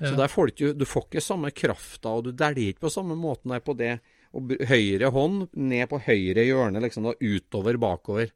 Så 0.00 0.10
Ja. 0.10 0.16
der 0.16 0.28
får 0.28 0.54
du, 0.56 0.72
du 0.74 0.84
får 0.84 1.06
ikke 1.08 1.22
samme 1.22 1.50
krafta, 1.54 2.08
og 2.08 2.24
du 2.24 2.32
dæljer 2.32 2.72
ikke 2.74 2.86
på 2.88 2.90
samme 2.90 3.14
måten 3.16 3.50
der 3.52 3.60
på 3.60 3.76
det. 3.76 4.00
Og 4.34 4.48
høyre 4.68 5.10
hånd 5.12 5.48
ned 5.54 5.88
på 5.88 6.00
høyre 6.02 6.42
hjørne, 6.44 6.80
liksom 6.82 7.04
da 7.04 7.14
utover 7.20 7.78
bakover. 7.78 8.30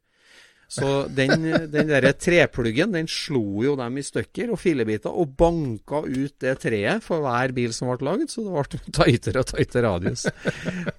Så 0.71 0.89
den, 1.11 1.49
den 1.67 1.89
der 1.89 2.05
trepluggen, 2.15 2.93
den 2.95 3.09
slo 3.11 3.43
jo 3.65 3.73
dem 3.75 3.97
i 3.99 4.03
stykker 4.07 4.53
og 4.53 4.59
fillebiter, 4.61 5.11
og 5.11 5.33
banka 5.35 5.99
ut 6.05 6.37
det 6.39 6.53
treet 6.63 7.03
for 7.03 7.25
hver 7.25 7.51
bil 7.57 7.73
som 7.75 7.91
ble 7.91 8.07
lagd, 8.07 8.31
så 8.31 8.45
det 8.45 8.53
ble 8.55 8.79
tightere 9.01 9.43
og 9.43 9.49
tightere 9.51 9.83
radius. 9.89 10.23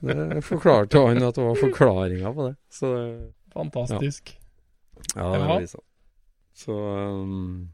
Det 0.02 0.42
forklarte 0.44 1.00
han 1.06 1.24
at 1.24 1.38
det 1.38 1.46
var 1.46 1.60
forklaringa 1.62 2.34
på 2.36 2.50
det. 2.50 2.54
Så 2.72 2.92
Fantastisk. 3.56 4.34
ja, 5.14 5.24
det 5.24 5.40
var 5.40 5.64
litt 5.64 5.72
sånn. 5.72 5.88
Så 6.62 6.76
um, 6.76 7.70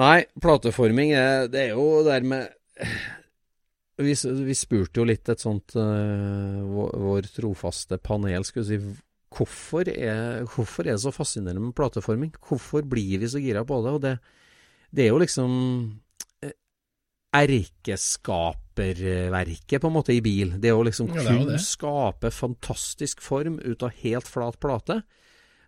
Nei, 0.00 0.16
plateforming 0.44 1.14
er, 1.16 1.48
det 1.48 1.70
er 1.70 1.72
jo 1.72 2.02
dermed 2.04 2.52
vi, 4.00 4.12
vi 4.12 4.56
spurte 4.56 5.00
jo 5.00 5.06
litt 5.08 5.28
et 5.28 5.40
sånt 5.40 5.74
uh, 5.76 6.60
vår, 6.64 6.92
vår 7.00 7.28
trofaste 7.32 7.96
panel, 8.00 8.44
skulle 8.44 8.68
vi 8.68 8.78
si. 8.80 8.98
Hvorfor 9.30 9.86
er, 9.88 10.42
hvorfor 10.50 10.82
er 10.86 10.92
det 10.96 11.02
så 11.04 11.12
fascinerende 11.14 11.62
med 11.68 11.74
plateforming? 11.78 12.32
Hvorfor 12.48 12.80
blir 12.82 13.18
vi 13.22 13.28
så 13.30 13.38
gira 13.42 13.62
på 13.64 13.76
det? 13.84 13.90
Og 13.94 14.00
det, 14.02 14.14
det 14.90 15.02
er 15.04 15.08
jo 15.12 15.20
liksom 15.22 15.50
eh, 16.42 16.54
erkeskaperverket, 17.38 19.80
på 19.80 19.86
en 19.86 19.94
måte, 19.94 20.12
i 20.16 20.20
bil. 20.24 20.48
Det 20.60 20.72
å 20.74 20.82
liksom 20.86 21.08
Ja, 21.14 21.22
kunne 21.28 21.58
skape 21.62 22.30
fantastisk 22.34 23.20
form 23.22 23.58
ut 23.62 23.82
av 23.86 23.90
helt 24.02 24.26
flat 24.28 24.58
plate. 24.60 25.02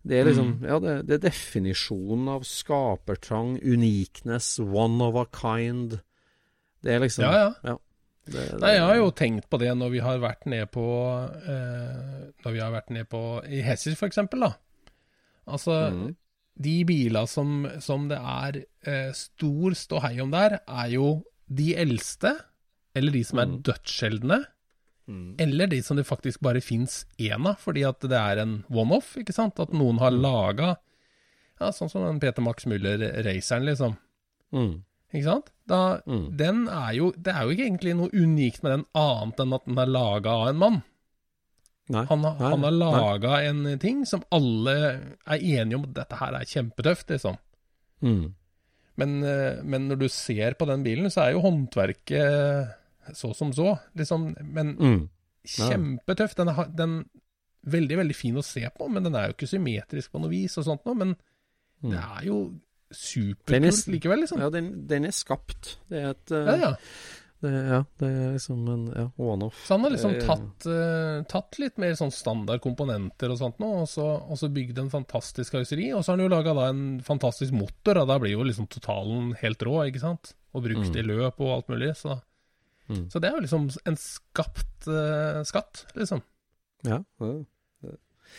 Det 0.03 0.17
er 0.19 0.25
liksom, 0.27 0.49
Mm. 0.59 0.65
ja, 0.67 0.79
det, 0.83 0.95
det 1.07 1.15
er 1.15 1.29
definisjonen 1.31 2.27
av 2.29 2.43
skapertrang, 2.43 3.61
uniqueness, 3.63 4.59
one 4.59 4.99
of 5.05 5.15
a 5.15 5.25
kind. 5.31 6.01
Det 6.83 6.91
er 6.97 7.01
liksom 7.05 7.23
Ja, 7.25 7.55
ja. 7.63 7.77
Det, 8.27 8.43
det, 8.53 8.59
Nei, 8.63 8.75
jeg 8.77 8.87
har 8.87 8.99
jo 9.01 9.11
tenkt 9.19 9.49
på 9.51 9.59
det 9.59 9.73
når 9.75 9.95
vi 9.97 10.03
har 10.05 10.21
vært 10.23 10.47
ned 10.47 10.69
på 10.71 10.85
eh, 11.43 12.21
Når 12.45 12.55
vi 12.55 12.61
har 12.63 12.71
vært 12.71 12.93
ned 12.95 13.09
på 13.11 13.23
I 13.51 13.65
Hessis, 13.67 13.97
for 13.99 14.07
eksempel, 14.07 14.47
da. 14.47 14.53
Altså, 15.51 15.79
mm. 15.91 16.07
de 16.63 16.77
biler 16.87 17.27
som, 17.27 17.67
som 17.83 18.07
det 18.11 18.21
er 18.21 18.63
eh, 18.87 19.11
stor 19.17 19.75
ståhei 19.79 20.15
om 20.23 20.31
der, 20.31 20.61
er 20.63 20.93
jo 20.95 21.09
de 21.53 21.73
eldste, 21.83 22.37
eller 22.95 23.17
de 23.17 23.25
som 23.27 23.43
er 23.43 23.51
mm. 23.51 23.61
dødssjeldne, 23.69 24.43
Mm. 25.13 25.35
eller 25.43 25.67
de 25.67 25.81
som 25.83 25.97
det 25.99 26.05
faktisk 26.07 26.41
bare 26.47 26.61
fins 26.63 27.01
én 27.19 27.43
av, 27.49 27.57
fordi 27.59 27.83
at 27.83 28.05
det 28.07 28.19
er 28.19 28.39
en 28.39 28.53
one-off, 28.71 29.17
ikke 29.19 29.35
sant? 29.35 29.59
At 29.59 29.73
noen 29.75 29.99
har 29.99 30.15
laga 30.15 30.77
ja, 31.59 31.73
Sånn 31.75 31.91
som 31.91 32.05
den 32.07 32.21
Peter 32.23 32.43
Max 32.43 32.67
Müller-raceren, 32.71 33.67
liksom. 33.67 33.97
Mm. 34.55 34.85
Ikke 35.13 35.27
sant? 35.27 35.51
Da, 35.69 36.01
Mm. 36.07 36.37
den 36.37 36.69
er 36.69 36.93
jo, 36.97 37.13
det 37.13 37.33
er 37.35 37.43
jo 37.45 37.51
ikke 37.55 37.67
egentlig 37.69 37.95
noe 37.97 38.11
unikt 38.13 38.63
med 38.65 38.73
den 38.73 38.85
annet 38.99 39.39
enn 39.45 39.55
at 39.55 39.65
den 39.67 39.79
er 39.79 39.87
laga 39.87 40.31
av 40.31 40.49
en 40.49 40.59
mann. 40.59 40.83
Nei. 41.93 42.05
Han, 42.09 42.23
Nei, 42.23 42.33
han 42.39 42.63
har 42.65 42.71
laga 42.73 43.43
en 43.49 43.79
ting 43.79 44.05
som 44.07 44.23
alle 44.33 44.75
er 45.27 45.39
enige 45.39 45.75
om 45.77 45.85
at 45.85 45.95
dette 45.95 46.19
her 46.19 46.35
er 46.39 46.45
kjempetøft, 46.49 47.09
liksom. 47.11 47.37
Mm. 48.03 48.35
Men, 48.97 49.23
eh, 49.25 49.63
men 49.63 49.89
når 49.89 49.99
du 49.99 50.09
ser 50.09 50.55
på 50.55 50.67
den 50.67 50.83
bilen, 50.85 51.07
så 51.11 51.27
er 51.27 51.33
jo 51.33 51.43
håndverket 51.43 52.75
så 53.15 53.33
som 53.35 53.53
så, 53.53 53.79
liksom. 53.99 54.35
Men 54.45 54.77
Mm. 54.77 55.09
kjempetøft. 55.47 56.37
Den 56.37 56.49
er, 56.49 56.65
den 56.75 57.05
veldig, 57.67 57.97
veldig 57.99 58.15
fin 58.17 58.35
å 58.37 58.43
se 58.45 58.63
på, 58.77 58.89
men 58.91 59.03
den 59.05 59.15
er 59.15 59.29
jo 59.29 59.35
ikke 59.35 59.49
symmetrisk 59.51 60.11
på 60.13 60.21
noe 60.21 60.31
vis 60.31 60.57
og 60.59 60.65
sånt 60.65 60.85
noe. 60.87 60.95
Men 60.95 61.17
Mm. 61.83 61.91
det 61.91 61.99
er 61.99 62.25
jo 62.27 62.61
superkult 62.95 63.89
likevel, 63.93 64.21
liksom. 64.25 64.41
Ja, 64.45 64.51
den, 64.55 64.71
den 64.91 65.05
er 65.09 65.13
skapt. 65.17 65.77
Det 65.91 66.01
er 66.03 66.11
et 66.15 66.33
uh, 66.35 66.47
Ja, 66.47 66.57
ja. 66.69 66.73
Det, 67.43 67.51
ja, 67.51 67.79
det 67.99 68.07
er 68.09 68.35
liksom 68.37 68.61
en 68.71 68.83
ja, 68.95 69.05
one-off. 69.19 69.65
Så 69.67 69.75
han 69.75 69.83
har 69.83 69.91
liksom 69.91 70.13
tatt, 70.23 70.67
uh, 70.71 71.25
tatt 71.27 71.57
litt 71.59 71.81
mer 71.83 71.97
sånn 71.99 72.13
standard 72.15 72.63
komponenter 72.63 73.33
og 73.35 73.41
sånt 73.41 73.59
nå, 73.59 73.71
og 73.81 73.89
så, 73.91 74.05
og 74.31 74.39
så 74.39 74.47
bygd 74.55 74.79
en 74.79 74.93
fantastisk 74.93 75.57
karosseri. 75.57 75.89
Og 75.91 76.05
så 76.05 76.13
har 76.13 76.21
han 76.21 76.23
jo 76.29 76.31
laga 76.31 76.55
da 76.55 76.69
en 76.71 76.85
fantastisk 77.03 77.51
motor, 77.59 77.99
og 77.99 78.07
da 78.13 78.21
blir 78.23 78.37
jo 78.37 78.47
liksom 78.47 78.69
totalen 78.71 79.33
helt 79.41 79.65
rå, 79.67 79.75
ikke 79.91 80.05
sant? 80.05 80.37
Og 80.55 80.63
brukt 80.69 80.93
Mm. 80.95 81.01
i 81.03 81.07
løp 81.09 81.43
og 81.43 81.51
alt 81.57 81.73
mulig. 81.75 81.91
Så, 81.99 82.21
Mm. 82.89 83.09
så 83.11 83.19
det 83.21 83.29
er 83.33 83.35
jo 83.35 83.43
liksom 83.49 83.67
en 83.91 83.97
skapt 83.99 84.87
uh, 84.87 85.43
skatt, 85.43 85.83
liksom. 85.99 86.23
Ja, 86.87 87.01
ja. 87.19 87.33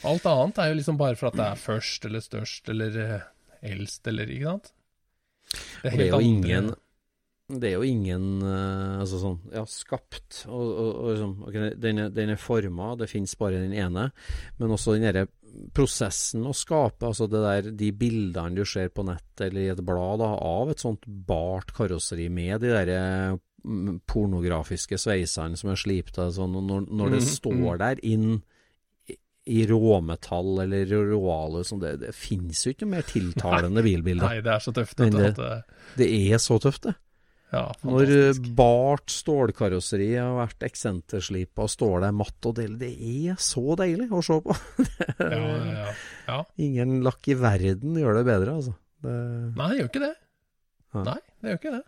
Alt 0.08 0.26
annet 0.26 0.58
er 0.64 0.72
jo 0.72 0.80
liksom 0.80 0.97
bare 0.97 1.16
for 1.20 1.28
at 1.28 1.36
det 1.38 1.43
er 1.45 1.60
først 1.60 2.06
eller 2.08 2.24
størst 2.24 2.70
eller 2.72 2.95
eldst 3.64 4.07
eller 4.11 4.32
Ikke 4.32 4.55
sant? 4.55 4.74
Og 5.84 5.97
det 5.99 6.07
er 6.07 6.11
jo 6.14 6.24
ingen 6.24 6.72
Det 7.53 7.70
er 7.70 7.74
jo 7.76 7.86
ingen 7.86 8.28
eh, 8.47 8.99
altså 9.03 9.20
sånn, 9.22 9.39
ja, 9.53 9.66
skapt. 9.70 10.45
Og, 10.47 10.64
og, 10.64 10.89
og 10.89 11.09
liksom, 11.11 11.34
okay, 11.49 11.74
den, 11.78 11.99
er, 12.05 12.14
den 12.16 12.32
er 12.34 12.39
forma, 12.39 12.93
det 12.97 13.09
fins 13.11 13.36
bare 13.38 13.59
den 13.61 13.76
ene. 13.76 14.07
Men 14.57 14.74
også 14.74 14.95
den 14.95 15.05
derre 15.09 15.28
prosessen 15.76 16.47
å 16.49 16.53
skape, 16.55 17.05
altså 17.05 17.28
det 17.30 17.41
der, 17.43 17.68
de 17.78 17.91
bildene 17.93 18.57
du 18.57 18.64
ser 18.66 18.89
på 18.89 19.05
nett 19.05 19.43
eller 19.43 19.68
i 19.68 19.72
et 19.74 19.84
blad 19.86 20.24
da, 20.24 20.32
av 20.34 20.72
et 20.74 20.82
sånt 20.82 21.05
bart 21.05 21.76
karosseri 21.78 22.26
med 22.34 22.64
de 22.64 22.72
derre 22.74 23.03
mm, 23.61 23.99
pornografiske 24.09 24.97
sveisene 24.97 25.59
som 25.59 25.74
er 25.74 25.78
slipt 25.84 26.18
av 26.22 26.34
sånn, 26.34 26.57
og 26.57 26.66
når, 26.72 26.88
når 26.89 27.14
det 27.18 27.22
Mhm, 27.22 27.30
står 27.36 27.59
mhm. 27.59 27.78
der 27.84 28.03
inn 28.16 28.28
i- 29.46 29.66
råmetall 29.68 30.62
eller 30.64 30.86
råale 31.12 31.64
som 31.68 31.80
det, 31.82 31.98
det 32.00 32.14
finnes 32.16 32.62
jo 32.66 32.72
ikke 32.74 32.86
noe 32.88 32.96
mer 32.98 33.08
tiltalende 33.08 33.84
bilbilde. 33.84 34.24
Nei, 34.24 34.41
det 34.46 34.54
er 34.54 34.60
så 34.64 34.72
tøft. 34.74 34.96
Det- 34.98 35.36
det, 35.36 35.64
Det 35.98 36.08
er 36.32 36.38
så 36.39 36.60
tøft, 36.64 36.84
det. 36.88 36.96
ja, 37.52 37.66
Når 37.84 38.14
eh, 38.30 38.39
bart 38.56 39.12
stålkarosseri 39.12 40.16
har 40.16 40.34
vært 40.48 40.64
eksenterslipa 40.70 41.64
og 41.68 41.70
står 41.70 42.02
der 42.02 42.12
matt 42.12 42.46
og 42.50 42.56
del, 42.56 42.78
det 42.78 42.94
er 42.98 43.36
så 43.36 43.76
deilig 43.78 44.10
å 44.12 44.24
se 44.24 44.39
på. 44.41 44.56
Ja, 45.20 45.30
ja, 45.38 45.94
ja. 46.28 46.44
Ingen 46.58 47.02
lakk 47.04 47.28
i 47.28 47.36
verden 47.38 47.96
gjør 48.00 48.16
det 48.22 48.26
bedre, 48.26 48.56
altså. 48.58 48.74
Det, 49.04 49.56
Nei, 49.58 49.68
det 49.70 49.80
gjør 49.82 49.89
ikke 49.91 50.06
det. 50.08 50.16
Nei. 50.94 51.04
Nei, 51.04 51.20
det 51.41 51.50
gjør 51.52 51.60
ikke 51.60 51.74
det. 51.76 51.84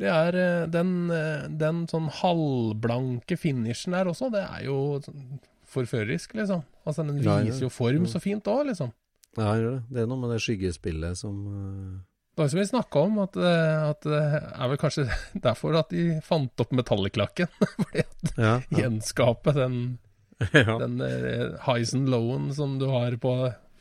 Det 0.00 0.08
er 0.08 0.36
eh, 0.40 0.66
den, 0.72 0.92
eh, 1.12 1.42
den 1.60 1.80
sånn 1.90 2.06
halvblanke 2.20 3.36
finishen 3.38 3.92
der 3.92 4.08
også, 4.08 4.30
det 4.32 4.40
er 4.46 4.62
jo 4.64 4.76
sånn 5.04 5.40
forførerisk, 5.70 6.34
liksom. 6.38 6.62
Altså, 6.84 7.04
den 7.06 7.20
Ja, 7.22 7.38
ja. 7.38 7.46
viser 7.48 7.66
jo 7.68 7.72
form 7.72 8.06
så 8.10 8.20
fint 8.22 8.46
òg, 8.50 8.66
liksom. 8.70 8.92
ja, 9.38 9.52
det. 9.56 9.74
det 9.90 10.02
er 10.02 10.08
noe 10.10 10.18
med 10.22 10.32
det 10.34 10.40
skyggespillet 10.44 11.18
som 11.18 11.36
uh... 11.46 11.98
Det 12.30 12.44
var 12.44 12.48
som 12.52 12.60
vi 12.60 12.66
snakka 12.70 13.00
om, 13.04 13.16
at, 13.20 13.36
eh, 13.36 13.80
at 13.90 14.06
det 14.06 14.18
er 14.22 14.68
vel 14.70 14.78
kanskje 14.80 15.04
derfor 15.46 15.74
at 15.80 15.90
de 15.92 16.04
fant 16.24 16.62
opp 16.62 16.70
metalliclakken. 16.78 17.50
Fordi 17.82 18.04
at 18.04 18.30
Ja. 18.38 18.52
ja. 18.70 18.78
gjenskape 18.84 19.52
den, 19.56 19.98
ja. 20.54 20.78
den 20.80 21.00
eh, 21.04 21.58
highs 21.66 21.92
and 21.98 22.08
lowen 22.08 22.48
som 22.56 22.78
du 22.80 22.86
har 22.90 23.16
på, 23.20 23.34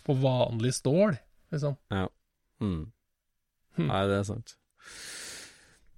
på 0.03 0.17
vanlig 0.21 0.73
stål, 0.81 1.15
liksom. 1.53 1.77
Mm. 2.59 2.81
Hm. 3.77 3.85
Nei, 3.87 4.01
det 4.09 4.17
er 4.19 4.27
sant. 4.27 4.57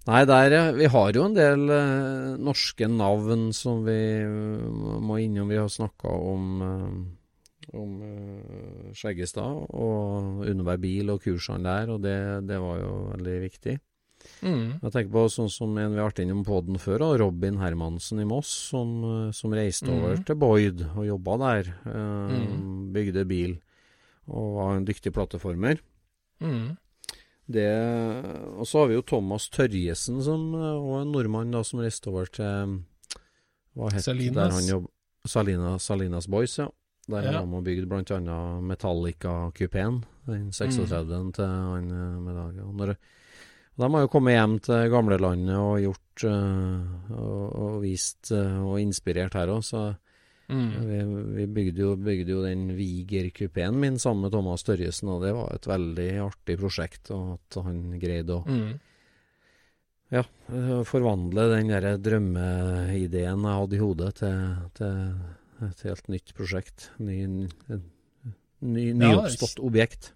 Nei, 0.07 0.23
der. 0.25 0.73
Vi 0.73 0.87
har 0.89 1.11
jo 1.13 1.25
en 1.27 1.35
del 1.37 1.69
eh, 1.69 2.37
norske 2.41 2.87
navn 2.89 3.51
som 3.53 3.83
vi 3.85 3.99
eh, 4.23 4.99
må 5.05 5.19
innom. 5.21 5.51
Vi 5.51 5.59
har 5.61 5.69
snakka 5.69 6.09
om 6.09 6.47
eh, 6.65 7.17
om 7.77 7.91
eh, 8.03 8.89
Skjeggestad 8.97 9.67
og 9.69 10.41
Underberg 10.49 10.81
bil 10.83 11.11
og 11.13 11.21
kursene 11.23 11.61
der, 11.63 11.91
og 11.93 12.01
det, 12.03 12.17
det 12.49 12.57
var 12.59 12.81
jo 12.81 12.91
veldig 13.13 13.35
viktig. 13.45 13.75
Mm. 14.45 14.65
Jeg 14.83 14.91
tenker 14.93 15.13
på 15.13 15.21
sånn 15.33 15.49
som 15.49 15.77
en 15.81 15.93
vi 15.95 16.01
har 16.01 16.09
vært 16.09 16.19
innom 16.25 16.41
på 16.45 16.59
den 16.65 16.81
før, 16.81 17.05
og 17.07 17.15
Robin 17.21 17.61
Hermansen 17.61 18.19
i 18.21 18.27
Moss, 18.29 18.49
som, 18.73 18.91
som 19.33 19.53
reiste 19.57 19.89
over 19.89 20.17
Mhm. 20.17 20.25
til 20.27 20.37
Boyd 20.41 20.83
og 20.95 21.05
jobba 21.07 21.37
der. 21.45 21.71
Mhm. 21.85 22.91
Bygde 22.93 23.23
bil 23.29 23.55
og 24.29 24.51
var 24.57 24.75
en 24.77 24.85
dyktig 24.85 25.13
plateformer. 25.15 25.79
Mm. 26.41 26.73
Det, 27.51 27.67
og 28.57 28.65
så 28.67 28.79
har 28.83 28.87
vi 28.91 28.95
jo 28.95 29.01
Thomas 29.07 29.49
Tørjesen, 29.49 30.21
som 30.23 30.51
òg 30.55 30.81
og 30.81 31.01
en 31.01 31.11
nordmann 31.11 31.51
da, 31.51 31.63
som 31.67 31.79
reiste 31.83 32.07
over 32.11 32.25
til 32.31 32.77
Hva 33.75 33.91
het 33.93 34.03
Salinas. 34.03 34.35
der 34.35 34.51
han 34.57 34.67
jobb... 34.69 34.87
Salina, 35.27 35.75
Salinas 35.77 36.25
Boys, 36.27 36.57
ja. 36.57 36.67
Der 37.09 37.21
Ja. 37.23 37.31
har 37.39 37.45
de 37.45 37.61
bygd 37.63 37.87
bl.a. 37.89 38.61
Metallica-kupeen. 38.61 40.03
Den 40.25 40.51
36 40.51 41.23
Mm. 41.23 41.31
til 41.33 41.45
han 41.45 41.91
eh, 41.91 42.19
med 42.19 42.35
dag. 42.35 42.95
De 43.77 43.89
har 43.89 44.01
jo 44.01 44.07
kommet 44.07 44.33
hjem 44.33 44.59
til 44.59 44.89
gamlelandet 44.91 45.55
og 45.57 45.79
gjort 45.81 46.23
eh, 46.23 47.13
og, 47.15 47.55
og 47.55 47.81
vist 47.81 48.31
eh, 48.31 48.59
og 48.63 48.79
inspirert 48.81 49.33
her 49.33 49.47
òg, 49.47 49.61
så 49.63 49.95
Mm. 50.51 50.71
vi, 50.83 50.99
vi 51.37 51.45
bygde, 51.55 51.81
jo, 51.85 51.95
bygde 51.95 52.33
jo 52.33 52.41
den 52.43 52.65
Viger-kupeen 52.75 53.77
min 53.79 53.97
sammen 54.01 54.25
med 54.27 54.33
Thomas 54.35 54.63
Størjesen, 54.65 55.07
og 55.13 55.21
det 55.23 55.31
var 55.37 55.53
et 55.55 55.67
veldig 55.69 56.07
artig 56.25 56.57
prosjekt. 56.59 57.11
Og 57.15 57.37
at 57.39 57.59
han 57.63 57.77
greide 58.01 58.35
å 58.35 58.41
Mm. 58.45 58.73
ja, 60.11 60.23
forvandle 60.83 61.45
den 61.55 61.71
der 61.71 61.97
drømmeideen 62.03 63.45
jeg 63.47 63.59
hadde 63.61 63.77
i 63.77 63.79
hodet, 63.79 64.11
til, 64.19 64.55
til 64.75 65.67
et 65.69 65.83
helt 65.87 66.09
nytt 66.11 66.33
prosjekt. 66.35 66.89
Ny, 66.99 67.19
ny, 68.61 68.85
nyoppstått 68.97 69.61
objekt. 69.63 70.11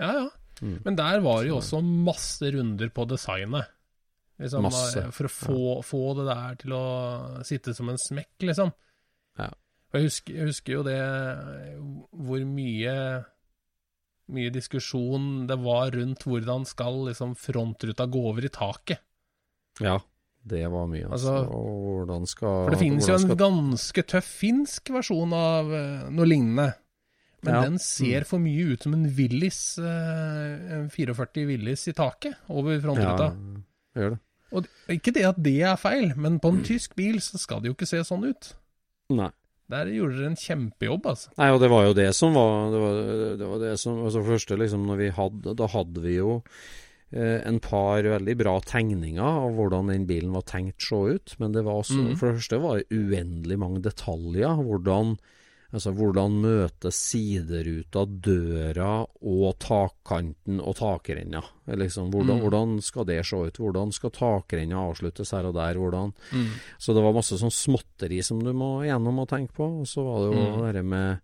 Ja, 0.00 0.10
ja. 0.18 0.26
Mm. 0.62 0.78
Men 0.84 0.96
der 0.98 1.20
var 1.22 1.42
det 1.42 1.50
jo 1.50 1.60
også 1.60 1.80
masse 1.82 2.50
runder 2.54 2.90
på 2.94 3.06
designet. 3.10 3.70
Liksom, 4.38 4.66
For 5.14 5.28
å 5.28 5.30
få, 5.30 5.58
få 5.86 6.02
det 6.18 6.24
der 6.26 6.56
til 6.58 6.72
å 6.74 6.84
sitte 7.46 7.74
som 7.74 7.88
en 7.92 7.98
smekk, 8.02 8.32
liksom. 8.50 8.72
Jeg 9.94 10.08
husker, 10.08 10.34
jeg 10.34 10.46
husker 10.50 10.72
jo 10.74 10.82
det 10.82 10.98
hvor 12.10 12.44
mye 12.48 12.94
mye 14.34 14.50
diskusjon 14.54 15.46
det 15.50 15.58
var 15.60 15.90
rundt 15.92 16.22
hvordan 16.24 16.64
skal 16.66 17.02
liksom 17.10 17.34
frontruta 17.36 18.06
gå 18.08 18.22
over 18.30 18.46
i 18.46 18.52
taket. 18.52 19.02
Ja, 19.84 19.98
det 20.48 20.62
var 20.72 20.86
mye. 20.88 21.10
Altså, 21.12 21.34
Altså, 21.44 22.26
skal 22.30 22.64
For 22.64 22.70
det 22.72 22.80
finnes 22.80 23.06
jo 23.08 23.14
en 23.14 23.26
skal- 23.26 23.36
ganske 23.42 24.02
tøff 24.14 24.24
finsk 24.40 24.90
versjon 24.94 25.32
av 25.36 25.72
eh, 25.72 26.08
noe 26.10 26.24
lignende. 26.26 26.74
Men 27.44 27.54
Ja. 27.54 27.60
den 27.68 27.78
ser 27.78 28.24
for 28.24 28.38
mye 28.40 28.72
ut 28.72 28.82
som 28.82 28.94
en 28.94 29.04
Willis, 29.14 29.76
eh, 29.78 30.72
en 30.80 30.88
44 30.88 31.44
Willis 31.46 31.86
i 31.88 31.92
taket 31.92 32.34
over 32.48 32.80
frontruta. 32.80 33.28
Ja, 33.94 34.00
gjør 34.00 34.10
det. 34.10 34.20
Og 34.52 34.66
ikke 34.88 35.12
det 35.12 35.24
at 35.24 35.42
det 35.42 35.60
er 35.62 35.76
feil, 35.76 36.14
men 36.16 36.40
på 36.40 36.48
en 36.48 36.62
tysk 36.64 36.94
bil 36.96 37.16
så 37.20 37.36
skal 37.38 37.60
det 37.60 37.68
jo 37.68 37.74
ikke 37.74 37.86
se 37.88 37.98
sånn 37.98 38.24
ut. 38.24 38.54
Nei. 39.10 39.30
Der 39.72 39.88
gjorde 39.88 40.18
dere 40.18 40.30
en 40.32 40.38
kjempejobb, 40.38 41.06
altså. 41.08 41.30
Nei, 41.40 41.50
og 41.54 41.60
det 41.62 41.70
var 41.72 41.86
jo 41.86 41.94
det 41.96 42.10
som 42.16 42.34
var 42.36 42.72
Det 42.72 42.80
var 42.82 42.98
det, 43.40 43.46
var 43.48 43.62
det 43.62 43.76
som 43.80 44.02
Altså 44.04 44.24
første, 44.26 44.58
liksom, 44.60 44.82
når 44.90 44.98
vi 45.00 45.12
hadde 45.16 45.54
Da 45.56 45.68
hadde 45.72 46.02
vi 46.04 46.18
jo 46.18 46.34
eh, 47.14 47.38
en 47.48 47.60
par 47.64 48.04
veldig 48.04 48.34
bra 48.42 48.58
tegninger 48.68 49.24
av 49.24 49.56
hvordan 49.56 49.88
den 49.92 50.04
bilen 50.10 50.34
var 50.36 50.44
tenkt 50.50 50.84
å 50.84 51.04
se 51.06 51.16
ut. 51.16 51.36
Men 51.40 51.56
det 51.56 51.64
var 51.64 51.80
også 51.80 51.96
mm. 52.00 52.12
For 52.20 52.28
det 52.28 52.42
første 52.42 52.60
var 52.60 52.82
det 52.82 53.00
uendelig 53.00 53.58
mange 53.62 53.80
detaljer. 53.84 54.60
Hvordan 54.68 55.16
Altså 55.74 55.90
hvordan 55.90 56.36
møte 56.38 56.92
sideruta, 56.94 58.04
døra 58.06 58.90
og 59.26 59.56
takkanten 59.58 60.60
og 60.62 60.76
takrenna. 60.78 61.40
Liksom, 61.66 62.12
hvordan, 62.12 62.38
Mm. 62.38 62.42
hvordan 62.44 62.74
skal 62.82 63.04
det 63.08 63.24
se 63.26 63.36
ut? 63.36 63.58
Hvordan 63.58 63.92
skal 63.92 64.10
takrenna 64.14 64.84
avsluttes 64.86 65.32
her 65.34 65.46
og 65.48 65.54
der? 65.54 65.74
Hvordan 65.74 66.12
Så 66.78 66.94
det 66.94 67.02
var 67.02 67.12
masse 67.12 67.34
sånn 67.40 67.50
småtteri 67.50 68.22
som 68.22 68.38
du 68.38 68.52
må 68.52 68.84
gjennom 68.86 69.18
og 69.18 69.28
tenke 69.28 69.52
på. 69.52 69.80
Og 69.80 69.86
så 69.86 70.04
var 70.04 70.30
det 70.30 70.38
jo 70.38 70.62
Mm. 70.62 70.72
det 70.72 70.84
med, 70.84 71.20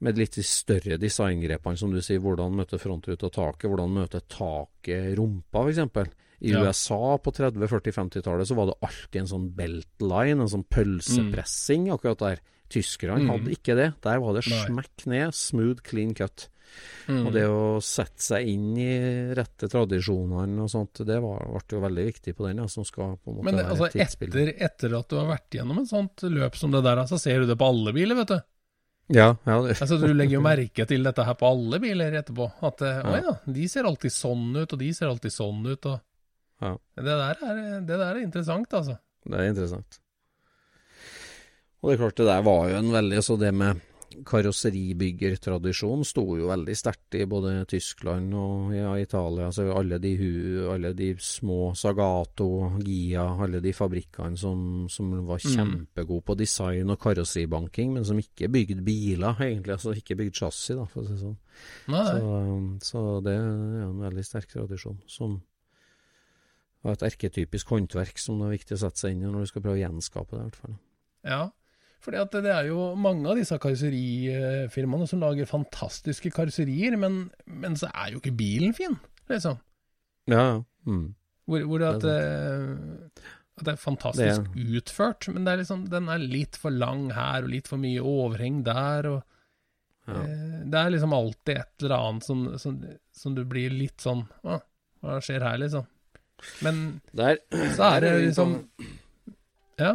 med 0.00 0.18
litt 0.18 0.32
de 0.36 0.42
større 0.42 0.98
designgrepene, 0.98 1.78
som 1.78 1.90
du 1.90 2.00
sier. 2.02 2.20
Hvordan 2.20 2.52
møte 2.54 2.78
frontruta 2.78 3.30
taket? 3.32 3.70
Hvordan 3.70 3.94
møte 3.94 4.20
taket 4.28 5.16
rumpa, 5.16 5.64
f.eks. 5.72 6.12
I 6.42 6.50
Ja. 6.52 6.60
USA 6.60 7.16
på 7.16 7.32
30-, 7.32 7.66
40-, 7.66 7.94
50-tallet 7.94 8.46
så 8.46 8.54
var 8.54 8.66
det 8.66 8.74
alltid 8.82 9.20
en 9.22 9.26
sånn 9.26 9.54
beltline, 9.56 10.38
en 10.42 10.48
sånn 10.52 10.66
pølsepressing 10.68 11.88
akkurat 11.90 12.18
der. 12.18 12.40
Tyskerne 12.72 13.22
Mm. 13.22 13.30
hadde 13.30 13.54
ikke 13.54 13.76
det. 13.78 13.88
Der 14.02 14.18
var 14.22 14.34
det 14.34 14.44
smekk 14.46 15.06
ned, 15.06 15.34
smooth, 15.34 15.82
clean 15.86 16.14
cut. 16.14 16.48
Mm. 17.06 17.26
Og 17.26 17.32
det 17.32 17.44
å 17.46 17.78
sette 17.84 18.20
seg 18.20 18.48
inn 18.50 18.72
i 18.76 18.90
rette 19.38 19.68
tradisjonene 19.70 20.64
og 20.64 20.68
sånt, 20.72 21.00
det 21.06 21.20
var, 21.22 21.44
ble 21.46 21.78
jo 21.78 21.82
veldig 21.84 22.06
viktig 22.08 22.34
på 22.36 22.48
den, 22.48 22.58
ja, 22.58 22.66
som 22.68 22.84
skal 22.84 23.14
på 23.22 23.30
en 23.30 23.36
måte 23.38 23.46
Men 23.46 23.60
det, 23.60 23.66
altså, 23.70 23.88
etter, 23.94 24.50
etter 24.58 24.96
at 24.98 25.08
du 25.08 25.16
har 25.16 25.30
vært 25.30 25.56
gjennom 25.56 25.78
et 25.80 25.88
sånt 25.88 26.26
løp 26.26 26.58
som 26.58 26.74
det 26.74 26.82
der, 26.84 27.04
så 27.06 27.20
ser 27.22 27.40
du 27.40 27.46
det 27.52 27.56
på 27.60 27.68
alle 27.70 27.94
biler, 27.96 28.18
vet 28.18 28.34
du. 28.34 28.38
Ja, 29.14 29.28
ja, 29.46 29.56
Altså, 29.70 30.00
du 30.02 30.08
legger 30.10 30.40
jo 30.40 30.42
merke 30.42 30.82
til 30.90 31.06
dette 31.06 31.22
her 31.22 31.36
på 31.38 31.46
alle 31.46 31.78
biler 31.78 32.16
etterpå. 32.18 32.48
At 32.66 32.82
eh, 32.82 32.98
å 33.06 33.14
ja, 33.22 33.34
de 33.46 33.68
ser 33.70 33.86
alltid 33.86 34.10
sånn 34.10 34.48
ut, 34.56 34.66
og 34.66 34.80
de 34.82 34.88
ser 34.96 35.06
alltid 35.12 35.34
sånn 35.34 35.62
ut. 35.62 35.86
Og... 35.86 36.00
Ja. 36.64 36.72
Det, 36.98 37.06
der 37.06 37.44
er, 37.46 37.62
det 37.86 37.86
der 37.94 38.08
er 38.08 38.18
interessant, 38.24 38.74
altså. 38.74 38.98
det 39.22 39.38
er 39.38 39.52
interessant. 39.52 40.00
Og 41.82 41.90
det 41.90 41.96
er 41.98 42.02
klart, 42.04 42.16
det 42.18 42.26
der 42.26 42.42
var 42.46 42.68
jo 42.70 42.78
en 42.80 42.92
veldig 42.94 43.22
Så 43.22 43.36
det 43.38 43.52
med 43.54 43.82
karosseribyggertradisjon 44.26 46.04
sto 46.06 46.22
jo 46.38 46.46
veldig 46.48 46.74
sterkt 46.78 47.16
i 47.18 47.24
både 47.28 47.64
Tyskland 47.68 48.32
og 48.38 48.70
ja, 48.74 48.94
Italia. 49.00 49.48
Altså 49.50 49.66
alle 49.76 49.98
de, 50.00 50.12
hu, 50.16 50.30
alle 50.72 50.92
de 50.96 51.10
små 51.20 51.72
Sagato, 51.76 52.46
Gia, 52.86 53.26
alle 53.44 53.60
de 53.64 53.72
fabrikkene 53.76 54.38
som, 54.40 54.86
som 54.88 55.10
var 55.26 55.42
Mm. 55.46 55.52
kjempegode 55.56 56.24
på 56.24 56.36
design 56.38 56.90
og 56.90 56.98
karosseribanking, 57.02 57.92
men 57.92 58.04
som 58.04 58.18
ikke 58.18 58.48
bygde 58.48 58.82
biler, 58.86 59.36
egentlig. 59.40 59.72
Altså 59.76 59.92
ikke 59.92 60.16
bygde 60.16 60.34
chassis, 60.38 60.76
da, 60.76 60.86
for 60.86 61.02
å 61.02 61.06
si 61.06 61.12
det 61.12 61.20
sånn. 61.20 61.36
Så, 61.90 62.88
så 62.88 63.04
det 63.26 63.36
er 63.36 63.84
en 63.84 64.00
veldig 64.00 64.24
sterk 64.24 64.48
tradisjon. 64.54 64.98
Som 65.06 65.42
var 66.82 66.96
et 66.96 67.06
erketypisk 67.12 67.68
håndverk 67.68 68.18
som 68.22 68.38
det 68.40 68.46
er 68.48 68.56
viktig 68.56 68.78
å 68.78 68.82
sette 68.86 69.02
seg 69.02 69.12
inn 69.16 69.22
i 69.26 69.30
når 69.30 69.44
du 69.44 69.52
skal 69.52 69.62
prøve 69.62 69.76
å 69.76 69.84
gjenskape 69.84 70.30
det. 70.36 70.40
i 70.40 70.48
hvert 70.48 70.60
fall. 70.64 70.76
Ja, 71.26 71.44
fordi 72.06 72.20
at 72.22 72.34
det 72.38 72.52
er 72.54 72.68
jo 72.70 72.92
mange 72.94 73.26
av 73.26 73.36
disse 73.40 73.56
karosserifirmaene 73.58 75.08
som 75.10 75.20
lager 75.24 75.48
fantastiske 75.50 76.30
karosserier, 76.34 76.94
men, 77.02 77.24
men 77.46 77.74
så 77.78 77.90
er 77.92 78.14
jo 78.14 78.20
ikke 78.22 78.36
bilen 78.38 78.74
fin, 78.76 78.94
liksom. 79.30 79.58
Ja. 80.30 80.62
Mm. 80.86 81.08
Hvor, 81.46 81.64
hvor 81.70 81.82
at, 81.90 82.00
Det 82.02 82.14
eh, 82.14 83.24
at 83.56 83.64
det 83.64 83.72
er 83.72 83.78
fantastisk 83.80 84.46
utført, 84.76 85.28
men 85.32 85.46
det 85.46 85.52
er 85.54 85.60
liksom, 85.62 85.84
den 85.90 86.10
er 86.12 86.20
litt 86.22 86.58
for 86.60 86.74
lang 86.74 87.06
her, 87.16 87.42
og 87.46 87.50
litt 87.54 87.70
for 87.70 87.80
mye 87.82 88.02
overheng 88.04 88.62
der, 88.66 89.10
og 89.16 89.22
Ja. 90.06 90.20
eh, 90.22 90.58
det 90.70 90.78
er 90.78 90.90
liksom 90.94 91.14
alltid 91.16 91.56
et 91.58 91.82
eller 91.82 91.96
annet 91.98 92.22
som, 92.26 92.42
som, 92.62 92.76
som 93.16 93.34
du 93.34 93.40
blir 93.48 93.72
litt 93.74 93.98
sånn 94.04 94.20
Å, 94.46 94.60
hva 95.02 95.16
skjer 95.24 95.42
her, 95.42 95.56
liksom? 95.58 95.88
Men 96.62 97.00
Der, 97.16 97.40
så 97.74 97.88
er 97.96 98.04
det 98.04 98.12
liksom 98.28 98.52
på- 98.76 98.92
Ja. 99.82 99.94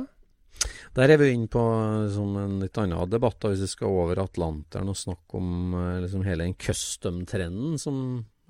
Der 0.98 1.14
er 1.14 1.22
vi 1.22 1.30
inne 1.32 1.48
på 1.48 1.62
liksom, 2.04 2.34
en 2.42 2.58
litt 2.60 2.78
annen 2.82 3.10
debatt, 3.12 3.38
da, 3.40 3.52
hvis 3.54 3.64
vi 3.64 3.70
skal 3.72 3.94
over 3.96 4.20
Atlanteren 4.26 4.92
og 4.92 4.98
snakke 5.00 5.40
om 5.40 5.76
eh, 5.80 6.00
liksom, 6.04 6.26
hele 6.28 6.44
den 6.44 6.58
custom-trenden 6.60 7.80
som 7.80 8.02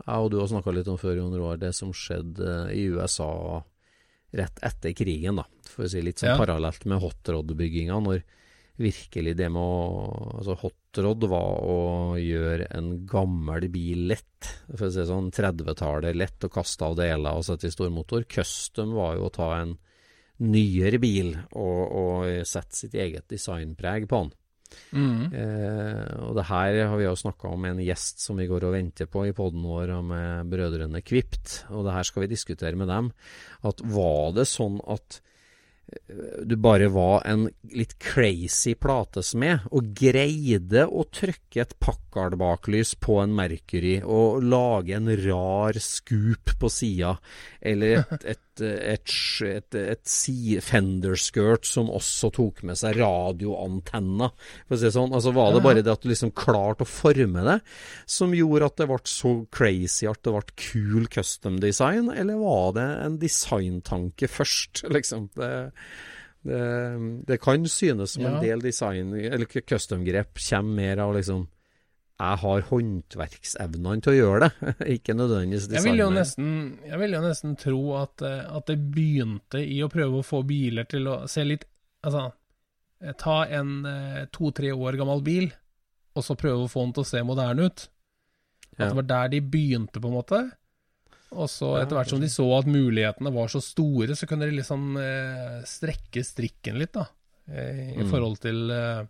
jeg 0.02 0.18
og 0.26 0.32
du 0.34 0.40
har 0.42 0.50
snakka 0.50 0.74
litt 0.74 0.90
om 0.90 0.98
før, 0.98 1.20
Jon 1.20 1.36
Roar. 1.38 1.60
Det 1.62 1.70
som 1.78 1.92
skjedde 1.94 2.48
eh, 2.72 2.72
i 2.80 2.88
USA 2.90 3.30
rett 4.34 4.62
etter 4.66 4.96
krigen, 4.98 5.38
da. 5.38 5.46
For 5.70 5.86
å 5.86 5.92
si 5.92 6.02
litt 6.02 6.22
sånn 6.24 6.32
Ja. 6.34 6.40
parallelt 6.40 6.86
med 6.90 7.02
hotrod-bygginga. 7.04 8.00
Når 8.02 8.24
virkelig 8.82 9.36
det 9.38 9.50
med 9.52 9.62
å 9.62 10.40
Altså, 10.40 10.56
hotrod 10.64 11.28
var 11.30 11.60
å 11.62 11.78
gjøre 12.18 12.66
en 12.74 13.06
gammel 13.06 13.68
bil 13.70 14.08
lett. 14.10 14.50
For 14.72 14.88
å 14.88 14.92
si 14.96 15.06
sånn 15.06 15.30
30-tallet, 15.30 16.18
lett 16.18 16.48
å 16.48 16.50
kaste 16.50 16.88
av 16.88 16.96
deler 16.98 17.38
og 17.38 17.46
sette 17.46 17.68
i 17.70 17.76
stormotor. 17.76 18.26
Custom 18.26 18.96
var 18.98 19.20
jo 19.20 19.28
å 19.28 19.34
ta 19.36 19.52
en 19.60 19.76
nyere 20.42 20.98
bil 21.02 21.36
og, 21.52 21.82
og 21.86 22.46
sette 22.50 22.84
sitt 22.84 22.96
eget 22.98 23.28
designpreg 23.30 24.08
på 24.10 24.26
den. 24.26 24.32
Mm. 24.92 25.32
Eh, 25.36 26.14
og 26.28 26.36
det 26.38 26.48
her 26.50 26.78
har 26.92 26.96
vi 27.00 27.08
jo 27.08 27.18
snakka 27.20 27.52
om 27.52 27.64
med 27.64 27.76
en 27.76 27.84
gjest 27.86 28.24
som 28.24 28.40
vi 28.40 28.48
går 28.50 28.68
og 28.68 28.76
venter 28.76 29.10
på 29.12 29.26
i 29.28 29.34
poden 29.36 29.66
vår, 29.68 29.98
med 30.06 30.52
brødrene 30.52 31.04
Kvipt. 31.06 31.62
Og 31.72 31.86
det 31.88 31.98
her 31.98 32.08
skal 32.08 32.26
vi 32.26 32.32
diskutere 32.34 32.80
med 32.80 32.92
dem. 32.92 33.12
At 33.68 33.84
var 33.84 34.34
det 34.38 34.48
sånn 34.50 34.80
at 34.92 35.20
eh, 35.92 36.44
du 36.48 36.58
bare 36.62 36.92
var 36.94 37.26
en 37.30 37.48
litt 37.76 37.98
crazy 38.04 38.76
platesmed, 38.80 39.68
og 39.72 39.92
greide 39.98 40.88
å 40.88 41.06
trykke 41.08 41.66
et 41.66 41.76
Packard-baklys 41.84 42.96
på 43.04 43.20
en 43.24 43.36
Mercury 43.36 43.98
og 44.04 44.44
lage 44.44 44.96
en 44.98 45.12
rar 45.26 45.80
scoop 45.84 46.56
på 46.60 46.72
sida, 46.72 47.18
eller 47.60 48.02
et, 48.02 48.32
et, 48.36 48.46
et, 48.64 49.14
et, 49.48 49.78
et, 49.82 50.14
fender-skirt 50.66 51.68
som 51.68 51.92
også 51.92 52.32
tok 52.36 52.62
med 52.68 52.80
seg 52.80 53.00
radioantenna, 53.02 54.32
for 54.68 54.76
å 54.76 54.80
si 54.80 54.88
det 54.88 54.94
sånn. 54.96 55.16
Altså 55.18 55.34
Var 55.36 55.56
det 55.56 55.64
bare 55.66 55.84
det 55.86 55.94
at 55.94 56.04
du 56.06 56.10
liksom 56.12 56.34
klarte 56.38 56.86
å 56.86 56.90
forme 56.90 57.46
det, 57.48 57.58
som 58.10 58.36
gjorde 58.36 58.72
at 58.72 58.80
det 58.82 58.90
ble 58.92 59.02
så 59.12 59.34
crazy 59.54 60.10
at 60.10 60.22
det 60.26 60.36
ble 60.36 60.58
cool 60.68 61.08
custom 61.12 61.60
design, 61.64 62.12
eller 62.14 62.42
var 62.42 62.76
det 62.78 62.88
en 63.06 63.20
designtanke 63.22 64.30
først, 64.32 64.86
liksom? 64.96 65.30
Det, 65.38 65.54
det, 66.48 66.62
det 67.28 67.42
kan 67.42 67.68
synes 67.70 68.16
som 68.16 68.26
Ja. 68.26 68.36
en 68.36 68.44
del 68.44 68.64
design, 68.64 69.14
eller 69.14 69.46
custom-grep, 69.46 70.38
kommer 70.50 70.82
mer 70.82 71.04
av 71.06 71.16
liksom 71.18 71.48
jeg 72.22 72.38
har 72.44 72.62
håndverksevnene 72.70 74.02
til 74.06 74.12
å 74.14 74.18
gjøre 74.18 74.48
det, 74.48 74.74
ikke 74.98 75.16
nødvendigvis 75.18 75.68
Jeg 75.74 75.84
vil 75.88 76.02
jo 76.04 76.10
nesten, 76.14 76.52
jeg 76.86 77.00
vil 77.02 77.16
jo 77.18 77.22
nesten 77.24 77.56
tro 77.60 77.80
at, 78.02 78.22
eh, 78.28 78.44
at 78.58 78.68
det 78.70 78.78
begynte 78.94 79.62
i 79.64 79.80
å 79.86 79.90
prøve 79.92 80.22
å 80.22 80.26
få 80.28 80.44
biler 80.48 80.86
til 80.92 81.10
å 81.12 81.22
se 81.32 81.46
litt 81.48 81.66
Altså, 82.06 82.24
eh, 83.04 83.14
ta 83.22 83.44
en 83.54 83.74
eh, 83.86 84.24
to-tre 84.34 84.72
år 84.74 84.96
gammel 84.98 85.20
bil, 85.26 85.52
og 86.18 86.24
så 86.26 86.34
prøve 86.40 86.64
å 86.66 86.70
få 86.72 86.88
den 86.88 86.94
til 86.98 87.04
å 87.04 87.10
se 87.12 87.22
moderne 87.28 87.68
ut. 87.70 87.84
At 88.74 88.80
Ja. 88.80 88.88
det 88.90 88.96
var 88.98 89.06
der 89.12 89.28
de 89.36 89.42
begynte, 89.42 90.02
på 90.02 90.10
en 90.10 90.16
måte. 90.16 90.40
Og 91.32 91.46
så 91.48 91.76
etter 91.78 91.96
hvert 92.00 92.10
som 92.10 92.20
de 92.20 92.28
så 92.34 92.48
at 92.58 92.66
mulighetene 92.66 93.32
var 93.36 93.48
så 93.54 93.62
store, 93.62 94.16
så 94.18 94.26
kunne 94.28 94.50
de 94.50 94.58
liksom 94.58 94.98
eh, 94.98 95.62
strekke 95.70 96.24
strikken 96.26 96.80
litt, 96.82 96.92
da. 96.98 97.06
I 97.52 98.02
Mm. 98.02 98.10
forhold 98.10 98.40
til 98.42 98.72
eh, 98.74 99.06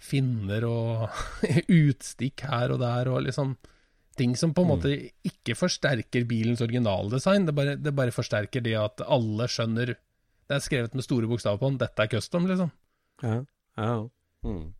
finner 0.00 0.64
og 0.64 1.08
utstikk 1.68 2.40
her 2.48 2.70
og 2.74 2.80
der, 2.80 3.08
og 3.12 3.22
liksom 3.26 3.56
ting 4.16 4.36
som 4.36 4.52
på 4.52 4.60
en 4.64 4.68
Mm. 4.68 4.74
måte 4.74 5.10
ikke 5.24 5.54
forsterker 5.56 6.24
bilens 6.28 6.60
originaldesign. 6.64 7.46
Det 7.46 7.54
bare, 7.56 7.76
det 7.76 7.94
bare 7.96 8.10
forsterker 8.12 8.60
det 8.64 8.74
at 8.76 9.00
alle 9.06 9.46
skjønner 9.48 9.86
Det 10.50 10.56
er 10.56 10.60
skrevet 10.64 10.94
med 10.98 11.04
store 11.06 11.26
bokstaver 11.30 11.58
på 11.62 11.68
den. 11.70 11.78
Dette 11.78 12.02
er 12.02 12.08
custom, 12.10 12.46
liksom. 12.50 12.70
Ja. 13.22 13.36
ja. 13.78 13.92
Mm. 14.44 14.72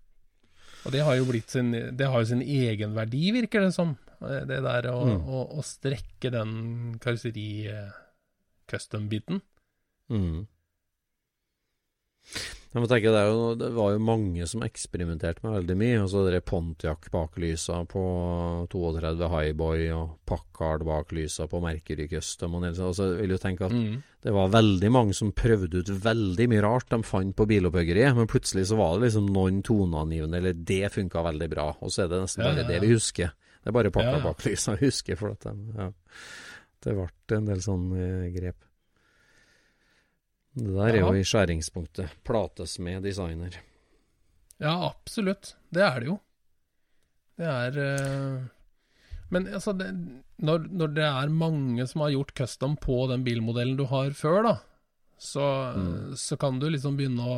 Og 0.84 0.92
det 0.92 1.00
har 1.04 1.14
jo 1.16 1.24
blitt 1.28 1.50
sin 1.52 1.70
Det 1.72 2.06
har 2.08 2.18
jo 2.20 2.26
sin 2.32 2.42
egen 2.42 2.94
verdi, 2.96 3.30
virker 3.32 3.60
det 3.64 3.72
som. 3.76 3.96
Eh, 4.20 4.44
Det 4.48 4.60
der 4.64 4.82
å, 4.90 5.04
Mm. 5.06 5.20
å, 5.28 5.46
å 5.58 5.62
strekke 5.62 6.30
den 6.34 6.98
karosseri-custom-biten. 6.98 9.40
Mm. 10.10 10.46
Jeg 12.70 12.84
må 12.84 12.86
tenke, 12.86 13.10
det, 13.10 13.20
jo, 13.26 13.46
det 13.58 13.68
var 13.74 13.88
jo 13.96 14.02
mange 14.06 14.44
som 14.46 14.62
eksperimenterte 14.62 15.42
med 15.42 15.56
veldig 15.56 15.74
mye. 15.80 15.96
Altså 16.04 16.20
det 16.28 16.38
Pontiac-baklysa 16.46 17.80
på 17.90 18.02
32 18.70 19.26
Highboy 19.32 19.88
og 19.96 20.12
Packard 20.30 20.84
baklysa 20.86 21.48
på 21.50 21.58
Mercury 21.64 22.06
Custom. 22.12 22.54
Og 22.54 22.68
altså, 22.68 23.08
jeg 23.16 23.24
vil 23.24 23.34
jo 23.34 23.40
tenke 23.42 23.66
at 23.66 23.74
Mm. 23.74 23.98
det 24.22 24.32
var 24.36 24.54
veldig 24.54 24.90
mange 24.92 25.14
som 25.18 25.32
prøvde 25.34 25.82
ut 25.82 25.90
veldig 26.04 26.46
mye 26.52 26.62
rart 26.62 26.88
de 26.94 27.02
fant 27.02 27.34
på 27.34 27.48
bilopphuggeriet, 27.50 28.14
men 28.14 28.30
plutselig 28.30 28.68
så 28.70 28.78
var 28.78 28.94
det 29.00 29.08
liksom 29.08 29.26
noen 29.34 29.62
toneangivende, 29.66 30.38
eller 30.38 30.52
det 30.54 30.92
funka 30.94 31.22
veldig 31.26 31.50
bra, 31.50 31.68
og 31.80 31.90
så 31.90 32.04
er 32.04 32.08
det 32.14 32.22
nesten 32.22 32.44
Ja, 32.44 32.52
bare 32.52 32.62
ja, 32.62 32.68
det 32.70 32.80
vi 32.86 32.94
husker. 32.94 33.34
Det 33.34 33.66
er 33.66 33.72
bare 33.72 33.90
Ja, 33.90 33.90
ja. 33.90 33.98
Packard-baklysa 33.98 34.78
vi 34.78 34.86
husker, 34.86 35.16
for 35.16 35.34
at 35.34 35.40
de, 35.40 35.56
ja. 35.74 35.90
det 36.86 36.94
ble 36.94 37.36
en 37.36 37.46
del 37.50 37.60
sånn 37.66 37.90
eh, 37.98 38.30
grep. 38.30 38.62
Det 40.54 40.72
der 40.74 40.96
er 40.96 41.02
jo 41.04 41.12
i 41.14 41.26
skjæringspunktet. 41.26 42.10
Platesmed 42.26 43.04
designer. 43.06 43.54
Ja, 44.60 44.74
absolutt. 44.90 45.54
Det 45.72 45.84
er 45.86 46.00
det 46.02 46.10
jo. 46.10 46.16
Det 47.40 47.46
er 47.48 47.78
uh... 47.78 48.48
Men 49.30 49.46
altså, 49.46 49.72
det, 49.78 49.86
når, 50.42 50.64
når 50.74 50.90
det 50.96 51.04
er 51.06 51.30
mange 51.30 51.86
som 51.86 52.02
har 52.02 52.10
gjort 52.16 52.34
custom 52.34 52.74
på 52.82 52.96
den 53.12 53.22
bilmodellen 53.22 53.76
du 53.78 53.84
har 53.86 54.10
før, 54.18 54.42
da, 54.48 54.54
så, 55.22 55.46
Mm. 55.76 56.16
så 56.18 56.36
kan 56.40 56.58
du 56.58 56.66
liksom 56.68 56.96
begynne 56.98 57.22
å 57.22 57.36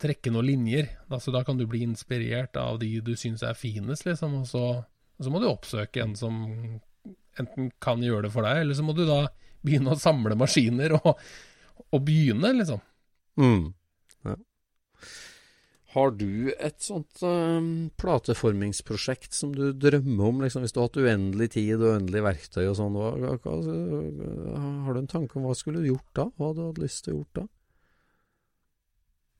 trekke 0.00 0.32
noen 0.32 0.48
linjer. 0.48 0.88
Altså, 1.12 1.30
da 1.34 1.42
kan 1.44 1.58
du 1.60 1.66
bli 1.68 1.82
inspirert 1.84 2.56
av 2.56 2.78
de 2.80 2.88
du 3.04 3.12
syns 3.20 3.44
er 3.44 3.52
finest, 3.58 4.06
liksom, 4.08 4.40
og 4.40 4.46
så, 4.48 4.64
og 4.80 5.26
så 5.26 5.32
må 5.32 5.42
du 5.42 5.50
oppsøke 5.50 6.00
en 6.02 6.16
som 6.16 6.40
enten 7.36 7.68
kan 7.84 8.00
gjøre 8.00 8.26
det 8.26 8.32
for 8.32 8.48
deg, 8.48 8.62
eller 8.64 8.78
så 8.78 8.86
må 8.86 8.96
du 8.96 9.04
da 9.04 9.26
begynne 9.66 9.92
å 9.92 10.00
samle 10.00 10.38
maskiner 10.40 10.96
og, 10.96 11.20
og 11.96 12.04
begynne, 12.06 12.50
liksom. 12.60 12.80
Mm. 13.40 13.64
Ja. 14.26 14.34
Har 15.96 16.08
du 16.20 16.32
et 16.52 16.80
sånt 16.84 17.22
um, 17.24 17.88
plateformingsprosjekt 17.96 19.32
som 19.36 19.54
du 19.56 19.64
drømmer 19.72 20.24
om, 20.28 20.42
liksom, 20.44 20.60
hvis 20.64 20.74
du 20.76 20.80
har 20.82 20.88
hatt 20.90 21.00
uendelig 21.00 21.48
tid 21.56 21.76
og 21.78 21.90
uendelig 21.94 22.22
verktøy 22.26 22.64
og 22.66 22.76
sånn? 22.76 22.98
Har 23.00 24.90
du 24.92 24.98
en 25.00 25.12
tanke 25.12 25.32
om 25.38 25.44
hva 25.48 25.54
skulle 25.56 25.80
du 25.80 25.88
gjort 25.94 26.12
da? 26.18 26.24
Hva 26.36 26.48
du 26.52 26.60
hadde 26.66 26.84
lyst 26.84 27.00
til 27.06 27.12
å 27.14 27.16
gjort 27.20 27.36
da? 27.40 27.44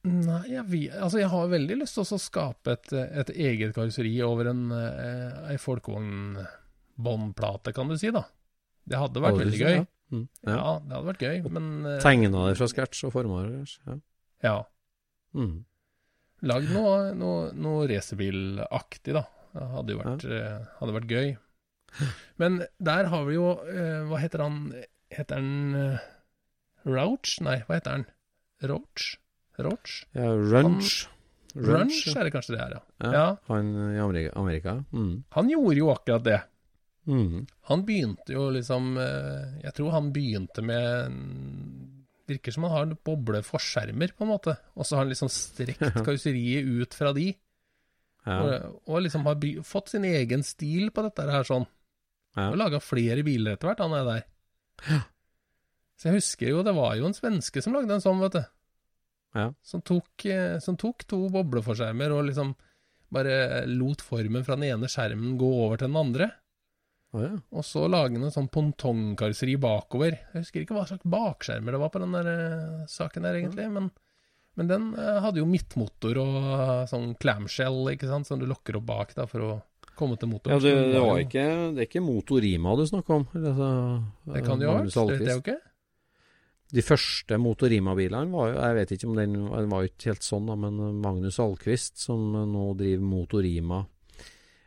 Nei, 0.07 0.45
jeg, 0.53 0.63
vet, 0.71 0.93
altså 1.03 1.19
jeg 1.19 1.27
har 1.33 1.49
veldig 1.51 1.77
lyst 1.81 1.97
til 1.99 2.05
å 2.07 2.19
skape 2.23 2.77
et, 2.77 2.93
et 2.95 3.31
eget 3.35 3.75
karosseri 3.75 4.13
over 4.23 4.47
en, 4.53 4.71
eh, 4.71 5.51
ei 5.51 5.59
folkevognbåndplate, 5.59 7.75
kan 7.75 7.91
du 7.91 7.99
si, 7.99 8.15
da. 8.15 8.23
Det 8.87 8.95
hadde 9.01 9.19
vært 9.25 9.41
veldig 9.43 9.59
gøy. 9.59 9.81
det? 9.81 9.89
Mm. 10.13 10.27
Ja. 10.47 10.55
Ja. 10.55 10.73
det 10.83 10.95
hadde 10.95 11.09
vært 11.09 11.25
gøy, 11.27 11.39
men 11.51 11.71
uh, 11.87 11.97
Tegna 12.03 12.45
det 12.49 12.59
fra 12.61 12.69
scratch 12.71 13.07
og 13.09 13.15
forma 13.15 13.43
det, 13.47 13.63
kanskje? 13.63 13.81
Ja. 13.87 13.97
Ja. 14.47 14.59
Mm. 15.37 15.57
Lagd 16.47 16.71
noe, 16.75 16.97
noe, 17.17 17.49
noe 17.57 17.87
racerbilaktig, 17.91 19.17
da. 19.17 19.25
Det 19.57 19.67
hadde 19.73 19.95
jo 19.95 20.01
vært, 20.03 20.25
eh, 20.37 20.65
hadde 20.81 20.95
vært 20.99 21.13
gøy. 21.13 21.31
Men 22.41 22.59
der 22.77 23.09
har 23.09 23.23
vi 23.25 23.39
jo 23.39 23.55
uh, 23.57 24.03
Hva 24.11 24.19
heter 24.21 24.43
han 24.45 24.57
Heter 25.15 25.39
han 25.39 25.77
uh, 25.79 26.03
Rouch? 26.85 27.39
Nei, 27.41 27.63
hva 27.65 27.79
heter 27.79 27.95
han? 27.95 28.05
Roach? 28.69 29.15
Roach? 29.57 30.03
ja 30.13 30.29
Runch. 30.37 31.07
Runch 31.57 32.03
ja. 32.05 32.19
er 32.19 32.29
det 32.29 32.35
kanskje 32.35 32.53
det 32.57 32.61
her, 32.61 32.75
ja. 32.77 32.83
Ja. 33.01 33.13
ja. 33.15 33.25
Han 33.49 33.73
i 33.95 34.01
Amerika. 34.03 34.35
Amerika. 34.37 34.77
Mm. 34.93 35.25
Han 35.39 35.49
gjorde 35.51 35.79
jo 35.79 35.89
akkurat 35.95 36.27
det. 36.27 36.41
Mm. 37.07 37.47
Han 37.71 37.83
begynte 37.87 38.35
jo 38.35 38.49
liksom 38.51 38.97
eh, 38.99 39.61
Jeg 39.63 39.77
tror 39.77 39.93
han 39.95 40.09
begynte 40.11 40.65
med 40.67 41.13
Virker 42.27 42.51
som 42.51 42.65
han 42.67 42.73
har 42.73 42.95
bobleforskjermer, 43.07 44.11
på 44.19 44.25
en 44.27 44.33
måte. 44.33 44.57
Og 44.75 44.83
så 44.83 44.97
har 44.97 45.05
han 45.05 45.13
liksom 45.13 45.31
strekt 45.31 45.85
karosseriet 46.07 46.67
ut 46.67 46.97
fra 46.99 47.13
de. 47.15 47.29
Ja. 48.27 48.39
Og, 48.41 48.81
og 48.91 49.05
liksom 49.05 49.29
har 49.29 49.39
by 49.39 49.53
fått 49.63 49.93
sin 49.93 50.09
egen 50.09 50.43
stil 50.43 50.91
på 50.91 51.05
dette 51.07 51.29
her 51.31 51.47
sånn. 51.47 51.69
Ja. 52.35 52.49
Og 52.49 52.59
laga 52.59 52.81
flere 52.83 53.23
biler 53.23 53.55
etter 53.55 53.71
hvert, 53.71 53.85
han 53.85 53.95
er 53.95 54.09
der. 54.09 55.05
Så 55.97 56.11
jeg 56.11 56.19
husker 56.19 56.51
jo, 56.51 56.65
det 56.67 56.75
var 56.77 56.97
jo 56.99 57.07
en 57.07 57.15
svenske 57.17 57.63
som 57.63 57.77
lagde 57.77 57.95
en 57.95 58.03
sånn, 58.03 58.19
vet 58.27 58.41
du. 58.41 58.43
Ja. 59.37 59.47
Som 59.63 59.85
tok, 59.87 60.27
eh, 60.27 60.59
som 60.65 60.75
tok 60.81 61.07
to 61.07 61.23
bobleforskjermer 61.31 62.11
og 62.11 62.27
liksom 62.33 62.57
bare 63.13 63.65
lot 63.71 64.03
formen 64.03 64.45
fra 64.45 64.59
den 64.59 64.73
ene 64.73 64.91
skjermen 64.91 65.39
gå 65.39 65.53
over 65.63 65.79
til 65.79 65.93
den 65.93 66.01
andre. 66.01 66.31
Å 67.17 67.23
ja. 67.25 67.37
Og 67.57 67.65
så 67.65 67.87
lage 67.89 68.19
en 68.19 68.33
sånn 68.33 68.51
pongtongkarosseri 68.53 69.57
bakover. 69.61 70.19
Jeg 70.35 70.43
husker 70.45 70.65
ikke 70.65 70.77
hva 70.77 70.85
slags 70.89 71.07
bakskjermer 71.09 71.77
det 71.77 71.81
var 71.81 71.93
på 71.95 72.03
den 72.03 72.17
der 72.17 72.29
uh, 72.29 72.83
saken 72.91 73.25
der, 73.25 73.39
egentlig. 73.41 73.69
Men, 73.73 73.89
men 74.61 74.69
den 74.69 74.91
uh, 74.99 75.23
hadde 75.25 75.41
jo 75.41 75.49
midtmotor 75.49 76.21
og 76.21 76.37
uh, 76.37 76.83
sånn 76.91 77.15
clamshell, 77.23 77.81
ikke 77.95 78.11
sant, 78.11 78.29
som 78.29 78.43
du 78.43 78.45
lokker 78.51 78.77
opp 78.81 78.89
bak 78.91 79.17
da 79.17 79.25
for 79.31 79.47
å 79.47 79.55
komme 79.97 80.19
til 80.21 80.29
motoren. 80.29 80.59
Ja, 80.59 80.61
det, 80.61 80.93
det 80.93 81.01
var 81.01 81.23
ikke 81.23 81.47
Det 81.73 81.81
er 81.81 81.89
ikke 81.89 82.05
Motorima 82.05 82.75
du 82.77 82.85
snakker 82.85 83.23
om? 83.23 83.25
altså, 83.33 83.71
Det 84.29 84.45
kan 84.45 84.61
det 84.61 84.69
jo 84.69 84.75
ha 84.75 84.83
vært, 84.83 84.93
det 84.93 85.07
vet 85.15 85.25
jeg 85.25 85.39
jo 85.39 85.45
ikke. 85.47 85.59
De 86.77 86.83
første 86.83 87.39
Motorima-bilene 87.41 88.35
var 88.35 88.51
jo 88.51 88.57
Jeg 88.59 88.77
vet 88.77 88.93
ikke 88.97 89.09
om 89.09 89.17
den, 89.17 89.37
den 89.49 89.73
var 89.73 89.85
jo 89.85 89.93
ikke 89.95 90.11
helt 90.13 90.27
sånn, 90.27 90.51
da, 90.51 90.57
men 90.67 91.01
Magnus 91.01 91.41
Alquist, 91.41 91.97
som 92.03 92.35
nå 92.53 92.71
driver 92.77 93.09
Motorima 93.09 93.87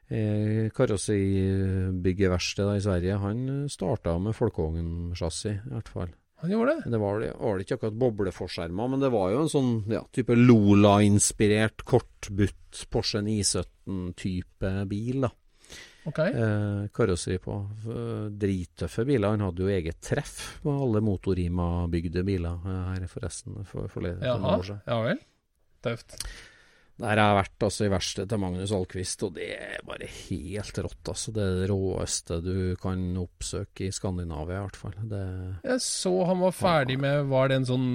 eh, 0.10 0.70
karossibyggeverksted 0.76 2.72
i 2.76 2.82
Sverige, 2.84 3.20
han 3.22 3.44
starta 3.72 4.18
med 4.22 4.36
folkevognsjassi, 4.38 5.54
i 5.56 5.74
hvert 5.74 5.92
fall. 5.94 6.12
Han 6.40 6.54
gjorde 6.54 6.78
det. 6.78 6.92
Det 6.94 7.00
var, 7.02 7.20
det 7.20 7.34
var 7.36 7.60
ikke 7.60 7.76
akkurat 7.76 8.00
bobleforskjermer, 8.00 8.92
men 8.94 9.02
det 9.04 9.10
var 9.12 9.34
jo 9.34 9.42
en 9.44 9.52
sånn 9.52 9.72
ja, 9.92 10.06
type 10.16 10.38
Lola-inspirert 10.40 11.84
kortbutt 11.88 12.86
Porsche 12.94 13.20
917-type 13.26 14.72
bil, 14.88 15.26
da. 15.26 15.32
Ok. 16.08 16.20
Eh, 16.24 16.86
karosseri 16.96 17.38
på. 17.44 17.58
Eh, 17.92 18.30
drittøffe 18.40 19.04
biler. 19.10 19.34
Han 19.36 19.44
hadde 19.50 19.66
jo 19.66 19.74
eget 19.74 20.00
treff 20.02 20.38
på 20.64 20.72
alle 20.86 21.02
Motorima-bygde 21.04 22.24
biler 22.26 22.56
eh, 22.72 22.86
her, 22.94 23.10
forresten, 23.12 23.60
for, 23.66 23.90
for, 23.92 23.98
for 23.98 24.08
noen 24.08 24.24
Jaha. 24.24 24.56
år 24.56 24.64
siden. 24.70 24.82
Ja 24.88 25.02
vel. 25.06 25.20
Tøft. 25.86 26.16
Der 27.00 27.16
har 27.16 27.30
jeg 27.30 27.36
vært 27.38 27.64
altså 27.64 27.86
i 27.86 27.92
verkstedet 27.94 28.30
til 28.34 28.40
Magnus 28.44 28.72
Alquist, 28.76 29.22
og 29.24 29.36
det 29.38 29.46
er 29.56 29.84
bare 29.88 30.08
helt 30.12 30.80
rått. 30.84 31.12
altså. 31.14 31.32
Det 31.36 31.44
er 31.46 31.54
det 31.62 31.70
råeste 31.72 32.40
du 32.44 32.56
kan 32.82 33.06
oppsøke 33.22 33.86
i 33.88 33.94
Skandinavia, 33.96 34.58
i 34.58 34.66
hvert 34.66 34.80
fall. 34.82 34.98
Det, 35.14 35.22
Jeg 35.64 35.84
så 35.86 36.12
han 36.28 36.44
var 36.44 36.58
ferdig 36.58 36.98
med 37.00 37.30
Var 37.32 37.48
det 37.48 37.60
en 37.62 37.70
sånn 37.70 37.88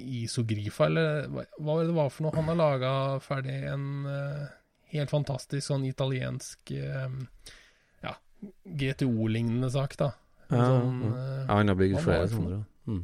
isogrifa, 0.00 0.88
eller 0.88 1.28
hva 1.30 1.44
var 1.68 1.78
det 1.84 1.92
det 1.92 1.98
var 2.00 2.10
for 2.10 2.26
noe? 2.26 2.34
Han 2.40 2.50
har 2.50 2.58
laga 2.58 2.92
ferdig 3.22 3.54
en 3.70 3.86
uh, 4.08 4.50
helt 4.96 5.14
fantastisk 5.14 5.68
sånn 5.70 5.86
italiensk 5.86 6.74
uh, 6.74 7.46
ja, 8.02 8.16
GTO-lignende 8.66 9.70
sak, 9.70 9.94
da. 10.00 10.10
En 10.50 10.58
Ja, 10.58 10.66
sånn, 10.66 11.00
eh, 11.06 11.40
Ja, 11.46 11.54
han 11.54 11.70
har 11.70 11.78
bygd 11.78 12.02
flere 12.02 12.28
sånne. 12.34 12.62
Mm. 12.90 13.02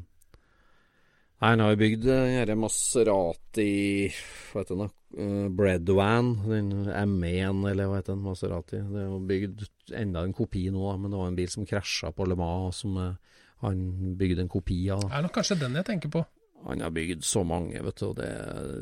Nei, 1.36 1.50
han 1.52 1.60
har 1.62 1.74
jo 1.74 1.78
bygd 1.84 2.06
den 2.08 2.30
her 2.32 2.54
Maserati 2.58 4.08
Hva 4.10 4.62
heter 4.64 4.72
den 4.72 4.88
da? 4.88 4.92
Uh, 5.16 5.48
Breadwan, 5.48 6.34
den 6.44 6.72
M1, 6.92 7.62
eller 7.70 7.88
hva 7.88 8.00
heter 8.02 8.12
den? 8.12 8.24
Maserati. 8.26 8.82
Det 8.84 9.00
er 9.00 9.06
jo 9.08 9.20
bygd 9.24 9.62
enda 9.96 10.24
en 10.26 10.34
kopi 10.36 10.66
nå, 10.74 10.90
men 11.00 11.12
det 11.12 11.20
var 11.20 11.30
en 11.30 11.38
bil 11.38 11.48
som 11.48 11.64
krasja 11.68 12.10
på 12.12 12.26
Le 12.28 12.36
Mans, 12.36 12.82
som 12.82 12.98
eh, 13.00 13.38
han 13.64 13.78
bygde 14.20 14.44
en 14.44 14.50
kopi 14.52 14.82
av. 14.92 15.06
Det 15.06 15.16
er 15.16 15.24
nok 15.24 15.38
kanskje 15.38 15.56
den 15.62 15.78
jeg 15.80 15.88
tenker 15.88 16.12
på. 16.12 16.24
Han 16.66 16.82
har 16.82 16.92
bygd 16.92 17.24
så 17.24 17.44
mange, 17.46 17.80
vet 17.84 18.02
du, 18.02 18.10
og 18.10 18.18
det, 18.18 18.28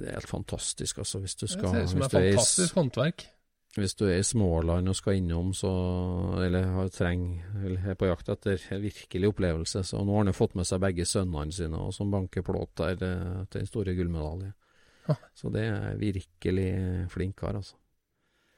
det 0.00 0.08
er 0.08 0.18
helt 0.18 0.30
fantastisk, 0.30 0.98
altså. 1.04 1.20
Hvis 1.22 1.36
du 1.36 1.46
Det 1.46 1.54
ser 1.54 1.84
ut 1.84 1.92
som 1.92 2.02
et 2.02 2.16
fantastisk 2.16 2.72
er 2.72 2.80
håndverk. 2.80 3.26
hvis 3.76 3.94
du 3.94 4.04
er 4.06 4.18
i 4.18 4.26
Småland 4.26 4.88
og 4.88 4.96
skal 4.96 5.20
innom, 5.20 5.52
så 5.54 5.70
Eller 6.42 6.64
har 6.64 6.88
trenger 6.88 7.64
Eller 7.64 7.90
er 7.90 7.94
på 7.94 8.06
jakt 8.06 8.28
etter 8.28 8.58
virkelig 8.80 9.28
opplevelse, 9.28 9.84
så 9.84 10.02
nå 10.02 10.12
har 10.12 10.24
han 10.24 10.32
jo 10.32 10.38
fått 10.40 10.54
med 10.54 10.66
seg 10.66 10.80
begge 10.80 11.04
sønnene 11.04 11.52
sine, 11.52 11.78
og 11.78 11.94
som 11.94 12.10
banker 12.10 12.42
plåt 12.42 12.74
der 12.76 12.98
eh, 12.98 13.44
til 13.50 13.60
den 13.60 13.70
store 13.70 13.94
gullmedalje. 13.94 14.54
Ja. 15.08 15.16
Så 15.36 15.50
det 15.52 15.66
er 15.68 15.98
virkelig 16.00 16.68
flink 17.12 17.36
kar, 17.40 17.58
altså. 17.60 17.76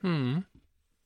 Mm. 0.04 0.44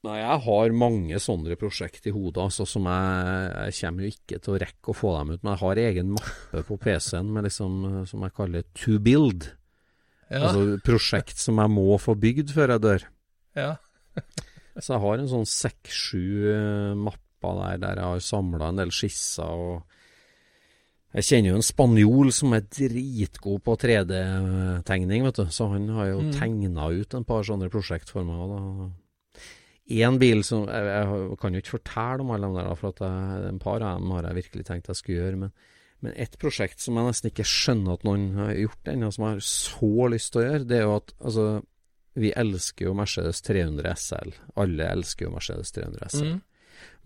Nei, 0.01 0.17
jeg 0.17 0.41
har 0.47 0.75
mange 0.81 1.19
sånne 1.21 1.57
prosjekt 1.61 2.07
i 2.09 2.13
hodet, 2.15 2.41
altså, 2.47 2.65
som 2.69 2.87
jeg, 2.89 3.49
jeg 3.69 3.77
kommer 3.83 4.07
jo 4.07 4.13
ikke 4.15 4.39
til 4.41 4.55
å 4.55 4.61
rekke 4.63 4.93
å 4.93 4.97
få 4.97 5.15
dem 5.19 5.33
ut. 5.35 5.43
Men 5.43 5.53
jeg 5.53 5.63
har 5.63 5.81
egen 5.85 6.13
mappe 6.17 6.63
på 6.69 6.79
PC-en 6.81 7.33
med 7.35 7.45
liksom, 7.49 7.81
som 8.09 8.25
jeg 8.25 8.37
kaller 8.37 8.69
to 8.81 8.97
build. 9.03 9.51
Ja. 10.31 10.47
Altså 10.47 10.79
prosjekt 10.87 11.43
som 11.43 11.59
jeg 11.61 11.73
må 11.75 11.99
få 12.01 12.15
bygd 12.19 12.55
før 12.57 12.77
jeg 12.77 12.87
dør. 12.87 13.09
ja. 13.59 13.75
Så 14.81 14.95
jeg 14.95 15.03
har 15.03 15.19
en 15.19 15.29
sånn 15.29 15.49
seks-sju 15.51 16.51
eh, 16.55 16.93
mapper 16.97 17.57
der, 17.59 17.81
der 17.83 17.99
jeg 17.99 18.13
har 18.15 18.23
samla 18.25 18.69
en 18.71 18.79
del 18.79 18.93
skisser 18.95 19.51
og 19.51 19.99
Jeg 21.11 21.25
kjenner 21.27 21.51
jo 21.51 21.59
en 21.59 21.67
spanjol 21.67 22.29
som 22.33 22.53
er 22.55 22.61
dritgod 22.71 23.63
på 23.67 23.75
3D-tegning, 23.83 25.25
vet 25.27 25.41
du. 25.41 25.47
Så 25.51 25.67
han 25.73 25.89
har 25.89 26.07
jo 26.13 26.21
Mm. 26.23 26.33
tegna 26.37 26.91
ut 26.93 27.15
en 27.15 27.25
par 27.25 27.43
sånne 27.43 27.69
prosjekt 27.71 28.11
for 28.11 28.23
meg. 28.25 28.39
Da 28.49 28.91
En 30.07 30.19
bil 30.21 30.45
som 30.45 30.67
Jeg, 30.67 30.85
jeg 30.87 31.39
kan 31.41 31.53
jo 31.53 31.61
ikke 31.61 31.79
fortelle 31.81 32.21
om 32.21 32.31
alle 32.31 32.47
de 32.47 32.63
der, 32.63 32.75
for 32.77 32.89
at 32.91 32.99
jeg, 33.01 33.49
en 33.49 33.59
par 33.59 33.83
av 33.83 33.99
dem 33.99 34.11
har 34.13 34.23
jeg 34.23 34.35
virkelig 34.45 34.65
tenkt 34.67 34.87
jeg 34.87 34.97
skulle 34.97 35.19
gjøre. 35.19 35.37
Men, 35.39 35.53
men 36.01 36.13
et 36.15 36.39
prosjekt 36.39 36.79
som 36.79 36.95
jeg 36.95 37.07
nesten 37.09 37.31
ikke 37.33 37.45
skjønner 37.45 37.93
at 37.95 38.05
noen 38.05 38.35
har 38.37 38.55
gjort 38.55 38.85
ennå, 38.87 39.11
som 39.13 39.25
jeg 39.25 39.33
har 39.35 39.41
så 39.41 40.09
lyst 40.15 40.33
til 40.33 40.43
å 40.43 40.45
gjøre, 40.47 40.67
det 40.69 40.77
er 40.79 40.83
jo 40.87 40.95
at 40.97 41.13
altså 41.21 41.63
vi 42.15 42.33
elsker 42.33 42.87
jo 42.87 42.95
Mercedes 42.95 43.41
300 43.43 43.97
SL. 43.97 44.31
Alle 44.57 44.87
elsker 44.95 45.27
jo 45.27 45.31
Mercedes 45.35 45.73
300 45.73 46.09
SL. 46.09 46.25
Mm. 46.35 46.41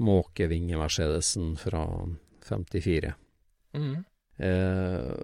Måkevinge-Mercedesen 0.00 1.56
fra 1.58 1.86
54. 2.44 3.14
Mm. 3.74 4.04
Eh, 4.38 5.16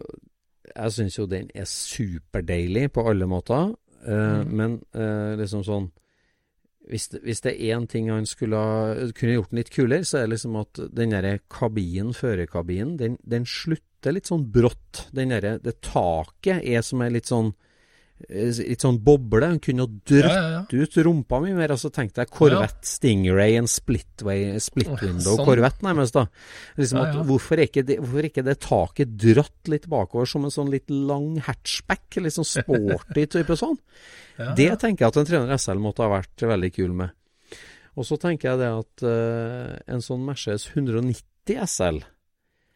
jeg 0.77 0.93
syns 0.93 1.17
jo 1.19 1.27
den 1.27 1.49
er 1.55 1.67
superdeilig 1.67 2.93
på 2.95 3.07
alle 3.11 3.27
måter, 3.27 3.75
eh, 4.07 4.45
Mm. 4.45 4.53
men 4.57 4.77
eh, 4.95 5.37
liksom 5.41 5.65
sånn 5.67 5.91
hvis 6.91 7.09
det, 7.13 7.21
hvis 7.23 7.41
det 7.45 7.53
er 7.55 7.77
én 7.77 7.87
ting 7.87 8.09
han 8.11 8.25
skulle 8.27 8.57
ha 8.57 8.95
kunne 9.15 9.35
gjort 9.37 9.51
den 9.51 9.59
litt 9.61 9.71
kulere, 9.71 10.03
så 10.05 10.19
er 10.19 10.27
det 10.27 10.33
liksom 10.35 10.57
at 10.59 10.81
den 10.97 11.11
derre 11.11 11.39
kabinen, 11.49 12.13
førerkabinen, 12.17 12.97
den, 12.99 13.17
den 13.23 13.45
slutter 13.47 14.13
litt 14.17 14.27
sånn 14.27 14.49
brått. 14.51 15.05
Den 15.15 15.29
derre 15.31 15.59
Det 15.63 15.77
taket 15.83 16.65
er 16.65 16.83
som 16.83 17.03
er 17.03 17.11
litt 17.15 17.27
sånn 17.31 17.53
Litt 18.29 18.85
sånn 18.85 18.99
boble. 19.05 19.49
Hun 19.55 19.61
kunne 19.65 19.87
jo 19.87 20.19
Ja, 20.21 20.41
ja, 20.53 20.61
ut 20.69 20.99
rumpa 21.07 21.41
mi 21.43 21.55
mer, 21.57 21.73
og 21.75 21.81
så 21.81 21.91
tenkte 21.95 22.23
jeg 22.23 22.33
Corvette 22.35 22.87
Stingray, 22.87 23.57
en 23.59 23.69
splitway, 23.71 24.59
split 24.63 24.93
window 25.01 25.39
Sånn. 25.39 25.47
Corvette, 25.49 25.85
nærmest, 25.87 26.17
da. 26.17 26.27
Liksom 26.81 27.01
at. 27.03 27.21
Hvorfor, 27.31 27.61
er 27.61 27.71
ikke 27.71 27.87
det, 27.87 28.01
hvorfor 28.03 28.23
er 28.23 28.31
ikke 28.31 28.47
det 28.47 28.59
taket 28.65 29.15
drøtt 29.21 29.73
litt 29.73 29.89
bakover 29.91 30.29
som 30.29 30.45
en 30.47 30.55
sånn 30.55 30.73
litt 30.73 30.91
lang 30.91 31.41
hatchback? 31.47 32.21
Litt 32.21 32.37
sånn 32.37 32.49
sporty 32.49 33.27
type 33.37 33.57
sånn. 33.59 33.79
Det 34.57 34.71
tenker 34.81 35.07
jeg 35.07 35.13
at 35.13 35.21
en 35.21 35.33
300 35.33 35.65
SL 35.65 35.83
måtte 35.83 36.05
ha 36.05 36.13
vært 36.13 36.49
veldig 36.49 36.73
kul 36.77 36.95
med. 37.03 37.17
Og 37.99 38.07
så 38.07 38.17
tenker 38.21 38.53
jeg 38.53 38.61
det 38.63 38.71
at 38.71 39.05
uh, 39.05 39.77
en 39.91 40.05
sånn 40.05 40.23
Mercedes 40.25 40.69
190 40.73 41.59
SL 41.67 42.05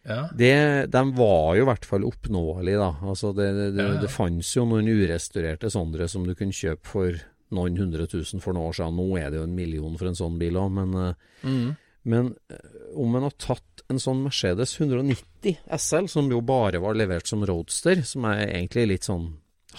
ja. 0.05 0.28
det, 0.36 0.90
De 0.92 1.02
var 1.16 1.55
jo 1.57 1.62
i 1.64 1.68
hvert 1.68 1.84
fall 1.88 2.05
oppnåelige, 2.09 2.78
da. 2.80 2.90
Altså 3.02 3.32
det, 3.36 3.48
det, 3.59 3.68
Ja, 3.82 3.92
ja. 3.94 4.00
det 4.02 4.11
fantes 4.12 4.50
jo 4.57 4.64
noen 4.68 4.88
urestaurerte 4.88 5.70
sånne 5.72 6.09
som 6.09 6.26
du 6.26 6.34
kunne 6.34 6.52
kjøpe 6.57 6.84
for 6.86 7.22
noen 7.55 7.76
hundre 7.78 8.07
tusen 8.11 8.40
for 8.42 8.52
noen 8.57 8.68
år 8.70 8.76
siden. 8.80 8.96
Nå 8.98 9.18
er 9.20 9.30
det 9.30 9.38
jo 9.38 9.46
en 9.46 9.55
million 9.55 9.96
for 10.00 10.09
en 10.11 10.16
sånn 10.18 10.38
bil 10.40 10.57
òg, 10.61 10.70
men, 10.72 10.94
eh, 10.94 11.14
Mm. 11.44 11.76
men 12.05 12.34
eh, 12.50 12.57
om 12.96 13.14
en 13.16 13.22
har 13.28 13.34
tatt 13.38 13.82
en 13.90 13.98
sånn 14.00 14.22
Mercedes 14.24 14.76
190 14.80 15.59
SL, 15.70 16.07
som 16.09 16.28
jo 16.30 16.40
bare 16.40 16.80
var 16.80 16.94
levert 16.94 17.26
som 17.28 17.44
roadster, 17.44 18.02
som 18.02 18.24
er 18.24 18.46
egentlig 18.48 18.88
litt 18.88 19.05
sånn 19.09 19.34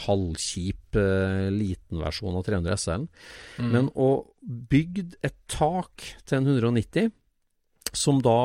halvkjip 0.05 0.95
eh, 0.99 1.49
liten 1.53 2.01
versjon 2.03 2.35
av 2.37 2.43
300 2.45 2.77
SL-en, 2.77 3.07
Mm. 3.59 3.71
men 3.71 3.89
å 3.95 4.25
bygd 4.45 5.15
et 5.23 5.35
tak 5.47 6.03
til 6.25 6.37
en 6.37 6.45
190, 6.47 7.11
som 7.97 8.21
da 8.23 8.37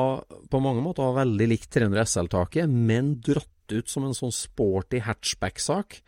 på 0.51 0.59
mange 0.63 0.83
måter 0.83 1.03
var 1.07 1.23
veldig 1.25 1.47
likt 1.51 1.69
300 1.75 2.05
SL-taket, 2.07 2.69
men 2.69 3.15
dratt 3.23 3.47
ut 3.71 3.87
som 3.87 4.03
en 4.03 4.11
sånn 4.17 4.33
sporty 4.35 4.99
hatchback-sak. 4.99 6.01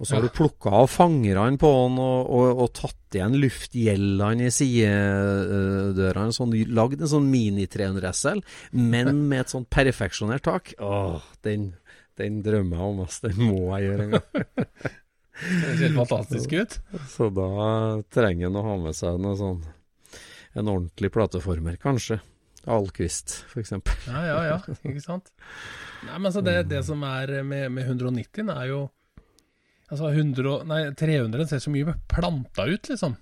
Og 0.00 0.06
så 0.08 0.14
har 0.16 0.22
Ja. 0.22 0.28
du 0.30 0.36
plukka 0.38 0.70
av 0.72 0.86
fangerne 0.88 1.58
på 1.60 1.68
den 1.68 1.98
og, 2.00 2.30
og, 2.32 2.62
og 2.64 2.70
tatt 2.78 3.18
igjen 3.18 3.34
luftgjellene 3.42 4.46
i 4.48 4.54
sidedørene. 4.56 6.32
Sånn, 6.32 6.54
lagd 6.72 7.02
en 7.04 7.10
sånn 7.12 7.28
mini-300 7.32 8.12
SL, 8.16 8.40
men 8.72 9.12
med 9.28 9.44
et 9.44 9.52
sånn 9.52 9.66
perfeksjonert 9.68 10.46
tak. 10.48 10.72
Åh, 10.80 11.20
den, 11.46 11.74
den 12.20 12.40
drømmer 12.46 12.80
jeg 12.80 12.94
om, 12.94 13.02
ass. 13.04 13.20
Den 13.24 13.36
må 13.42 13.66
jeg 13.76 13.90
gjøre 13.90 14.08
en 14.08 14.16
gang. 14.16 14.46
Det 15.40 15.76
ser 15.80 15.94
fantastisk 15.96 16.52
ut. 16.52 16.74
Så 17.14 17.30
da 17.32 17.46
trenger 18.12 18.50
en 18.50 18.58
å 18.60 18.64
ha 18.66 18.74
med 18.82 18.96
seg 18.98 19.16
noe 19.22 19.38
sånn 19.40 19.62
En 20.58 20.66
ordentlig 20.68 21.08
plateformer, 21.14 21.76
kanskje. 21.80 22.18
Alquist, 22.68 23.44
eksempel. 23.56 23.94
Ja, 24.06 24.20
ja, 24.26 24.38
ja, 24.50 24.56
ikke 24.84 25.00
sant. 25.00 25.30
Nei, 26.04 26.16
men 26.18 26.26
altså 26.28 26.42
det, 26.44 26.58
det 26.68 26.82
som 26.84 27.02
er 27.08 27.42
med, 27.42 27.70
med 27.72 27.86
190 27.88 28.50
er 28.52 28.66
jo 28.72 28.80
Altså 29.90 30.06
100, 30.14 30.60
nei, 30.70 30.76
300 30.94 31.48
ser 31.50 31.58
så 31.64 31.70
mye 31.74 31.96
planta 32.06 32.62
ut, 32.70 32.86
liksom. 32.92 33.16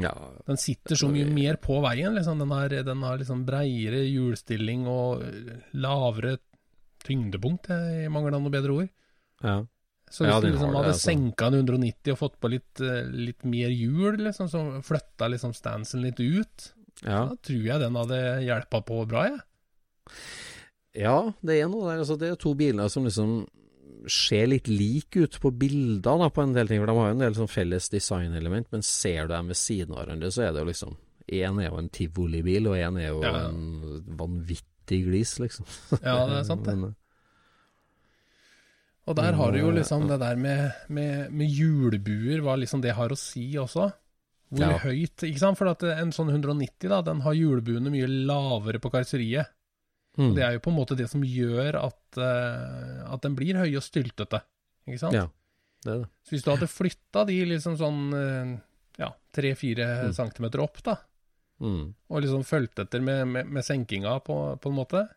Ja, 0.00 0.14
Den 0.48 0.56
sitter 0.56 0.96
så 0.96 1.10
mye 1.12 1.26
mer 1.28 1.58
på 1.60 1.76
veien. 1.84 2.14
liksom. 2.16 2.38
Den 2.40 2.54
har, 2.56 2.68
den 2.72 3.02
har 3.04 3.18
liksom 3.20 3.42
breiere 3.44 4.00
hjulstilling 4.08 4.86
og 4.88 5.20
lavere 5.76 6.38
tyngdepunkt, 7.04 7.68
jeg 7.68 8.06
i 8.06 8.12
mangel 8.12 8.34
av 8.38 8.42
noe 8.46 8.54
bedre 8.54 8.78
ord. 8.82 8.88
ja. 9.44 9.58
Så 10.08 10.22
hvis 10.22 10.30
Ja, 10.30 10.40
du 10.40 10.46
liksom 10.46 10.68
har 10.68 10.70
det, 10.70 10.78
hadde 10.78 10.90
altså. 10.94 11.08
senka 11.10 11.46
en 11.50 11.54
190 11.66 12.12
og 12.12 12.18
fått 12.20 12.36
på 12.40 12.48
litt, 12.52 12.80
eh, 12.80 13.08
litt 13.10 13.42
mer 13.44 13.72
hjul, 13.74 14.20
liksom, 14.22 14.46
så 14.48 14.60
flytta 14.86 15.26
liksom 15.32 15.50
stansen 15.52 16.00
litt 16.04 16.20
ut, 16.22 16.68
ja. 17.02 17.20
da 17.28 17.36
tror 17.44 17.64
jeg 17.68 17.82
den 17.82 17.98
hadde 18.00 18.20
hjelpa 18.46 18.82
på 18.86 19.02
bra, 19.10 19.26
jeg. 19.28 19.40
Ja, 20.96 21.18
det 21.44 21.60
er 21.60 21.68
noe 21.68 21.90
der. 21.90 22.00
Altså, 22.02 22.16
det 22.20 22.32
er 22.32 22.40
to 22.40 22.54
biler 22.56 22.88
som 22.92 23.04
liksom 23.04 23.42
ser 24.10 24.46
litt 24.48 24.68
like 24.70 25.18
ut 25.18 25.38
på 25.42 25.50
bilder 25.58 26.20
da, 26.22 26.28
på 26.30 26.44
en 26.44 26.54
del 26.56 26.70
ting. 26.70 26.80
For 26.82 26.90
de 26.90 26.96
har 26.98 27.10
jo 27.10 27.16
en 27.16 27.24
del 27.24 27.36
sånn 27.36 27.50
felles 27.50 27.90
designelement, 27.92 28.68
men 28.72 28.84
ser 28.86 29.26
du 29.26 29.34
dem 29.34 29.50
ved 29.52 29.58
siden 29.60 29.94
av 29.94 30.04
hverandre, 30.04 30.30
så 30.32 30.46
er 30.46 30.54
det 30.54 30.64
jo 30.64 30.70
liksom 30.72 30.96
Én 31.26 31.56
er 31.58 31.72
jo 31.72 31.80
en 31.80 31.88
tivolibil, 31.90 32.68
og 32.70 32.76
én 32.78 33.00
er 33.00 33.08
jo 33.08 33.16
Ja, 33.24 33.48
en 33.48 34.04
vanvittig 34.14 35.00
glis, 35.08 35.32
liksom. 35.42 35.66
Ja, 35.98 36.20
det 36.30 36.36
er 36.38 36.44
sant, 36.46 36.62
det. 36.62 36.76
Men, 36.84 36.92
Og 39.10 39.16
der 39.18 39.34
har 39.34 39.50
du 39.50 39.58
jo 39.58 39.72
liksom 39.74 40.06
det 40.06 40.20
der 40.22 40.38
med, 40.38 40.70
med, 40.86 41.32
med 41.34 41.50
hjulbuer, 41.50 42.44
hva 42.46 42.54
liksom 42.62 42.84
det 42.84 42.94
har 42.94 43.10
å 43.10 43.18
si 43.18 43.48
også. 43.58 43.88
Hvor 44.52 44.60
Ja. 44.62 44.78
høyt, 44.78 45.16
ikke 45.26 45.38
sant? 45.42 45.58
For 45.58 45.66
at 45.68 45.82
en 45.82 46.12
sånn 46.14 46.30
190, 46.30 46.88
da, 46.88 47.00
den 47.02 47.20
har 47.24 47.34
hjulbuene 47.34 47.90
mye 47.90 48.06
lavere 48.28 48.78
på 48.78 48.90
karosseriet. 48.92 49.48
mm, 50.18 50.34
Det 50.36 50.42
er 50.44 50.52
jo 50.54 50.60
på 50.60 50.70
en 50.70 50.76
måte 50.78 50.96
det 50.96 51.08
som 51.10 51.20
gjør 51.22 51.74
at, 51.82 52.18
uh, 52.18 53.12
at 53.12 53.20
den 53.22 53.34
blir 53.36 53.54
høy 53.58 53.74
og 53.76 53.82
styltete. 53.82 54.40
Ikke 54.86 54.98
sant? 55.02 55.12
Ja, 55.18 55.26
det 55.84 55.98
det. 56.02 56.08
Så 56.24 56.30
hvis 56.36 56.44
du 56.46 56.50
hadde 56.54 56.68
flytta 56.70 57.26
de 57.26 57.44
liksom 57.44 57.76
sånn 57.76 58.00
uh, 58.14 58.60
ja, 58.98 59.10
tre-fire 59.32 60.06
Mm. 60.06 60.12
centimeter 60.14 60.60
opp, 60.62 60.82
da, 60.82 60.96
Mm, 61.58 61.94
og 62.10 62.20
liksom 62.20 62.42
fulgt 62.44 62.78
etter 62.78 63.00
med, 63.00 63.26
med, 63.28 63.46
med 63.48 63.64
senkinga 63.64 64.22
på, 64.22 64.60
på 64.60 64.68
en 64.68 64.74
måte, 64.76 65.08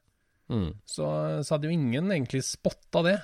mm. 0.49 0.69
så, 0.87 1.43
så 1.43 1.51
hadde 1.57 1.67
jo 1.67 1.73
ingen 1.75 2.07
egentlig 2.09 2.43
spotta 2.47 3.01
det. 3.03 3.17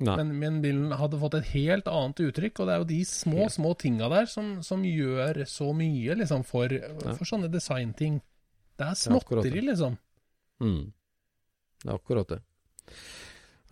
Men, 0.00 0.32
men 0.40 0.60
bilen 0.64 0.94
hadde 0.96 1.18
fått 1.20 1.36
et 1.36 1.50
helt 1.52 1.88
annet 1.90 2.22
uttrykk, 2.24 2.62
og 2.62 2.68
det 2.68 2.74
er 2.74 2.80
jo 2.80 2.88
de 2.88 3.00
små, 3.04 3.48
små 3.52 3.74
tinga 3.80 4.08
der 4.12 4.28
som, 4.32 4.54
som 4.64 4.84
gjør 4.86 5.42
så 5.48 5.74
mye 5.76 6.16
liksom 6.16 6.44
for, 6.48 6.72
for 7.18 7.28
sånne 7.28 7.50
designting. 7.52 8.20
Det 8.80 8.86
er 8.86 8.96
Det 9.44 9.52
er 9.52 9.66
liksom. 9.68 9.98
Mm. 10.64 10.92
Det 11.82 11.90
er 11.90 11.98
akkurat 11.98 12.32
det. 12.32 12.40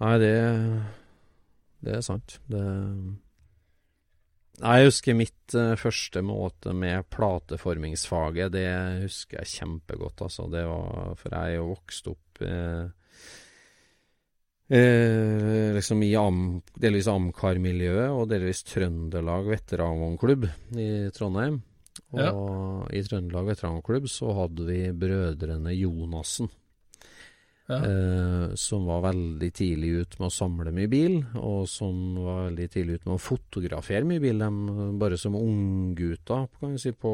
Nei, 0.03 0.13
det 0.23 0.35
Det 1.81 1.97
er 1.97 2.05
sant. 2.05 2.39
Det 2.51 2.63
Jeg 4.59 4.89
husker 4.89 5.15
mitt 5.15 5.55
eh, 5.55 5.77
første 5.79 6.21
måte 6.21 6.75
med 6.75 7.07
plateformingsfaget. 7.15 8.53
Det 8.53 8.69
husker 9.05 9.39
jeg 9.39 9.53
kjempegodt, 9.55 10.21
altså. 10.27 10.49
Det 10.51 10.65
var 10.67 11.15
For 11.17 11.31
jeg 11.31 11.55
er 11.55 11.61
jo 11.61 11.69
vokst 11.71 12.09
opp 12.11 12.43
eh, 12.43 12.91
eh, 14.69 15.75
liksom 15.77 16.03
i 16.05 16.13
am, 16.19 16.61
delvis 16.77 17.09
Amcar-miljøet 17.13 18.13
og 18.13 18.29
delvis 18.31 18.65
Trøndelag 18.69 19.49
veteranvognklubb 19.55 20.49
i 20.79 20.89
Trondheim. 21.17 21.61
Og 22.15 22.89
i 22.95 23.03
Trøndelag 23.05 23.53
veteranklubb 23.53 24.09
så 24.11 24.33
hadde 24.37 24.65
vi 24.69 24.81
brødrene 24.97 25.75
Jonassen. 25.77 26.49
Ja. 27.69 27.77
Eh, 27.85 28.55
som 28.57 28.87
var 28.89 29.03
veldig 29.05 29.49
tidlig 29.53 29.89
ut 30.01 30.15
med 30.17 30.31
å 30.31 30.33
samle 30.33 30.71
mye 30.73 30.89
bil, 30.89 31.19
og 31.37 31.67
som 31.69 32.17
var 32.17 32.47
veldig 32.47 32.69
tidlig 32.73 32.95
ut 32.97 33.09
med 33.11 33.15
å 33.19 33.21
fotografere 33.21 34.09
mye 34.09 34.23
bil. 34.25 34.41
De, 34.41 34.77
bare 34.97 35.19
som 35.21 35.37
unggutter 35.37 36.47
si, 36.81 36.95
på 36.97 37.13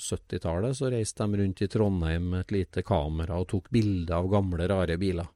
70-tallet 0.00 0.78
så 0.78 0.88
reiste 0.94 1.28
de 1.28 1.42
rundt 1.42 1.60
i 1.60 1.68
Trondheim 1.68 2.30
med 2.32 2.46
et 2.46 2.56
lite 2.56 2.86
kamera 2.88 3.36
og 3.42 3.50
tok 3.52 3.68
bilder 3.74 4.16
av 4.22 4.32
gamle, 4.32 4.70
rare 4.72 4.96
biler. 4.96 5.28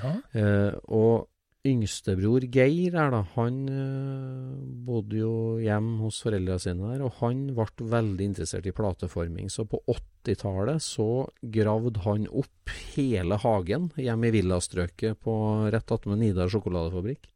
Ja. 0.00 0.14
Eh, 0.38 0.74
og 0.88 1.28
yngstebror 1.62 2.42
Geir 2.50 2.96
her, 2.96 3.12
da, 3.14 3.20
han 3.36 3.58
eh, 3.70 4.62
bodde 4.86 5.20
jo 5.20 5.34
hjemme 5.62 6.00
hos 6.02 6.18
foreldra 6.24 6.56
sine 6.62 6.90
der, 6.90 7.04
og 7.06 7.20
han 7.20 7.44
ble 7.54 7.86
veldig 7.92 8.26
interessert 8.32 8.66
i 8.66 8.74
plateforming. 8.74 9.50
Så 9.52 9.66
på 9.70 9.78
80-tallet 9.86 10.82
så 10.82 11.28
gravde 11.54 12.02
han 12.06 12.26
opp 12.26 12.74
hele 12.96 13.38
hagen 13.44 13.92
hjemme 14.00 14.28
i 14.30 14.34
villastrøket 14.34 15.22
på 15.22 15.36
rett 15.72 15.94
attmed 15.94 16.22
Nidar 16.22 16.50
sjokoladefabrikk. 16.52 17.30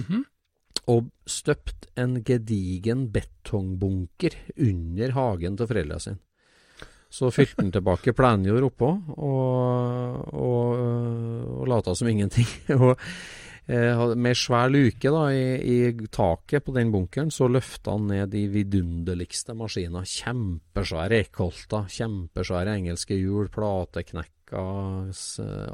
Mhm. 0.00 0.24
Og 0.88 1.10
støpt 1.28 1.90
en 2.00 2.22
gedigen 2.24 3.10
betongbunker 3.12 4.32
under 4.56 5.12
hagen 5.12 5.58
til 5.60 5.68
foreldra 5.68 5.98
sine. 6.00 6.22
Så 7.10 7.30
fylte 7.32 7.62
han 7.62 7.72
tilbake 7.72 8.12
plenjord 8.12 8.66
oppå, 8.68 8.88
og, 9.16 10.34
og, 10.36 10.80
og 11.62 11.68
lata 11.70 11.94
som 11.96 12.08
ingenting. 12.10 12.48
og 12.78 12.98
med 13.68 14.16
med 14.16 14.36
svær 14.36 14.70
luke 14.72 15.10
da, 15.12 15.26
i, 15.28 15.48
i, 15.60 16.06
taket 16.08 16.64
på 16.64 16.72
den 16.72 16.88
bunkeren, 16.92 17.28
så 17.30 17.50
løfta 17.52 17.92
han 17.98 18.06
ned 18.08 18.30
de 18.32 18.46
vidunderligste 18.48 19.52
maskiner. 19.52 20.08
Kjempesvære 20.08 21.18
Eckholter, 21.26 21.84
kjempesvære 21.92 22.78
engelske 22.78 23.18
hjul, 23.18 23.50
plateknekker, 23.52 25.12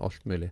alt 0.02 0.24
mulig. 0.26 0.50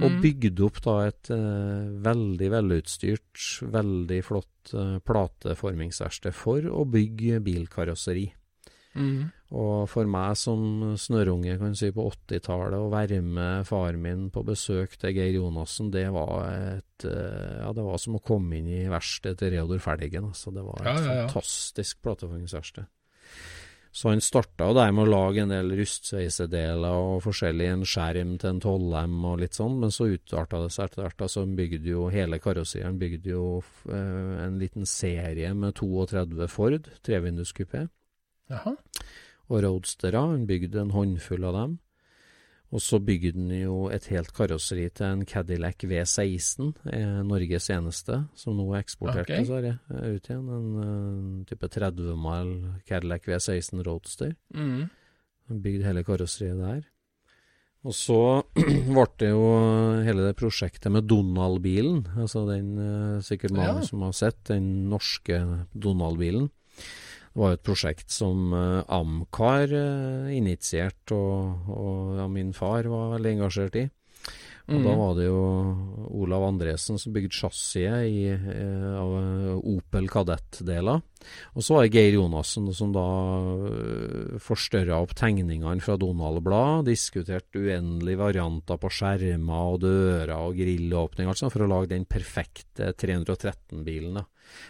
Og 0.00 0.10
Mm. 0.10 0.20
bygde 0.24 0.64
opp 0.66 0.82
da 0.82 0.96
et 1.06 1.30
uh, 1.30 1.86
veldig 2.02 2.50
velutstyrt, 2.50 3.62
veldig 3.62 4.24
flott 4.26 4.74
uh, 4.74 4.98
plateformingsverksted 4.98 6.34
for 6.34 6.66
å 6.66 6.82
bygge 6.84 7.38
bilkarosseri. 7.46 8.26
Mhm. 8.98 9.30
Og 9.52 9.84
for 9.92 10.08
meg 10.08 10.36
som 10.40 10.94
snørrunge 10.96 11.58
kan 11.60 11.74
si 11.76 11.90
på 11.92 12.06
80-tallet, 12.08 12.78
å 12.80 12.92
være 12.92 13.18
med 13.24 13.66
far 13.68 13.98
min 14.00 14.30
på 14.32 14.40
besøk 14.48 14.94
til 14.96 15.12
Geir 15.18 15.36
Jonassen, 15.36 15.90
det 15.92 16.06
var 16.14 16.46
et 16.48 17.04
eh, 17.04 17.58
Ja, 17.60 17.72
det 17.76 17.84
var 17.84 18.00
som 18.00 18.16
å 18.16 18.22
komme 18.24 18.62
inn 18.62 18.70
i 18.72 18.86
verkstedet 18.88 19.42
til 19.42 19.52
Reodor 19.58 19.82
Felgen. 19.84 20.30
Altså, 20.32 20.54
det 20.56 20.64
var 20.64 20.80
et 20.80 20.88
Ja, 20.88 20.94
ja, 20.96 21.18
ja. 21.20 21.26
fantastisk 21.28 22.00
plateformingsverksted. 22.06 22.88
Så 23.92 24.08
han 24.08 24.22
starta 24.24 24.70
jo 24.70 24.76
der 24.78 24.92
med 24.96 25.04
å 25.04 25.10
lage 25.12 25.42
en 25.42 25.50
del 25.52 25.74
rustsveisedeler 25.76 26.94
og 26.96 27.18
forskjellig, 27.26 27.66
en 27.68 27.82
skjerm 27.84 28.30
til 28.40 28.54
en 28.54 28.60
12M 28.62 29.18
og 29.28 29.42
litt 29.42 29.58
sånn, 29.58 29.74
men 29.82 29.92
så 29.92 30.06
utarta 30.14 30.62
det 30.62 30.70
seg 30.72 30.88
etter 30.88 31.04
hvert. 31.04 31.24
Altså, 31.26 31.42
han 31.44 31.52
bygde 31.58 31.90
jo 31.92 32.06
hele 32.14 32.38
karosseriet. 32.40 32.88
Han 32.88 33.02
bygde 33.02 33.34
jo 33.34 33.44
eh, 33.92 34.46
en 34.46 34.56
liten 34.62 34.88
serie 34.88 35.52
med 35.52 35.76
32 35.76 36.48
Ford, 36.48 36.88
trevinduskupé 37.04 37.84
Jaha. 38.48 38.72
Og 39.52 39.64
roadstere. 39.66 40.20
Han 40.32 40.46
bygde 40.48 40.80
en 40.82 40.94
håndfull 40.94 41.44
av 41.48 41.58
dem. 41.58 41.80
Og 42.72 42.80
så 42.80 42.96
bygde 43.04 43.34
han 43.36 43.50
jo 43.52 43.74
et 43.92 44.06
helt 44.08 44.30
karosseri 44.32 44.86
til 44.96 45.04
en 45.10 45.24
Cadillac 45.28 45.84
V16, 45.84 46.70
eh, 46.88 47.18
Norges 47.28 47.68
eneste, 47.74 48.22
som 48.38 48.56
nå 48.56 48.70
er 48.72 48.80
eksportert 48.80 49.26
okay. 49.26 49.42
til 49.42 49.50
Sverige 49.50 49.74
eh, 49.92 50.14
ut 50.16 50.30
igjen. 50.30 50.46
En 50.56 50.78
eh, 50.84 51.42
type 51.50 51.68
30 51.68 52.16
mal 52.16 52.54
Cadillac 52.88 53.28
V16 53.28 53.84
Roadster. 53.84 54.32
Mm. 54.56 54.88
Han 55.52 55.60
bygde 55.66 55.84
hele 55.84 56.04
karosseriet 56.06 56.62
der. 56.62 56.80
Og 57.82 57.96
så 57.98 58.18
ble 58.94 59.06
det 59.20 59.32
jo 59.34 59.44
hele 60.06 60.24
det 60.30 60.38
prosjektet 60.40 60.94
med 60.94 61.10
Donald-bilen. 61.10 62.06
Altså 62.24 62.46
den 62.48 62.72
sikkert 63.26 63.52
mange 63.58 63.82
Ja. 63.82 63.86
som 63.90 64.06
har 64.06 64.16
sett, 64.16 64.40
den 64.48 64.88
norske 64.88 65.42
Donald-bilen. 65.76 66.48
Det 67.32 67.40
var 67.40 67.54
jo 67.54 67.56
et 67.58 67.64
prosjekt 67.64 68.12
som 68.12 68.52
eh, 68.52 68.82
Amcar 68.92 69.72
eh, 69.72 70.30
initierte, 70.36 71.16
og, 71.16 71.72
og 71.72 72.16
ja, 72.20 72.28
min 72.28 72.52
far 72.52 72.88
var 72.92 73.14
veldig 73.16 73.36
engasjert 73.38 73.80
i. 73.80 73.88
Og 74.70 74.78
da 74.78 74.92
Mhm. 74.92 74.98
var 75.00 75.14
det 75.16 75.24
jo 75.26 75.40
Olav 76.22 76.44
Andresen 76.46 76.96
som 76.96 77.12
bygde 77.12 77.34
chassiset 77.34 78.06
i, 78.06 78.28
eh, 78.30 78.94
av 78.94 79.58
Opel 79.58 80.06
Kadett-deler. 80.08 81.02
Og 81.56 81.62
så 81.62 81.74
var 81.74 81.82
det 81.82 81.92
Geir 81.96 82.14
Jonassen 82.14 82.72
som 82.72 82.92
da 82.94 83.02
uh, 83.02 84.38
forstørra 84.38 85.02
opp 85.02 85.14
tegningene 85.18 85.82
fra 85.82 85.96
Donald-blad, 85.98 86.86
diskuterte 86.86 87.58
uendelige 87.58 88.18
varianter 88.18 88.78
på 88.78 88.90
skjermer 88.90 89.74
og 89.74 89.80
dører 89.82 90.34
og 90.38 90.56
grillåpning, 90.56 91.26
altså, 91.26 91.50
for 91.50 91.66
å 91.66 91.70
lage 91.70 91.92
den 91.94 92.06
perfekte 92.06 92.92
313-bilen. 92.94 94.22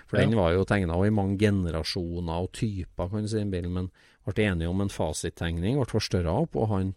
For 0.07 0.19
Ja. 0.19 0.27
den 0.27 0.37
var 0.37 0.53
jo 0.53 0.65
tegna 0.65 0.99
i 1.07 1.11
mange 1.11 1.39
generasjoner 1.39 2.43
og 2.43 2.53
typer, 2.53 3.11
kan 3.11 3.23
du 3.23 3.29
si, 3.29 3.39
den 3.39 3.51
bilen, 3.51 3.73
men 3.73 3.91
ble 4.27 4.45
enige 4.45 4.69
om 4.71 4.81
en 4.81 4.89
fasittegning, 4.93 5.77
ble 5.81 5.87
forstørra 5.91 6.35
opp, 6.45 6.57
og 6.57 6.69
han 6.69 6.95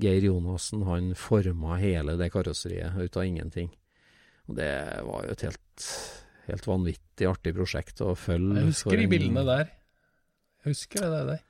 Geir 0.00 0.24
Jonassen 0.26 0.82
han 0.88 1.12
forma 1.14 1.76
hele 1.78 2.16
det 2.18 2.32
karosseriet 2.34 2.96
ut 2.98 3.16
av 3.16 3.24
ingenting. 3.28 3.70
Og 4.48 4.56
det 4.58 4.72
var 5.06 5.24
jo 5.24 5.30
et 5.36 5.44
helt, 5.46 5.84
helt 6.48 6.66
vanvittig 6.66 7.28
artig 7.30 7.54
prosjekt 7.54 8.02
å 8.02 8.16
følge. 8.18 8.58
Jeg 8.58 8.72
husker 8.72 8.98
de 8.98 9.06
bildene 9.12 9.44
der. 9.46 9.70
Jeg 10.64 10.74
husker 10.74 11.06
det 11.06 11.22
der. 11.28 11.42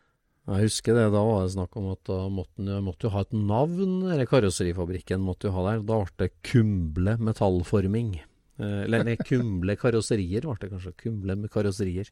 Jeg 0.45 0.66
husker 0.66 0.93
det, 0.99 1.07
da 1.14 1.22
var 1.24 1.47
det 1.47 1.55
snakk 1.55 1.76
om 1.80 1.87
at 1.95 2.03
da 2.05 2.18
måtte 2.28 2.76
måtte 2.85 3.07
jo 3.09 3.14
ha 3.14 3.22
et 3.24 3.32
navn, 3.32 4.03
denne 4.05 4.26
karosserifabrikken 4.28 5.24
måtte 5.24 5.49
jo 5.49 5.55
ha 5.57 5.62
der. 5.70 5.80
Da 5.89 6.03
ble 6.05 6.12
det 6.20 6.30
Kumble 6.45 7.16
metallforming. 7.16 8.18
Eh, 8.61 8.84
Eller 8.84 9.05
nei, 9.07 9.16
Kumble 9.18 9.76
karosserier 9.80 10.46
ble 10.46 10.57
det 10.61 10.70
kanskje. 10.72 10.94
Kumble 11.05 11.36
med 11.40 11.52
karosserier. 11.52 12.11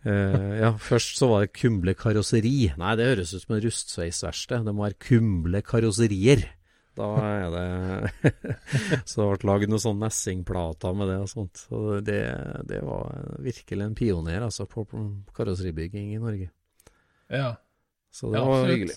Uh, 0.00 0.54
ja, 0.56 0.70
først 0.80 1.18
så 1.20 1.26
var 1.28 1.42
det 1.44 1.52
Kumble 1.58 1.92
karosseri. 1.98 2.70
Nei, 2.80 2.94
det 2.96 3.10
høres 3.10 3.34
ut 3.34 3.42
som 3.42 3.56
en 3.56 3.64
rustsveisverksted. 3.66 4.64
Det 4.64 4.74
må 4.76 4.86
være 4.86 5.00
Kumble 5.02 5.60
karosserier. 5.66 6.46
Da 6.98 7.08
er 7.22 7.52
det 7.54 8.32
Så 9.10 9.22
det 9.22 9.26
ble 9.42 9.50
lagd 9.50 9.70
noen 9.70 9.82
sånne 9.82 10.06
messingplater 10.06 10.96
med 10.96 11.12
det 11.12 11.18
og 11.22 11.28
sånt. 11.30 11.64
Så 11.66 12.00
det, 12.04 12.22
det 12.70 12.80
var 12.86 13.12
virkelig 13.44 13.86
en 13.86 13.98
pioner 13.98 14.46
altså, 14.46 14.66
på 14.70 14.86
på 14.88 15.04
karosseribygging 15.36 16.14
i 16.14 16.22
Norge. 16.22 16.50
Ja. 17.30 17.54
Så 18.10 18.32
det 18.32 18.40
ja, 18.40 18.48
var 18.48 18.72
hyggelig. 18.72 18.96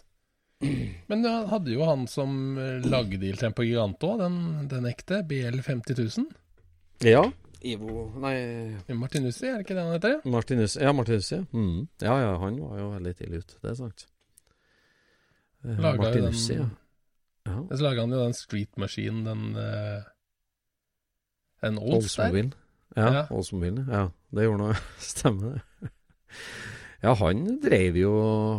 Men 1.12 1.26
du 1.26 1.30
hadde 1.52 1.74
jo 1.76 1.84
han 1.88 2.08
som 2.08 2.58
eh, 2.58 2.86
lagde 2.88 3.28
Il 3.28 3.38
Tempo 3.38 3.66
òg, 3.66 4.00
den, 4.22 4.40
den 4.72 4.88
ekte, 4.90 5.22
BL 5.28 5.60
50 5.66 6.00
000. 6.00 6.32
Ja. 7.02 7.24
Ivo 7.64 8.10
Nei, 8.20 8.36
Martinussi, 8.92 9.48
er 9.48 9.58
det 9.62 9.66
ikke 9.66 9.76
det 9.78 9.84
han 9.86 9.94
heter? 9.96 10.18
Martinus. 10.28 10.76
Ja, 10.76 10.92
Martinussi. 10.96 11.36
ja. 11.38 11.44
Mm. 11.56 11.88
Ja, 12.04 12.18
ja, 12.20 12.34
han 12.42 12.58
var 12.60 12.80
jo 12.82 12.90
veldig 12.92 13.14
tidlig 13.16 13.40
ute, 13.46 13.56
det 13.64 13.72
er 13.72 13.78
sant. 13.80 14.06
Eh, 15.64 15.78
Laga 15.80 16.02
Martinussi, 16.02 16.58
den 16.60 16.72
ja. 17.48 17.56
Så 17.72 17.84
laga 17.84 18.04
han 18.06 18.12
jo 18.16 18.20
den 18.24 18.36
Street 18.36 18.78
Machine, 18.80 19.24
den 19.26 19.56
eh, 19.60 20.04
En 21.64 21.78
Olds 21.80 22.16
der. 22.16 22.52
Ja, 22.96 23.08
Ja. 23.14 23.24
Oldsmobilen. 23.32 23.88
Ja, 23.90 24.10
det 24.36 24.44
gjorde 24.46 24.60
noe. 24.68 24.76
Stemmer 25.00 25.56
det. 25.56 25.90
Ja, 27.04 27.14
han 27.20 27.60
drev 27.64 27.98
jo 28.00 28.12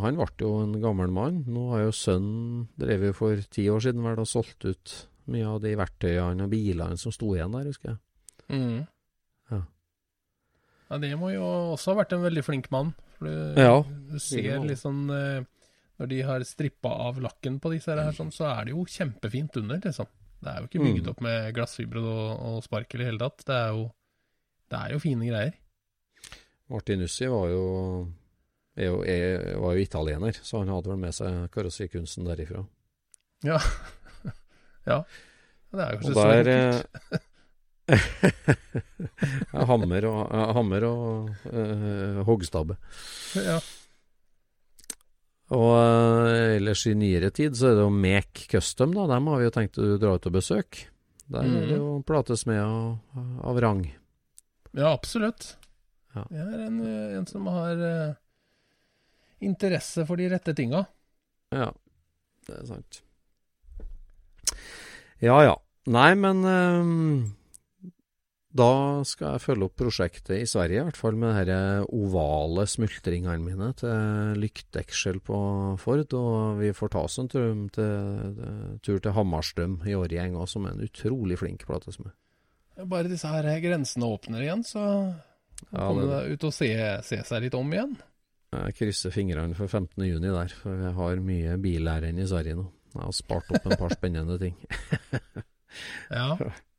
Han 0.03 0.17
ble 0.19 0.27
jo 0.41 0.51
en 0.65 0.75
gammel 0.83 1.13
mann. 1.13 1.45
Nå 1.49 1.69
har 1.71 1.85
jo 1.87 1.93
sønnen 1.97 2.67
drev 2.81 3.05
jo 3.09 3.13
for 3.17 3.37
ti 3.53 3.69
år 3.73 3.81
siden 3.85 4.03
vel 4.05 4.19
og 4.21 4.27
solgt 4.29 4.65
ut 4.69 4.95
mye 5.33 5.47
av 5.49 5.61
de 5.65 5.73
verktøyene 5.81 6.45
og 6.45 6.51
bilene 6.53 6.99
som 7.01 7.13
sto 7.15 7.31
igjen 7.37 7.53
der, 7.57 7.69
husker 7.71 7.95
jeg. 7.95 8.01
Mm. 8.53 8.87
Ja. 9.51 9.61
Ja, 10.91 10.99
det 11.03 11.13
må 11.19 11.31
jo 11.33 11.45
også 11.75 11.93
ha 11.95 12.03
vært 12.03 12.13
en 12.17 12.23
veldig 12.27 12.45
flink 12.45 12.71
mann. 12.75 12.93
For 13.19 13.29
du, 13.31 13.61
Ja, 13.63 13.79
du 14.11 14.19
ser 14.21 14.43
det 14.61 14.69
litt 14.73 14.81
sånn 14.83 15.05
eh, 15.15 15.45
Når 16.03 16.09
de 16.11 16.21
har 16.27 16.43
strippa 16.45 16.91
av 17.07 17.21
lakken 17.23 17.61
på 17.63 17.71
disse 17.73 17.95
her, 17.95 18.11
sånn, 18.17 18.33
så 18.35 18.49
er 18.51 18.65
det 18.67 18.73
jo 18.75 18.85
kjempefint 18.85 19.57
under, 19.61 19.79
liksom. 19.85 20.09
Det 20.45 20.51
er 20.51 20.59
jo 20.61 20.67
ikke 20.69 20.83
bygd 20.85 21.05
Mm. 21.07 21.11
opp 21.13 21.21
med 21.25 21.55
glassfibre 21.55 22.01
og, 22.03 22.41
og 22.51 22.57
sparkel 22.67 23.01
i 23.01 23.07
hele 23.09 23.19
tatt. 23.23 23.45
Det 23.47 23.55
er 23.55 23.71
jo, 23.73 23.85
det 24.71 24.81
er 24.81 24.93
jo 24.93 24.99
fine 25.01 25.29
greier. 25.31 25.55
Martinussi 26.69 27.29
var 27.31 27.47
jo, 27.53 27.63
er 28.77 28.89
jo, 28.91 28.99
er, 29.07 29.45
var 29.63 29.77
jo 29.79 29.85
italiener, 29.87 30.37
så 30.43 30.59
han 30.65 30.73
hadde 30.75 30.91
vel 30.91 30.99
med 31.01 31.15
seg 31.17 31.47
karosserikunsten 31.55 32.27
derifra. 32.29 32.65
Ja. 33.45 33.59
ja. 34.89 34.99
Det 35.71 35.83
er 35.85 35.91
jo 35.95 35.99
kanskje 36.01 36.15
så 36.17 36.29
enkelt. 36.33 37.25
Hammer 39.71 40.07
og, 40.09 40.21
hammer 40.57 40.87
og 40.89 41.29
uh, 41.51 42.23
hoggstabbe. 42.25 42.79
Ja. 43.37 43.59
Og 45.55 45.71
uh, 45.77 46.55
ellers 46.57 46.87
i 46.89 46.95
nyere 46.97 47.31
tid 47.35 47.59
så 47.59 47.71
er 47.71 47.79
det 47.79 47.85
jo 47.85 47.93
Mek 47.93 48.47
Custom, 48.51 48.95
da. 48.97 49.05
Dem 49.13 49.29
har 49.31 49.43
vi 49.43 49.49
jo 49.49 49.55
tenkt 49.55 49.81
å 49.81 49.99
dra 50.01 50.17
ut 50.17 50.31
og 50.31 50.37
besøke. 50.39 50.89
Der 51.29 51.45
er 51.45 51.69
det 51.69 51.77
jo 51.79 52.03
platesmeder 52.05 52.65
av, 52.65 53.21
av 53.49 53.61
rang. 53.65 53.87
ja, 54.77 54.91
absolutt. 54.93 55.55
Ja. 56.15 56.27
Jeg 56.31 56.45
er 56.45 56.67
en, 56.67 56.77
en 57.19 57.25
som 57.27 57.47
har 57.51 57.81
uh, 57.81 58.17
interesse 59.45 60.05
for 60.07 60.21
de 60.21 60.29
rette 60.33 60.55
tinga. 60.57 60.85
Ja, 61.55 61.71
det 62.49 62.59
er 62.61 62.69
sant. 62.69 63.01
Ja 65.25 65.39
ja. 65.45 65.55
Nei, 65.85 66.15
men 66.17 66.41
eh, 66.49 66.93
da 68.55 69.03
skal 69.09 69.33
jeg 69.35 69.43
følge 69.43 69.67
opp 69.67 69.75
prosjektet 69.81 70.37
i 70.39 70.47
Sverige, 70.47 70.79
i 70.83 70.87
hvert 70.87 70.99
fall 71.01 71.17
med 71.19 71.41
de 71.49 71.57
ovale 71.91 72.63
smultringene 72.71 73.41
mine 73.43 73.73
til 73.81 74.39
lykteksel 74.39 75.19
på 75.27 75.39
Ford. 75.83 76.05
Og 76.15 76.61
vi 76.61 76.71
får 76.77 76.93
ta 76.95 77.03
oss 77.09 77.19
en 77.19 77.31
tur 77.33 77.49
til, 77.75 78.37
tur 78.87 79.01
til 79.03 79.15
Hammarstrøm 79.17 79.81
i 79.91 79.97
Årgjeng 79.99 80.37
òg, 80.39 80.47
som 80.53 80.69
er 80.69 80.77
en 80.77 80.85
utrolig 80.87 81.39
flink 81.41 81.67
platesmed. 81.67 82.13
Bare 82.91 83.11
disse 83.11 83.31
her 83.31 83.47
grensene 83.63 84.07
åpner 84.11 84.43
igjen, 84.47 84.63
så 84.67 84.85
Ja, 85.71 85.87
kommer 85.89 86.09
det, 86.11 86.21
du 86.27 86.35
ut 86.35 86.47
og 86.49 86.55
se, 86.55 86.69
se 87.07 87.19
seg 87.27 87.45
litt 87.47 87.55
om 87.59 87.71
igjen. 87.75 87.93
jeg 88.55 88.75
krysser 88.79 89.11
fingrene 89.15 89.55
for 89.59 89.67
15. 89.71 89.99
juni 90.07 90.31
der, 90.31 90.55
for 90.63 90.79
vi 90.79 90.91
har 90.99 91.23
mye 91.23 91.57
bilærend 91.63 92.19
i 92.23 92.27
Sverige 92.31 92.59
nå. 92.59 92.69
Jeg 92.95 93.03
har 93.03 93.15
spart 93.19 93.51
opp 93.51 93.67
en 93.67 93.79
par 93.83 93.95
spennende 93.99 94.39
ting. 94.39 94.55
Ja. 96.15 96.37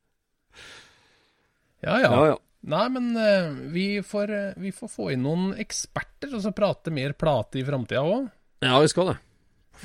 Ja, 1.86 2.00
ja. 2.02 2.12
ja. 2.32 2.38
Nei, 2.66 2.86
men 2.90 3.12
eh, 3.22 3.52
vi, 3.74 3.86
får, 4.02 4.32
eh, 4.34 4.54
vi 4.58 4.72
får 4.74 4.90
få 4.90 5.12
inn 5.14 5.22
noen 5.26 5.52
eksperter, 5.62 6.32
og 6.34 6.42
så 6.42 6.54
prate 6.56 6.94
mer 6.94 7.14
plate 7.18 7.62
i 7.62 7.66
framtida 7.68 8.02
òg. 8.02 8.32
Ja, 8.66 8.80
vi 8.82 8.90
skal 8.90 9.12
det. 9.12 9.18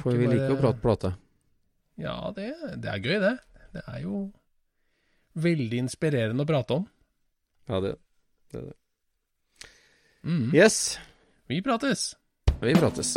For 0.00 0.16
vi 0.16 0.30
liker 0.30 0.54
å 0.54 0.60
prate 0.60 0.80
plate. 0.80 1.10
Ja, 2.00 2.16
det, 2.36 2.54
det 2.80 2.88
er 2.88 3.04
gøy, 3.04 3.18
det. 3.20 3.34
Det 3.74 3.82
er 3.84 4.00
jo 4.06 4.22
veldig 5.40 5.82
inspirerende 5.84 6.46
å 6.46 6.48
prate 6.48 6.80
om. 6.80 6.88
Ja, 7.70 7.82
det, 7.84 7.92
det 8.50 8.62
er 8.62 8.70
det. 8.70 8.76
Mm. 10.24 10.48
Yes, 10.56 10.98
Vi 11.48 11.62
prates. 11.64 12.14
vi 12.60 12.74
prates. 12.76 13.16